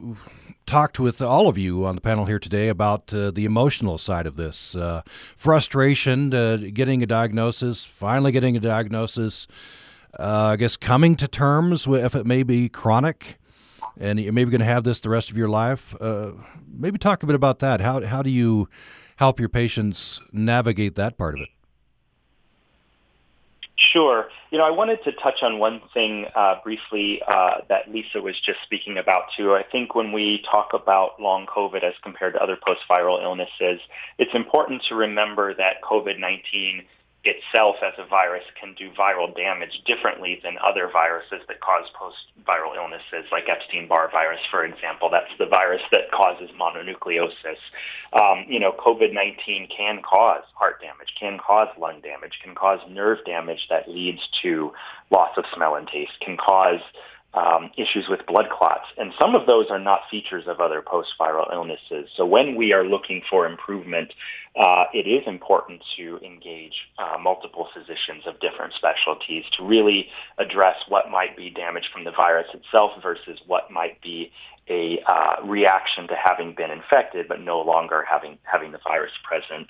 talked 0.66 1.00
with 1.00 1.22
all 1.22 1.48
of 1.48 1.60
you 1.60 1.86
on 1.86 1.94
the 1.94 2.02
panel 2.02 2.26
here 2.26 2.40
today 2.40 2.70
about 2.70 3.14
uh, 3.14 3.30
the 3.30 3.46
emotional 3.46 4.00
side 4.00 4.26
of 4.26 4.36
this 4.36 4.76
uh, 4.76 5.04
frustration, 5.38 6.34
uh, 6.34 6.58
getting 6.74 7.04
a 7.04 7.06
diagnosis, 7.06 7.86
finally 7.86 8.32
getting 8.32 8.58
a 8.58 8.60
diagnosis. 8.60 9.46
Uh, 10.18 10.54
I 10.54 10.56
guess 10.56 10.76
coming 10.76 11.16
to 11.18 11.28
terms 11.28 11.88
with 11.88 12.04
if 12.04 12.16
it 12.16 12.26
may 12.26 12.42
be 12.42 12.68
chronic, 12.68 13.38
and 13.96 14.20
you're 14.20 14.34
maybe 14.34 14.50
going 14.50 14.58
to 14.58 14.66
have 14.66 14.84
this 14.84 15.00
the 15.02 15.10
rest 15.12 15.30
of 15.30 15.38
your 15.38 15.50
life. 15.50 15.96
Uh, 16.02 16.32
maybe 16.68 16.98
talk 16.98 17.22
a 17.22 17.28
bit 17.28 17.36
about 17.36 17.60
that. 17.60 17.80
How 17.80 18.04
how 18.04 18.24
do 18.24 18.32
you 18.32 18.70
help 19.18 19.40
your 19.40 19.50
patients 19.50 20.20
navigate 20.32 20.96
that 20.96 21.16
part 21.16 21.36
of 21.36 21.42
it? 21.42 21.50
Sure. 23.78 24.30
You 24.52 24.58
know, 24.58 24.64
I 24.64 24.72
wanted 24.72 25.04
to 25.04 25.12
touch 25.12 25.44
on 25.44 25.60
one 25.60 25.82
thing 25.94 26.26
uh, 26.34 26.56
briefly 26.64 27.22
uh, 27.28 27.56
that 27.68 27.92
Lisa 27.92 28.22
was 28.22 28.36
just 28.46 28.60
speaking 28.64 28.98
about 28.98 29.24
too. 29.36 29.54
I 29.54 29.64
think 29.70 29.96
when 29.96 30.14
we 30.14 30.44
talk 30.50 30.70
about 30.74 31.20
long 31.20 31.46
COVID 31.46 31.84
as 31.84 31.94
compared 32.02 32.36
to 32.36 32.42
other 32.42 32.56
post-viral 32.56 33.22
illnesses, 33.22 33.82
it's 34.18 34.34
important 34.34 34.84
to 34.88 34.96
remember 34.96 35.54
that 35.56 35.82
COVID-19 35.84 36.86
itself 37.26 37.76
as 37.82 37.94
a 37.98 38.06
virus 38.08 38.44
can 38.60 38.74
do 38.76 38.90
viral 38.92 39.36
damage 39.36 39.82
differently 39.86 40.40
than 40.44 40.56
other 40.64 40.90
viruses 40.92 41.42
that 41.48 41.60
cause 41.60 41.90
post-viral 41.98 42.76
illnesses, 42.78 43.26
like 43.32 43.50
Epstein-Barr 43.50 44.12
virus, 44.12 44.40
for 44.50 44.64
example. 44.64 45.10
That's 45.10 45.32
the 45.40 45.46
virus 45.46 45.82
that 45.92 46.12
causes 46.14 46.50
mononucleosis. 46.60 47.60
Um, 48.14 48.46
you 48.48 48.60
know, 48.60 48.72
COVID-19 48.74 49.70
can 49.76 50.02
cause 50.02 50.44
heart 50.54 50.80
damage, 50.82 51.10
can 51.20 51.40
cause 51.40 51.70
lung 51.80 52.02
damage, 52.02 52.40
can 52.44 52.56
cause 52.56 52.80
nerve 52.90 53.20
damage 53.26 53.68
that 53.70 53.90
leads 53.90 54.22
to 54.44 54.72
loss 55.12 55.32
of 55.38 55.46
smell 55.54 55.76
and 55.76 55.88
taste, 55.88 56.14
can 56.22 56.38
cause 56.38 56.82
um, 57.36 57.70
issues 57.78 58.08
with 58.10 58.26
blood 58.28 58.48
clots. 58.50 58.86
And 58.98 59.12
some 59.20 59.36
of 59.36 59.46
those 59.46 59.68
are 59.70 59.80
not 59.80 60.02
features 60.10 60.46
of 60.48 60.60
other 60.60 60.82
post-viral 60.82 61.54
illnesses. 61.54 62.10
So 62.16 62.26
when 62.26 62.56
we 62.56 62.72
are 62.74 62.86
looking 62.86 63.22
for 63.30 63.46
improvement, 63.46 64.14
uh, 64.60 64.86
it 64.94 65.06
is 65.06 65.24
important 65.28 65.84
to 65.98 66.18
engage 66.26 66.74
uh, 66.98 67.18
multiple 67.20 67.68
physicians 67.74 68.24
of 68.26 68.40
different 68.40 68.74
specialties 68.74 69.44
to 69.58 69.66
really 69.66 70.08
address 70.38 70.78
what 70.88 71.12
might 71.12 71.36
be 71.36 71.50
damage 71.50 71.90
from 71.92 72.06
the 72.06 72.12
virus 72.12 72.48
itself 72.54 72.92
versus 73.04 73.40
what 73.48 73.70
might 73.70 74.02
be 74.02 74.32
a 74.70 75.00
uh, 75.08 75.46
reaction 75.46 76.08
to 76.08 76.16
having 76.16 76.56
been 76.56 76.72
infected 76.72 77.28
but 77.28 77.40
no 77.40 77.62
longer 77.62 78.04
having 78.10 78.38
having 78.44 78.72
the 78.72 78.80
virus 78.84 79.12
present. 79.24 79.70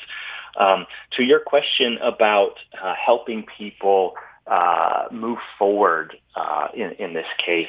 Um, 0.58 0.86
to 1.18 1.24
your 1.24 1.40
question 1.40 1.98
about 2.02 2.54
uh, 2.82 2.94
helping 2.96 3.46
people 3.58 4.14
uh, 4.48 5.06
move 5.12 5.40
forward 5.58 6.16
uh, 6.36 6.68
in, 6.74 6.92
in 7.00 7.14
this 7.14 7.28
case. 7.44 7.68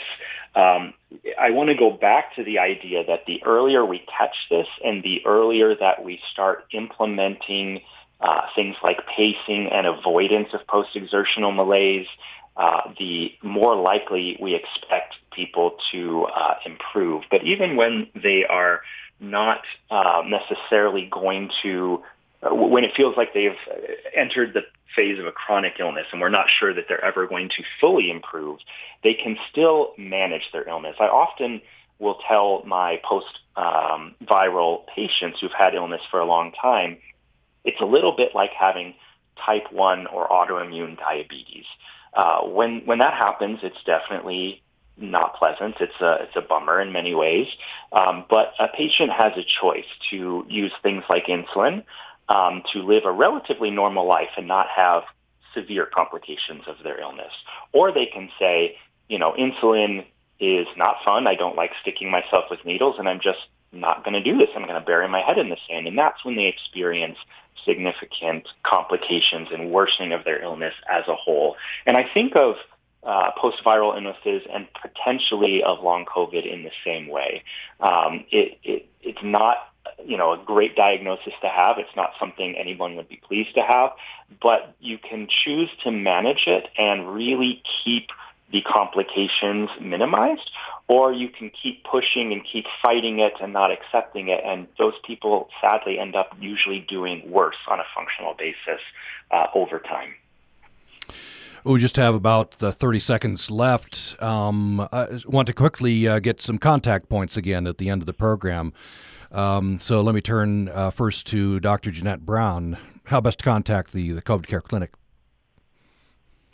Um, 0.55 0.95
I 1.41 1.51
want 1.51 1.69
to 1.71 1.75
go 1.75 1.91
back 1.91 2.35
to 2.37 2.45
the 2.45 2.59
idea 2.59 3.05
that 3.07 3.27
the 3.27 3.43
earlier 3.45 3.85
we 3.85 4.05
catch 4.19 4.37
this 4.51 4.67
and 4.85 5.03
the 5.03 5.25
earlier 5.27 5.75
that 5.75 6.05
we 6.05 6.21
start 6.33 6.65
implementing 6.73 7.81
uh, 8.21 8.43
things 8.55 8.77
like 8.83 9.07
pacing 9.07 9.69
and 9.71 9.87
avoidance 9.87 10.49
of 10.55 10.67
post-exertional 10.67 11.53
malaise, 11.53 12.07
uh, 12.57 12.93
the 12.99 13.33
more 13.43 13.77
likely 13.77 14.39
we 14.41 14.55
expect 14.55 15.15
people 15.33 15.77
to 15.93 16.25
uh, 16.25 16.55
improve. 16.65 17.25
But 17.31 17.45
even 17.45 17.77
when 17.77 18.09
they 18.15 18.45
are 18.49 18.81
not 19.21 19.61
uh, 19.91 20.23
necessarily 20.27 21.09
going 21.11 21.51
to 21.63 22.03
when 22.53 22.85
it 22.85 22.93
feels 22.97 23.17
like 23.17 23.33
they've 23.35 23.57
entered 24.15 24.55
the 24.55 24.63
phase 24.95 25.19
of 25.19 25.27
a 25.27 25.33
chronic 25.33 25.75
illness 25.79 26.07
and 26.13 26.21
we're 26.21 26.29
not 26.29 26.47
sure 26.59 26.73
that 26.75 26.85
they're 26.89 27.05
ever 27.05 27.27
going 27.27 27.49
to 27.51 27.63
fully 27.81 28.11
improve, 28.11 28.59
they 29.03 29.15
can 29.15 29.37
still 29.51 29.93
manage 29.99 30.43
their 30.53 30.69
illness. 30.69 30.97
I 31.01 31.05
often 31.05 31.61
will 31.99 32.19
tell 32.29 32.63
my 32.67 33.01
post-viral 33.05 34.79
um, 34.79 34.87
patients 34.95 35.39
who've 35.41 35.53
had 35.53 35.75
illness 35.75 36.03
for 36.11 36.21
a 36.21 36.27
long 36.27 36.53
time, 36.61 36.99
it's 37.65 37.81
a 37.81 37.87
little 37.87 38.15
bit 38.15 38.35
like 38.35 38.51
having 38.51 38.95
type 39.45 39.73
1 39.73 40.07
or 40.09 40.29
autoimmune 40.29 40.97
diabetes. 40.97 41.65
Uh, 42.15 42.43
when, 42.43 42.83
when 42.87 42.99
that 42.99 43.15
happens, 43.15 43.61
it's 43.63 43.83
definitely 43.85 44.63
not 44.97 45.37
pleasant. 45.37 45.77
It's 45.81 46.01
a, 46.01 46.19
it's 46.23 46.37
a 46.37 46.41
bummer 46.41 46.81
in 46.81 46.93
many 46.93 47.15
ways. 47.15 47.47
Um, 47.93 48.25
but 48.31 48.53
a 48.59 48.69
patient 48.69 49.11
has 49.11 49.33
a 49.37 49.45
choice 49.61 49.85
to 50.11 50.47
use 50.49 50.73
things 50.83 51.05
like 51.09 51.27
insulin 51.27 51.85
um, 52.29 52.63
to 52.73 52.81
live 52.81 53.05
a 53.05 53.13
relatively 53.13 53.71
normal 53.71 54.07
life 54.07 54.31
and 54.37 54.49
not 54.49 54.67
have 54.75 55.03
severe 55.55 55.87
complications 55.87 56.63
of 56.67 56.77
their 56.83 57.01
illness. 57.01 57.33
Or 57.73 57.93
they 57.93 58.07
can 58.07 58.29
say, 58.39 58.77
you 59.09 59.19
know, 59.19 59.33
insulin 59.39 60.05
is 60.39 60.67
not 60.77 60.97
fun. 61.05 61.27
I 61.27 61.35
don't 61.35 61.57
like 61.57 61.71
sticking 61.81 62.11
myself 62.11 62.45
with 62.51 62.65
needles 62.65 62.97
and 62.99 63.09
I'm 63.09 63.21
just 63.21 63.39
not 63.73 64.05
going 64.05 64.15
to 64.15 64.23
do 64.23 64.37
this. 64.39 64.49
I'm 64.55 64.63
going 64.63 64.75
to 64.75 64.85
bury 64.85 65.09
my 65.09 65.21
head 65.21 65.39
in 65.39 65.49
the 65.49 65.57
sand. 65.69 65.87
And 65.87 65.99
that's 65.99 66.25
when 66.25 66.37
they 66.37 66.47
experience 66.47 67.19
significant 67.65 68.49
complications 68.63 69.49
and 69.53 69.71
worsening 69.71 70.13
of 70.13 70.25
their 70.25 70.43
illness 70.43 70.75
as 70.91 71.05
a 71.09 71.15
whole. 71.15 71.57
And 71.87 71.97
I 71.97 72.05
think 72.13 72.37
of 72.37 72.57
uh, 73.03 73.31
post-viral 73.41 73.95
illnesses 73.95 74.43
and 74.53 74.67
potentially 74.81 75.63
of 75.63 75.83
long 75.83 76.05
COVID 76.05 76.51
in 76.51 76.65
the 76.65 76.73
same 76.85 77.09
way. 77.09 77.43
Um, 77.81 78.25
it, 78.31 78.59
it, 78.63 78.89
it's 79.01 79.23
not 79.23 79.57
you 80.05 80.17
know, 80.17 80.33
a 80.33 80.39
great 80.45 80.77
diagnosis 80.77 81.33
to 81.43 81.49
have. 81.49 81.79
It's 81.79 81.95
not 81.97 82.11
something 82.19 82.55
anyone 82.57 82.97
would 82.97 83.09
be 83.09 83.21
pleased 83.27 83.55
to 83.55 83.63
have, 83.63 83.91
but 84.43 84.75
you 84.81 84.99
can 84.99 85.29
choose 85.29 85.71
to 85.85 85.91
manage 85.91 86.45
it 86.47 86.69
and 86.79 87.15
really 87.15 87.63
keep 87.85 88.11
the 88.53 88.63
complications 88.63 89.69
minimized, 89.81 90.51
or 90.87 91.13
you 91.13 91.29
can 91.29 91.51
keep 91.51 91.83
pushing 91.85 92.33
and 92.33 92.43
keep 92.45 92.65
fighting 92.81 93.19
it 93.19 93.33
and 93.41 93.53
not 93.53 93.73
accepting 93.73 94.29
it. 94.29 94.41
And 94.45 94.69
those 94.79 94.95
people 95.05 95.49
sadly 95.61 95.99
end 95.99 96.15
up 96.15 96.37
usually 96.39 96.81
doing 96.81 97.29
worse 97.29 97.57
on 97.69 97.81
a 97.81 97.85
functional 97.95 98.35
basis 98.35 98.81
uh, 99.33 99.47
over 99.55 99.81
time. 99.81 100.15
We 101.65 101.81
just 101.81 101.97
have 101.97 102.15
about 102.15 102.63
uh, 102.63 102.71
30 102.71 103.01
seconds 103.01 103.51
left. 103.51 104.15
Um, 104.23 104.87
I 104.93 105.19
want 105.27 105.49
to 105.49 105.53
quickly 105.53 106.07
uh, 106.07 106.21
get 106.21 106.41
some 106.41 106.59
contact 106.59 107.09
points 107.09 107.37
again 107.37 107.67
at 107.67 107.79
the 107.79 107.89
end 107.89 108.03
of 108.03 108.07
the 108.07 108.13
program. 108.13 108.73
Um, 109.33 109.81
so 109.81 110.01
let 110.03 110.15
me 110.15 110.21
turn 110.21 110.69
uh, 110.69 110.91
first 110.91 111.27
to 111.29 111.61
Dr. 111.61 111.91
Jeanette 111.91 112.25
Brown. 112.25 112.79
How 113.05 113.21
best 113.21 113.41
to 113.41 113.45
contact 113.45 113.93
the, 113.93 114.13
the 114.13 114.23
COVID 114.23 114.47
Care 114.47 114.61
Clinic? 114.61 114.93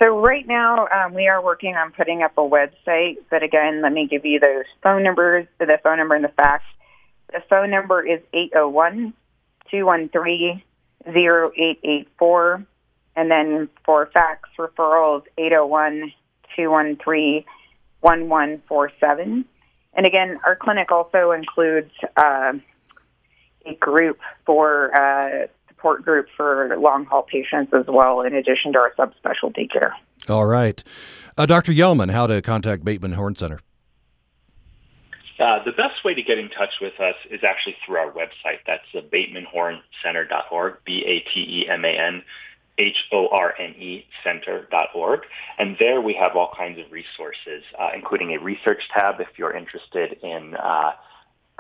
So 0.02 0.18
right 0.18 0.46
now 0.46 0.88
um, 0.88 1.14
we 1.14 1.28
are 1.28 1.42
working 1.42 1.76
on 1.76 1.92
putting 1.92 2.22
up 2.22 2.32
a 2.36 2.40
website. 2.40 3.18
But 3.30 3.42
again, 3.42 3.82
let 3.82 3.92
me 3.92 4.08
give 4.08 4.24
you 4.24 4.40
those 4.40 4.64
phone 4.82 5.04
numbers, 5.04 5.46
the 5.58 5.78
phone 5.82 5.98
number 5.98 6.14
and 6.14 6.24
the 6.24 6.32
fax. 6.36 6.64
The 7.32 7.40
phone 7.48 7.70
number 7.70 8.04
is 8.04 8.20
801 8.32 9.14
213 9.70 10.62
0884. 11.06 12.66
And 13.14 13.30
then 13.30 13.68
for 13.84 14.06
fax 14.12 14.48
referrals, 14.58 15.22
801 15.38 16.12
213 16.56 17.44
1147. 18.00 19.44
And 19.94 20.06
again, 20.06 20.38
our 20.44 20.56
clinic 20.56 20.90
also 20.90 21.32
includes 21.32 21.90
uh, 22.16 22.52
a 23.66 23.74
group 23.74 24.18
for 24.46 24.94
uh, 24.96 25.46
support 25.68 26.04
group 26.04 26.26
for 26.36 26.76
long 26.78 27.04
haul 27.04 27.22
patients 27.22 27.72
as 27.74 27.86
well, 27.88 28.20
in 28.22 28.34
addition 28.34 28.72
to 28.72 28.78
our 28.78 28.92
subspecialty 28.98 29.70
care. 29.70 29.94
All 30.28 30.46
right. 30.46 30.82
Uh, 31.36 31.46
Dr. 31.46 31.72
Yellman, 31.72 32.10
how 32.10 32.26
to 32.26 32.40
contact 32.40 32.84
Bateman 32.84 33.12
Horne 33.12 33.36
Center? 33.36 33.60
Uh, 35.38 35.64
the 35.64 35.72
best 35.72 36.04
way 36.04 36.14
to 36.14 36.22
get 36.22 36.38
in 36.38 36.48
touch 36.50 36.74
with 36.80 37.00
us 37.00 37.16
is 37.30 37.40
actually 37.42 37.74
through 37.84 37.96
our 37.96 38.12
website. 38.12 38.58
That's 38.66 38.84
uh, 38.94 39.00
batemanhornecenter.org, 39.00 40.74
B-A-T-E-M-A-N 40.84 42.22
H-O-R-N-E 42.78 44.06
center.org. 44.24 45.20
And 45.58 45.76
there 45.78 46.00
we 46.00 46.14
have 46.14 46.36
all 46.36 46.52
kinds 46.56 46.78
of 46.78 46.90
resources, 46.90 47.62
uh, 47.78 47.90
including 47.94 48.34
a 48.34 48.38
research 48.38 48.82
tab 48.94 49.20
if 49.20 49.28
you're 49.36 49.54
interested 49.54 50.18
in 50.22 50.54
uh, 50.56 50.92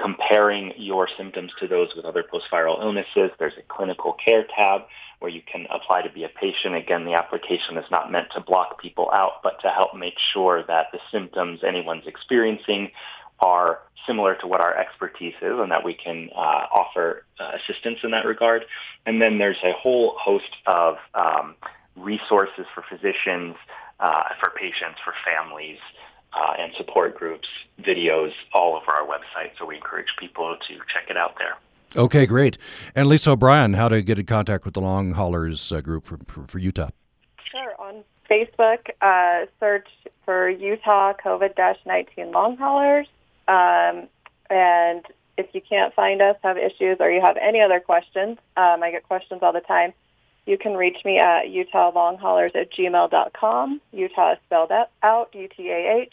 comparing 0.00 0.72
your 0.76 1.08
symptoms 1.16 1.52
to 1.60 1.68
those 1.68 1.88
with 1.94 2.04
other 2.04 2.24
post-viral 2.28 2.80
illnesses. 2.80 3.30
There's 3.38 3.52
a 3.58 3.62
clinical 3.68 4.14
care 4.24 4.44
tab 4.56 4.82
where 5.20 5.30
you 5.30 5.42
can 5.50 5.66
apply 5.70 6.02
to 6.02 6.10
be 6.10 6.24
a 6.24 6.28
patient. 6.28 6.74
Again, 6.74 7.04
the 7.04 7.14
application 7.14 7.76
is 7.76 7.84
not 7.90 8.10
meant 8.10 8.28
to 8.34 8.40
block 8.40 8.80
people 8.80 9.10
out, 9.12 9.42
but 9.42 9.60
to 9.60 9.68
help 9.68 9.94
make 9.94 10.16
sure 10.32 10.64
that 10.66 10.86
the 10.92 10.98
symptoms 11.12 11.60
anyone's 11.62 12.06
experiencing 12.06 12.90
are 13.42 13.80
similar 14.06 14.34
to 14.36 14.46
what 14.46 14.60
our 14.60 14.76
expertise 14.76 15.34
is 15.42 15.58
and 15.58 15.70
that 15.70 15.84
we 15.84 15.94
can 15.94 16.30
uh, 16.34 16.66
offer 16.72 17.24
uh, 17.38 17.50
assistance 17.56 17.98
in 18.02 18.12
that 18.12 18.24
regard. 18.24 18.64
And 19.04 19.20
then 19.20 19.38
there's 19.38 19.58
a 19.62 19.72
whole 19.72 20.14
host 20.18 20.56
of 20.66 20.96
um, 21.14 21.54
resources 21.96 22.66
for 22.74 22.82
physicians, 22.88 23.56
uh, 24.00 24.22
for 24.40 24.50
patients, 24.50 24.98
for 25.04 25.12
families, 25.24 25.78
uh, 26.32 26.54
and 26.58 26.72
support 26.76 27.16
groups, 27.16 27.48
videos 27.80 28.32
all 28.54 28.76
over 28.76 28.90
our 28.90 29.06
website. 29.06 29.50
So 29.58 29.66
we 29.66 29.76
encourage 29.76 30.08
people 30.18 30.56
to 30.68 30.74
check 30.92 31.10
it 31.10 31.16
out 31.16 31.34
there. 31.38 31.56
Okay, 31.94 32.24
great. 32.24 32.56
And 32.94 33.06
Lisa 33.06 33.32
O'Brien, 33.32 33.74
how 33.74 33.88
to 33.88 34.00
get 34.00 34.18
in 34.18 34.24
contact 34.24 34.64
with 34.64 34.74
the 34.74 34.80
Long 34.80 35.12
Haulers 35.12 35.72
uh, 35.72 35.82
group 35.82 36.06
for, 36.06 36.18
for, 36.26 36.46
for, 36.46 36.58
Utah? 36.58 36.88
Sure. 37.50 37.74
On 37.78 38.02
Facebook, 38.30 38.88
uh, 39.02 39.46
search 39.60 39.88
for 40.24 40.48
Utah 40.48 41.12
COVID-19 41.22 42.32
Long 42.32 42.56
Haulers. 42.56 43.08
Um, 43.48 44.08
and 44.50 45.04
if 45.38 45.46
you 45.54 45.60
can't 45.60 45.94
find 45.94 46.20
us, 46.20 46.36
have 46.42 46.58
issues, 46.58 46.98
or 47.00 47.10
you 47.10 47.20
have 47.20 47.36
any 47.36 47.60
other 47.60 47.80
questions, 47.80 48.38
um, 48.56 48.82
I 48.82 48.90
get 48.90 49.02
questions 49.04 49.40
all 49.42 49.52
the 49.52 49.60
time, 49.60 49.92
you 50.46 50.58
can 50.58 50.74
reach 50.74 51.04
me 51.04 51.18
at 51.18 51.48
utah.longhaulers 51.50 52.54
at 52.56 52.72
gmail.com. 52.72 53.80
Utah 53.92 54.32
is 54.32 54.38
spelled 54.46 54.72
out, 55.02 55.28
U-T-A-H. 55.32 56.12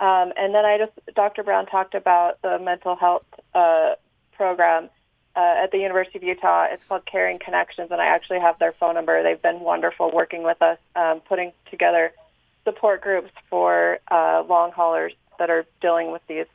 Um, 0.00 0.32
and 0.36 0.54
then 0.54 0.64
I 0.64 0.78
just, 0.78 0.92
Dr. 1.14 1.42
Brown 1.42 1.66
talked 1.66 1.94
about 1.94 2.40
the 2.42 2.58
mental 2.58 2.96
health 2.96 3.24
uh, 3.54 3.94
program 4.32 4.88
uh, 5.34 5.62
at 5.62 5.70
the 5.72 5.78
University 5.78 6.18
of 6.18 6.24
Utah. 6.24 6.66
It's 6.70 6.82
called 6.88 7.04
Caring 7.06 7.38
Connections, 7.38 7.88
and 7.90 8.00
I 8.00 8.06
actually 8.06 8.40
have 8.40 8.58
their 8.58 8.72
phone 8.72 8.94
number. 8.94 9.22
They've 9.22 9.40
been 9.40 9.60
wonderful 9.60 10.10
working 10.10 10.42
with 10.42 10.60
us, 10.62 10.78
um, 10.94 11.20
putting 11.20 11.52
together 11.70 12.12
support 12.64 13.02
groups 13.02 13.30
for 13.48 13.98
uh, 14.10 14.42
long 14.48 14.72
haulers 14.72 15.12
that 15.38 15.50
are 15.50 15.66
dealing 15.80 16.12
with 16.12 16.22
these 16.28 16.46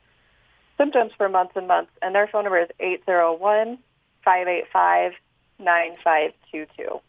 symptoms 0.82 1.12
for 1.16 1.28
months 1.28 1.52
and 1.54 1.68
months. 1.68 1.92
And 2.00 2.14
their 2.14 2.26
phone 2.26 2.44
number 2.44 2.60
is 2.60 2.68
801 2.80 3.78
585 4.24 5.12
9522. 5.58 7.00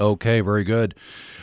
Okay, 0.00 0.40
very 0.40 0.64
good. 0.64 0.94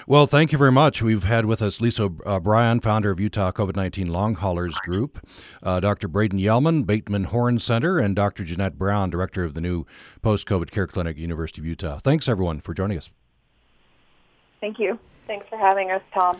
Well, 0.07 0.27
thank 0.27 0.51
you 0.51 0.57
very 0.57 0.71
much. 0.71 1.01
We've 1.01 1.23
had 1.23 1.45
with 1.45 1.61
us 1.61 1.81
Lisa 1.81 2.11
uh, 2.25 2.39
Bryan, 2.39 2.79
founder 2.79 3.09
of 3.09 3.19
Utah 3.19 3.51
COVID 3.51 3.75
19 3.75 4.07
Long 4.07 4.35
Haulers 4.35 4.77
Group, 4.79 5.25
uh, 5.63 5.79
Dr. 5.79 6.07
Brayden 6.07 6.39
Yellman, 6.39 6.85
Bateman 6.85 7.25
Horne 7.25 7.59
Center, 7.59 7.99
and 7.99 8.15
Dr. 8.15 8.43
Jeanette 8.43 8.77
Brown, 8.77 9.09
director 9.09 9.43
of 9.43 9.55
the 9.55 9.61
new 9.61 9.85
post 10.21 10.47
COVID 10.47 10.71
care 10.71 10.87
clinic, 10.87 11.17
University 11.17 11.61
of 11.61 11.65
Utah. 11.65 11.99
Thanks, 11.99 12.29
everyone, 12.29 12.61
for 12.61 12.73
joining 12.73 12.97
us. 12.97 13.09
Thank 14.61 14.79
you. 14.79 14.99
Thanks 15.27 15.47
for 15.49 15.57
having 15.57 15.91
us, 15.91 16.01
Tom. 16.13 16.39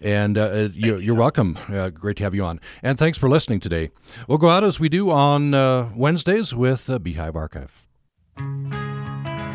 And 0.00 0.36
uh, 0.36 0.42
uh 0.42 0.68
you, 0.72 1.12
are 1.12 1.16
welcome. 1.16 1.58
Uh, 1.68 1.90
great 1.90 2.16
to 2.18 2.24
have 2.24 2.34
you 2.34 2.44
on. 2.44 2.60
And 2.82 2.98
thanks 2.98 3.18
for 3.18 3.28
listening 3.28 3.60
today. 3.60 3.90
We'll 4.28 4.38
go 4.38 4.48
out 4.48 4.64
as 4.64 4.78
we 4.78 4.88
do 4.88 5.10
on 5.10 5.54
uh, 5.54 5.90
Wednesdays 5.94 6.54
with 6.54 6.90
Beehive 7.02 7.36
Archive. 7.36 7.86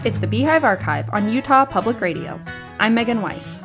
It's 0.05 0.19
the 0.19 0.27
Beehive 0.27 0.63
Archive 0.63 1.09
on 1.11 1.27
Utah 1.27 1.65
Public 1.65 1.99
Radio. 1.99 2.39
I'm 2.79 2.93
Megan 2.93 3.21
Weiss. 3.21 3.61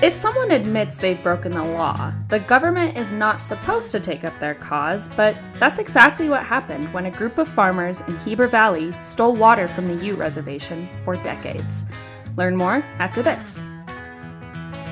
If 0.00 0.14
someone 0.14 0.52
admits 0.52 0.98
they've 0.98 1.20
broken 1.24 1.50
the 1.50 1.64
law, 1.64 2.12
the 2.28 2.38
government 2.38 2.96
is 2.96 3.10
not 3.10 3.40
supposed 3.40 3.90
to 3.90 3.98
take 3.98 4.22
up 4.22 4.38
their 4.38 4.54
cause, 4.54 5.08
but 5.16 5.36
that's 5.58 5.80
exactly 5.80 6.28
what 6.28 6.44
happened 6.44 6.92
when 6.94 7.06
a 7.06 7.10
group 7.10 7.36
of 7.36 7.48
farmers 7.48 8.00
in 8.02 8.16
Heber 8.18 8.46
Valley 8.46 8.94
stole 9.02 9.34
water 9.34 9.66
from 9.66 9.86
the 9.86 10.04
Ute 10.04 10.16
Reservation 10.16 10.88
for 11.04 11.16
decades. 11.16 11.82
Learn 12.36 12.54
more 12.54 12.84
after 13.00 13.24
this. 13.24 13.58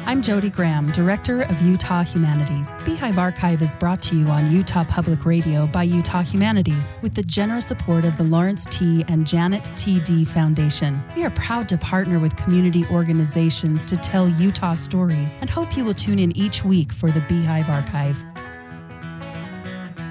I'm 0.09 0.23
Jody 0.23 0.51
Graham, 0.51 0.93
Director 0.93 1.43
of 1.43 1.61
Utah 1.63 2.05
Humanities. 2.05 2.73
Beehive 2.85 3.19
Archive 3.19 3.61
is 3.61 3.75
brought 3.75 4.01
to 4.03 4.15
you 4.15 4.29
on 4.29 4.53
Utah 4.53 4.85
Public 4.85 5.27
Radio 5.27 5.67
by 5.67 5.83
Utah 5.83 6.23
Humanities 6.23 6.93
with 7.03 7.15
the 7.15 7.25
generous 7.25 7.67
support 7.67 8.05
of 8.05 8.17
the 8.17 8.23
Lawrence 8.23 8.67
T. 8.71 9.05
and 9.09 9.27
Janet 9.27 9.73
T. 9.75 9.99
Dee 9.99 10.25
Foundation. 10.25 11.03
We 11.17 11.25
are 11.25 11.31
proud 11.31 11.69
to 11.71 11.79
partner 11.79 12.21
with 12.21 12.37
community 12.37 12.87
organizations 12.89 13.85
to 13.87 13.97
tell 13.97 14.29
Utah 14.29 14.75
stories 14.75 15.35
and 15.41 15.51
hope 15.51 15.77
you 15.77 15.85
will 15.85 15.93
tune 15.93 16.21
in 16.21 16.31
each 16.37 16.65
week 16.65 16.93
for 16.93 17.11
the 17.11 17.23
Beehive 17.23 17.69
Archive. 17.69 18.25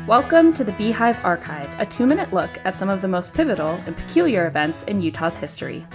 Welcome 0.09 0.53
to 0.55 0.65
the 0.65 0.73
Beehive 0.73 1.23
Archive, 1.23 1.69
a 1.79 1.85
two 1.85 2.05
minute 2.05 2.33
look 2.33 2.51
at 2.65 2.77
some 2.77 2.89
of 2.89 3.01
the 3.01 3.07
most 3.07 3.33
pivotal 3.33 3.79
and 3.85 3.95
peculiar 3.95 4.45
events 4.45 4.83
in 4.83 4.99
Utah's 4.99 5.37
history. 5.37 5.87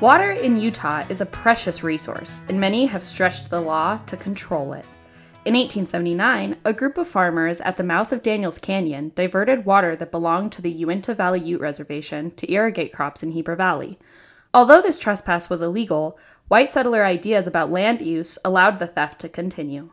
Water 0.00 0.32
in 0.32 0.60
Utah 0.60 1.06
is 1.08 1.22
a 1.22 1.26
precious 1.26 1.82
resource, 1.82 2.42
and 2.50 2.60
many 2.60 2.84
have 2.84 3.02
stretched 3.02 3.48
the 3.48 3.62
law 3.62 3.98
to 4.04 4.14
control 4.18 4.74
it. 4.74 4.84
In 5.46 5.54
1879, 5.54 6.58
a 6.66 6.72
group 6.74 6.98
of 6.98 7.08
farmers 7.08 7.62
at 7.62 7.78
the 7.78 7.82
mouth 7.82 8.12
of 8.12 8.22
Daniels 8.22 8.58
Canyon 8.58 9.12
diverted 9.14 9.64
water 9.64 9.96
that 9.96 10.10
belonged 10.10 10.52
to 10.52 10.60
the 10.60 10.70
Uinta 10.70 11.14
Valley 11.14 11.40
Ute 11.40 11.62
Reservation 11.62 12.30
to 12.32 12.52
irrigate 12.52 12.92
crops 12.92 13.22
in 13.22 13.30
Heber 13.30 13.56
Valley. 13.56 13.98
Although 14.52 14.82
this 14.82 14.98
trespass 14.98 15.48
was 15.48 15.62
illegal, 15.62 16.18
white 16.48 16.68
settler 16.68 17.02
ideas 17.02 17.46
about 17.46 17.72
land 17.72 18.02
use 18.02 18.38
allowed 18.44 18.78
the 18.78 18.86
theft 18.86 19.18
to 19.22 19.30
continue. 19.30 19.92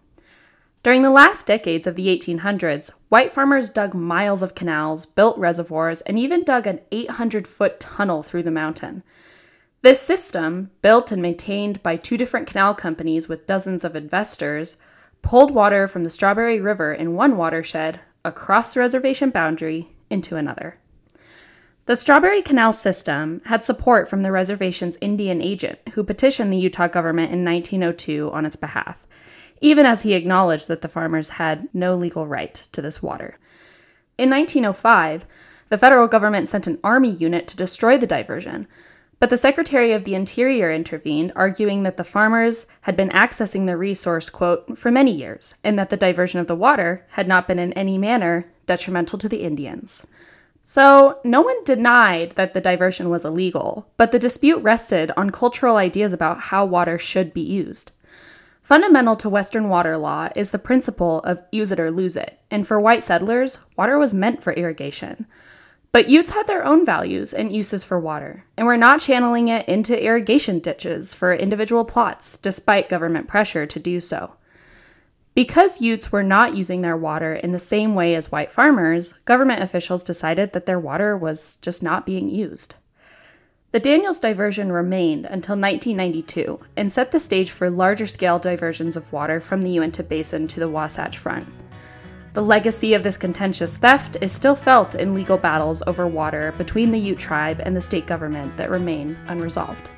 During 0.84 1.04
the 1.04 1.12
last 1.12 1.48
decades 1.48 1.88
of 1.88 1.96
the 1.96 2.08
1800s, 2.08 2.92
white 3.08 3.32
farmers 3.32 3.70
dug 3.70 3.94
miles 3.94 4.42
of 4.42 4.54
canals, 4.54 5.06
built 5.06 5.38
reservoirs, 5.38 6.02
and 6.02 6.20
even 6.20 6.44
dug 6.44 6.68
an 6.68 6.82
800 6.92 7.48
foot 7.48 7.80
tunnel 7.80 8.22
through 8.22 8.44
the 8.44 8.52
mountain. 8.52 9.04
This 9.84 10.02
system, 10.02 10.72
built 10.82 11.12
and 11.12 11.22
maintained 11.22 11.84
by 11.84 11.98
two 11.98 12.16
different 12.16 12.48
canal 12.48 12.74
companies 12.74 13.28
with 13.28 13.46
dozens 13.46 13.84
of 13.84 13.98
investors, 13.98 14.78
pulled 15.22 15.52
water 15.52 15.90
from 15.90 16.06
the 16.06 16.10
Strawberry 16.10 16.62
River 16.62 16.94
in 16.94 17.16
one 17.16 17.36
watershed 17.36 18.00
across 18.24 18.74
the 18.74 18.80
reservation 18.80 19.30
boundary 19.30 19.90
into 20.10 20.38
another. 20.38 20.78
The 21.86 21.98
Strawberry 21.98 22.42
Canal 22.42 22.72
system 22.72 23.42
had 23.48 23.66
support 23.66 24.10
from 24.10 24.24
the 24.24 24.32
reservation's 24.32 24.98
Indian 25.02 25.42
agent, 25.42 25.80
who 25.96 26.04
petitioned 26.06 26.54
the 26.54 26.58
Utah 26.58 26.88
government 26.88 27.34
in 27.34 27.44
1902 27.44 28.32
on 28.32 28.46
its 28.46 28.56
behalf, 28.56 29.06
even 29.60 29.86
as 29.86 30.04
he 30.04 30.14
acknowledged 30.14 30.70
that 30.70 30.82
the 30.82 30.88
farmers 30.88 31.32
had 31.32 31.68
no 31.74 31.94
legal 31.94 32.26
right 32.26 32.54
to 32.72 32.82
this 32.82 33.04
water. 33.04 33.38
In 34.18 34.30
1905, 34.30 35.26
the 35.68 35.78
federal 35.78 36.08
government 36.08 36.48
sent 36.48 36.68
an 36.68 36.80
army 36.86 37.12
unit 37.12 37.50
to 37.50 37.58
destroy 37.58 37.98
the 37.98 38.08
diversion, 38.08 38.66
but 39.24 39.30
the 39.30 39.38
Secretary 39.38 39.94
of 39.94 40.04
the 40.04 40.16
Interior 40.16 40.70
intervened, 40.70 41.32
arguing 41.34 41.84
that 41.84 41.96
the 41.96 42.04
farmers 42.04 42.68
had 42.82 42.98
been 42.98 43.08
accessing 43.12 43.66
the 43.66 43.78
resource, 43.78 44.30
quote, 44.30 44.78
for 44.78 44.92
many 44.92 45.14
years, 45.14 45.56
and 45.64 45.80
that 45.80 45.90
the 45.90 45.96
diversion 45.96 46.42
of 46.42 46.48
the 46.48 46.58
water 46.58 47.06
had 47.12 47.26
not 47.26 47.48
been 47.48 47.58
in 47.58 47.72
any 47.72 47.98
manner 47.98 48.52
detrimental 48.66 49.18
to 49.18 49.30
the 49.30 49.44
Indians. 49.44 50.06
So, 50.66 51.20
no 51.24 51.40
one 51.40 51.64
denied 51.64 52.34
that 52.36 52.54
the 52.54 52.60
diversion 52.60 53.10
was 53.10 53.24
illegal, 53.24 53.88
but 53.96 54.12
the 54.12 54.20
dispute 54.20 54.62
rested 54.62 55.10
on 55.16 55.30
cultural 55.30 55.78
ideas 55.78 56.12
about 56.12 56.42
how 56.42 56.66
water 56.66 57.00
should 57.00 57.34
be 57.34 57.40
used. 57.40 57.94
Fundamental 58.62 59.16
to 59.16 59.30
Western 59.30 59.70
water 59.70 59.96
law 59.96 60.28
is 60.36 60.52
the 60.52 60.60
principle 60.60 61.22
of 61.22 61.42
use 61.50 61.72
it 61.72 61.80
or 61.80 61.92
lose 61.92 62.18
it, 62.18 62.42
and 62.52 62.68
for 62.68 62.78
white 62.78 63.06
settlers, 63.06 63.60
water 63.78 63.98
was 63.98 64.14
meant 64.14 64.44
for 64.44 64.52
irrigation. 64.52 65.28
But 65.94 66.10
Utes 66.10 66.32
had 66.32 66.48
their 66.48 66.66
own 66.66 66.88
values 66.88 67.34
and 67.34 67.56
uses 67.56 67.84
for 67.84 68.00
water, 68.00 68.46
and 68.58 68.66
were 68.66 68.76
not 68.76 69.00
channeling 69.00 69.48
it 69.48 69.68
into 69.68 70.04
irrigation 70.04 70.58
ditches 70.58 71.14
for 71.14 71.32
individual 71.32 71.86
plots, 71.86 72.36
despite 72.38 72.90
government 72.90 73.28
pressure 73.28 73.68
to 73.68 73.80
do 73.80 74.02
so. 74.02 74.34
Because 75.36 75.82
Utes 75.82 76.12
were 76.12 76.24
not 76.24 76.56
using 76.56 76.82
their 76.82 76.98
water 76.98 77.36
in 77.36 77.52
the 77.52 77.60
same 77.60 77.94
way 77.94 78.16
as 78.16 78.32
white 78.32 78.52
farmers, 78.52 79.14
government 79.26 79.62
officials 79.62 80.04
decided 80.04 80.54
that 80.54 80.66
their 80.66 80.80
water 80.80 81.16
was 81.16 81.56
just 81.62 81.84
not 81.84 82.08
being 82.08 82.28
used. 82.28 82.74
The 83.72 83.80
Daniels 83.80 84.20
diversion 84.20 84.72
remained 84.72 85.26
until 85.26 85.56
1992 85.56 86.60
and 86.76 86.92
set 86.92 87.12
the 87.12 87.20
stage 87.20 87.52
for 87.52 87.70
larger 87.70 88.08
scale 88.08 88.40
diversions 88.40 88.98
of 88.98 89.12
water 89.14 89.40
from 89.40 89.62
the 89.62 89.70
Uinta 89.70 90.02
Basin 90.02 90.48
to 90.48 90.60
the 90.60 90.70
Wasatch 90.70 91.20
Front. 91.20 91.48
The 92.34 92.42
legacy 92.42 92.96
of 92.96 93.04
this 93.04 93.16
contentious 93.16 93.78
theft 93.78 94.18
is 94.20 94.32
still 94.32 94.56
felt 94.56 94.96
in 94.96 95.14
legal 95.14 95.38
battles 95.38 95.84
over 95.86 96.08
water 96.08 96.52
between 96.58 96.90
the 96.90 96.98
Ute 96.98 97.20
tribe 97.20 97.62
and 97.64 97.76
the 97.76 97.82
state 97.82 98.08
government 98.08 98.58
that 98.58 98.72
remain 98.72 99.16
unresolved. 99.28 99.92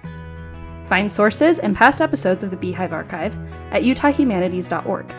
Find 0.90 1.12
sources 1.12 1.60
and 1.60 1.76
past 1.76 2.02
episodes 2.02 2.44
of 2.44 2.52
the 2.52 2.58
Beehive 2.58 2.92
Archive 2.92 3.34
at 3.72 3.84
utahhumanities.org. 3.84 5.14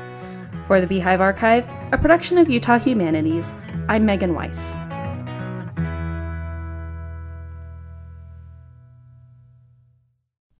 For 0.66 0.80
the 0.80 0.86
Beehive 0.86 1.22
Archive, 1.22 1.66
a 1.90 1.98
production 1.98 2.36
of 2.36 2.50
Utah 2.50 2.78
Humanities, 2.78 3.54
I'm 3.88 4.04
Megan 4.04 4.34
Weiss. 4.34 4.76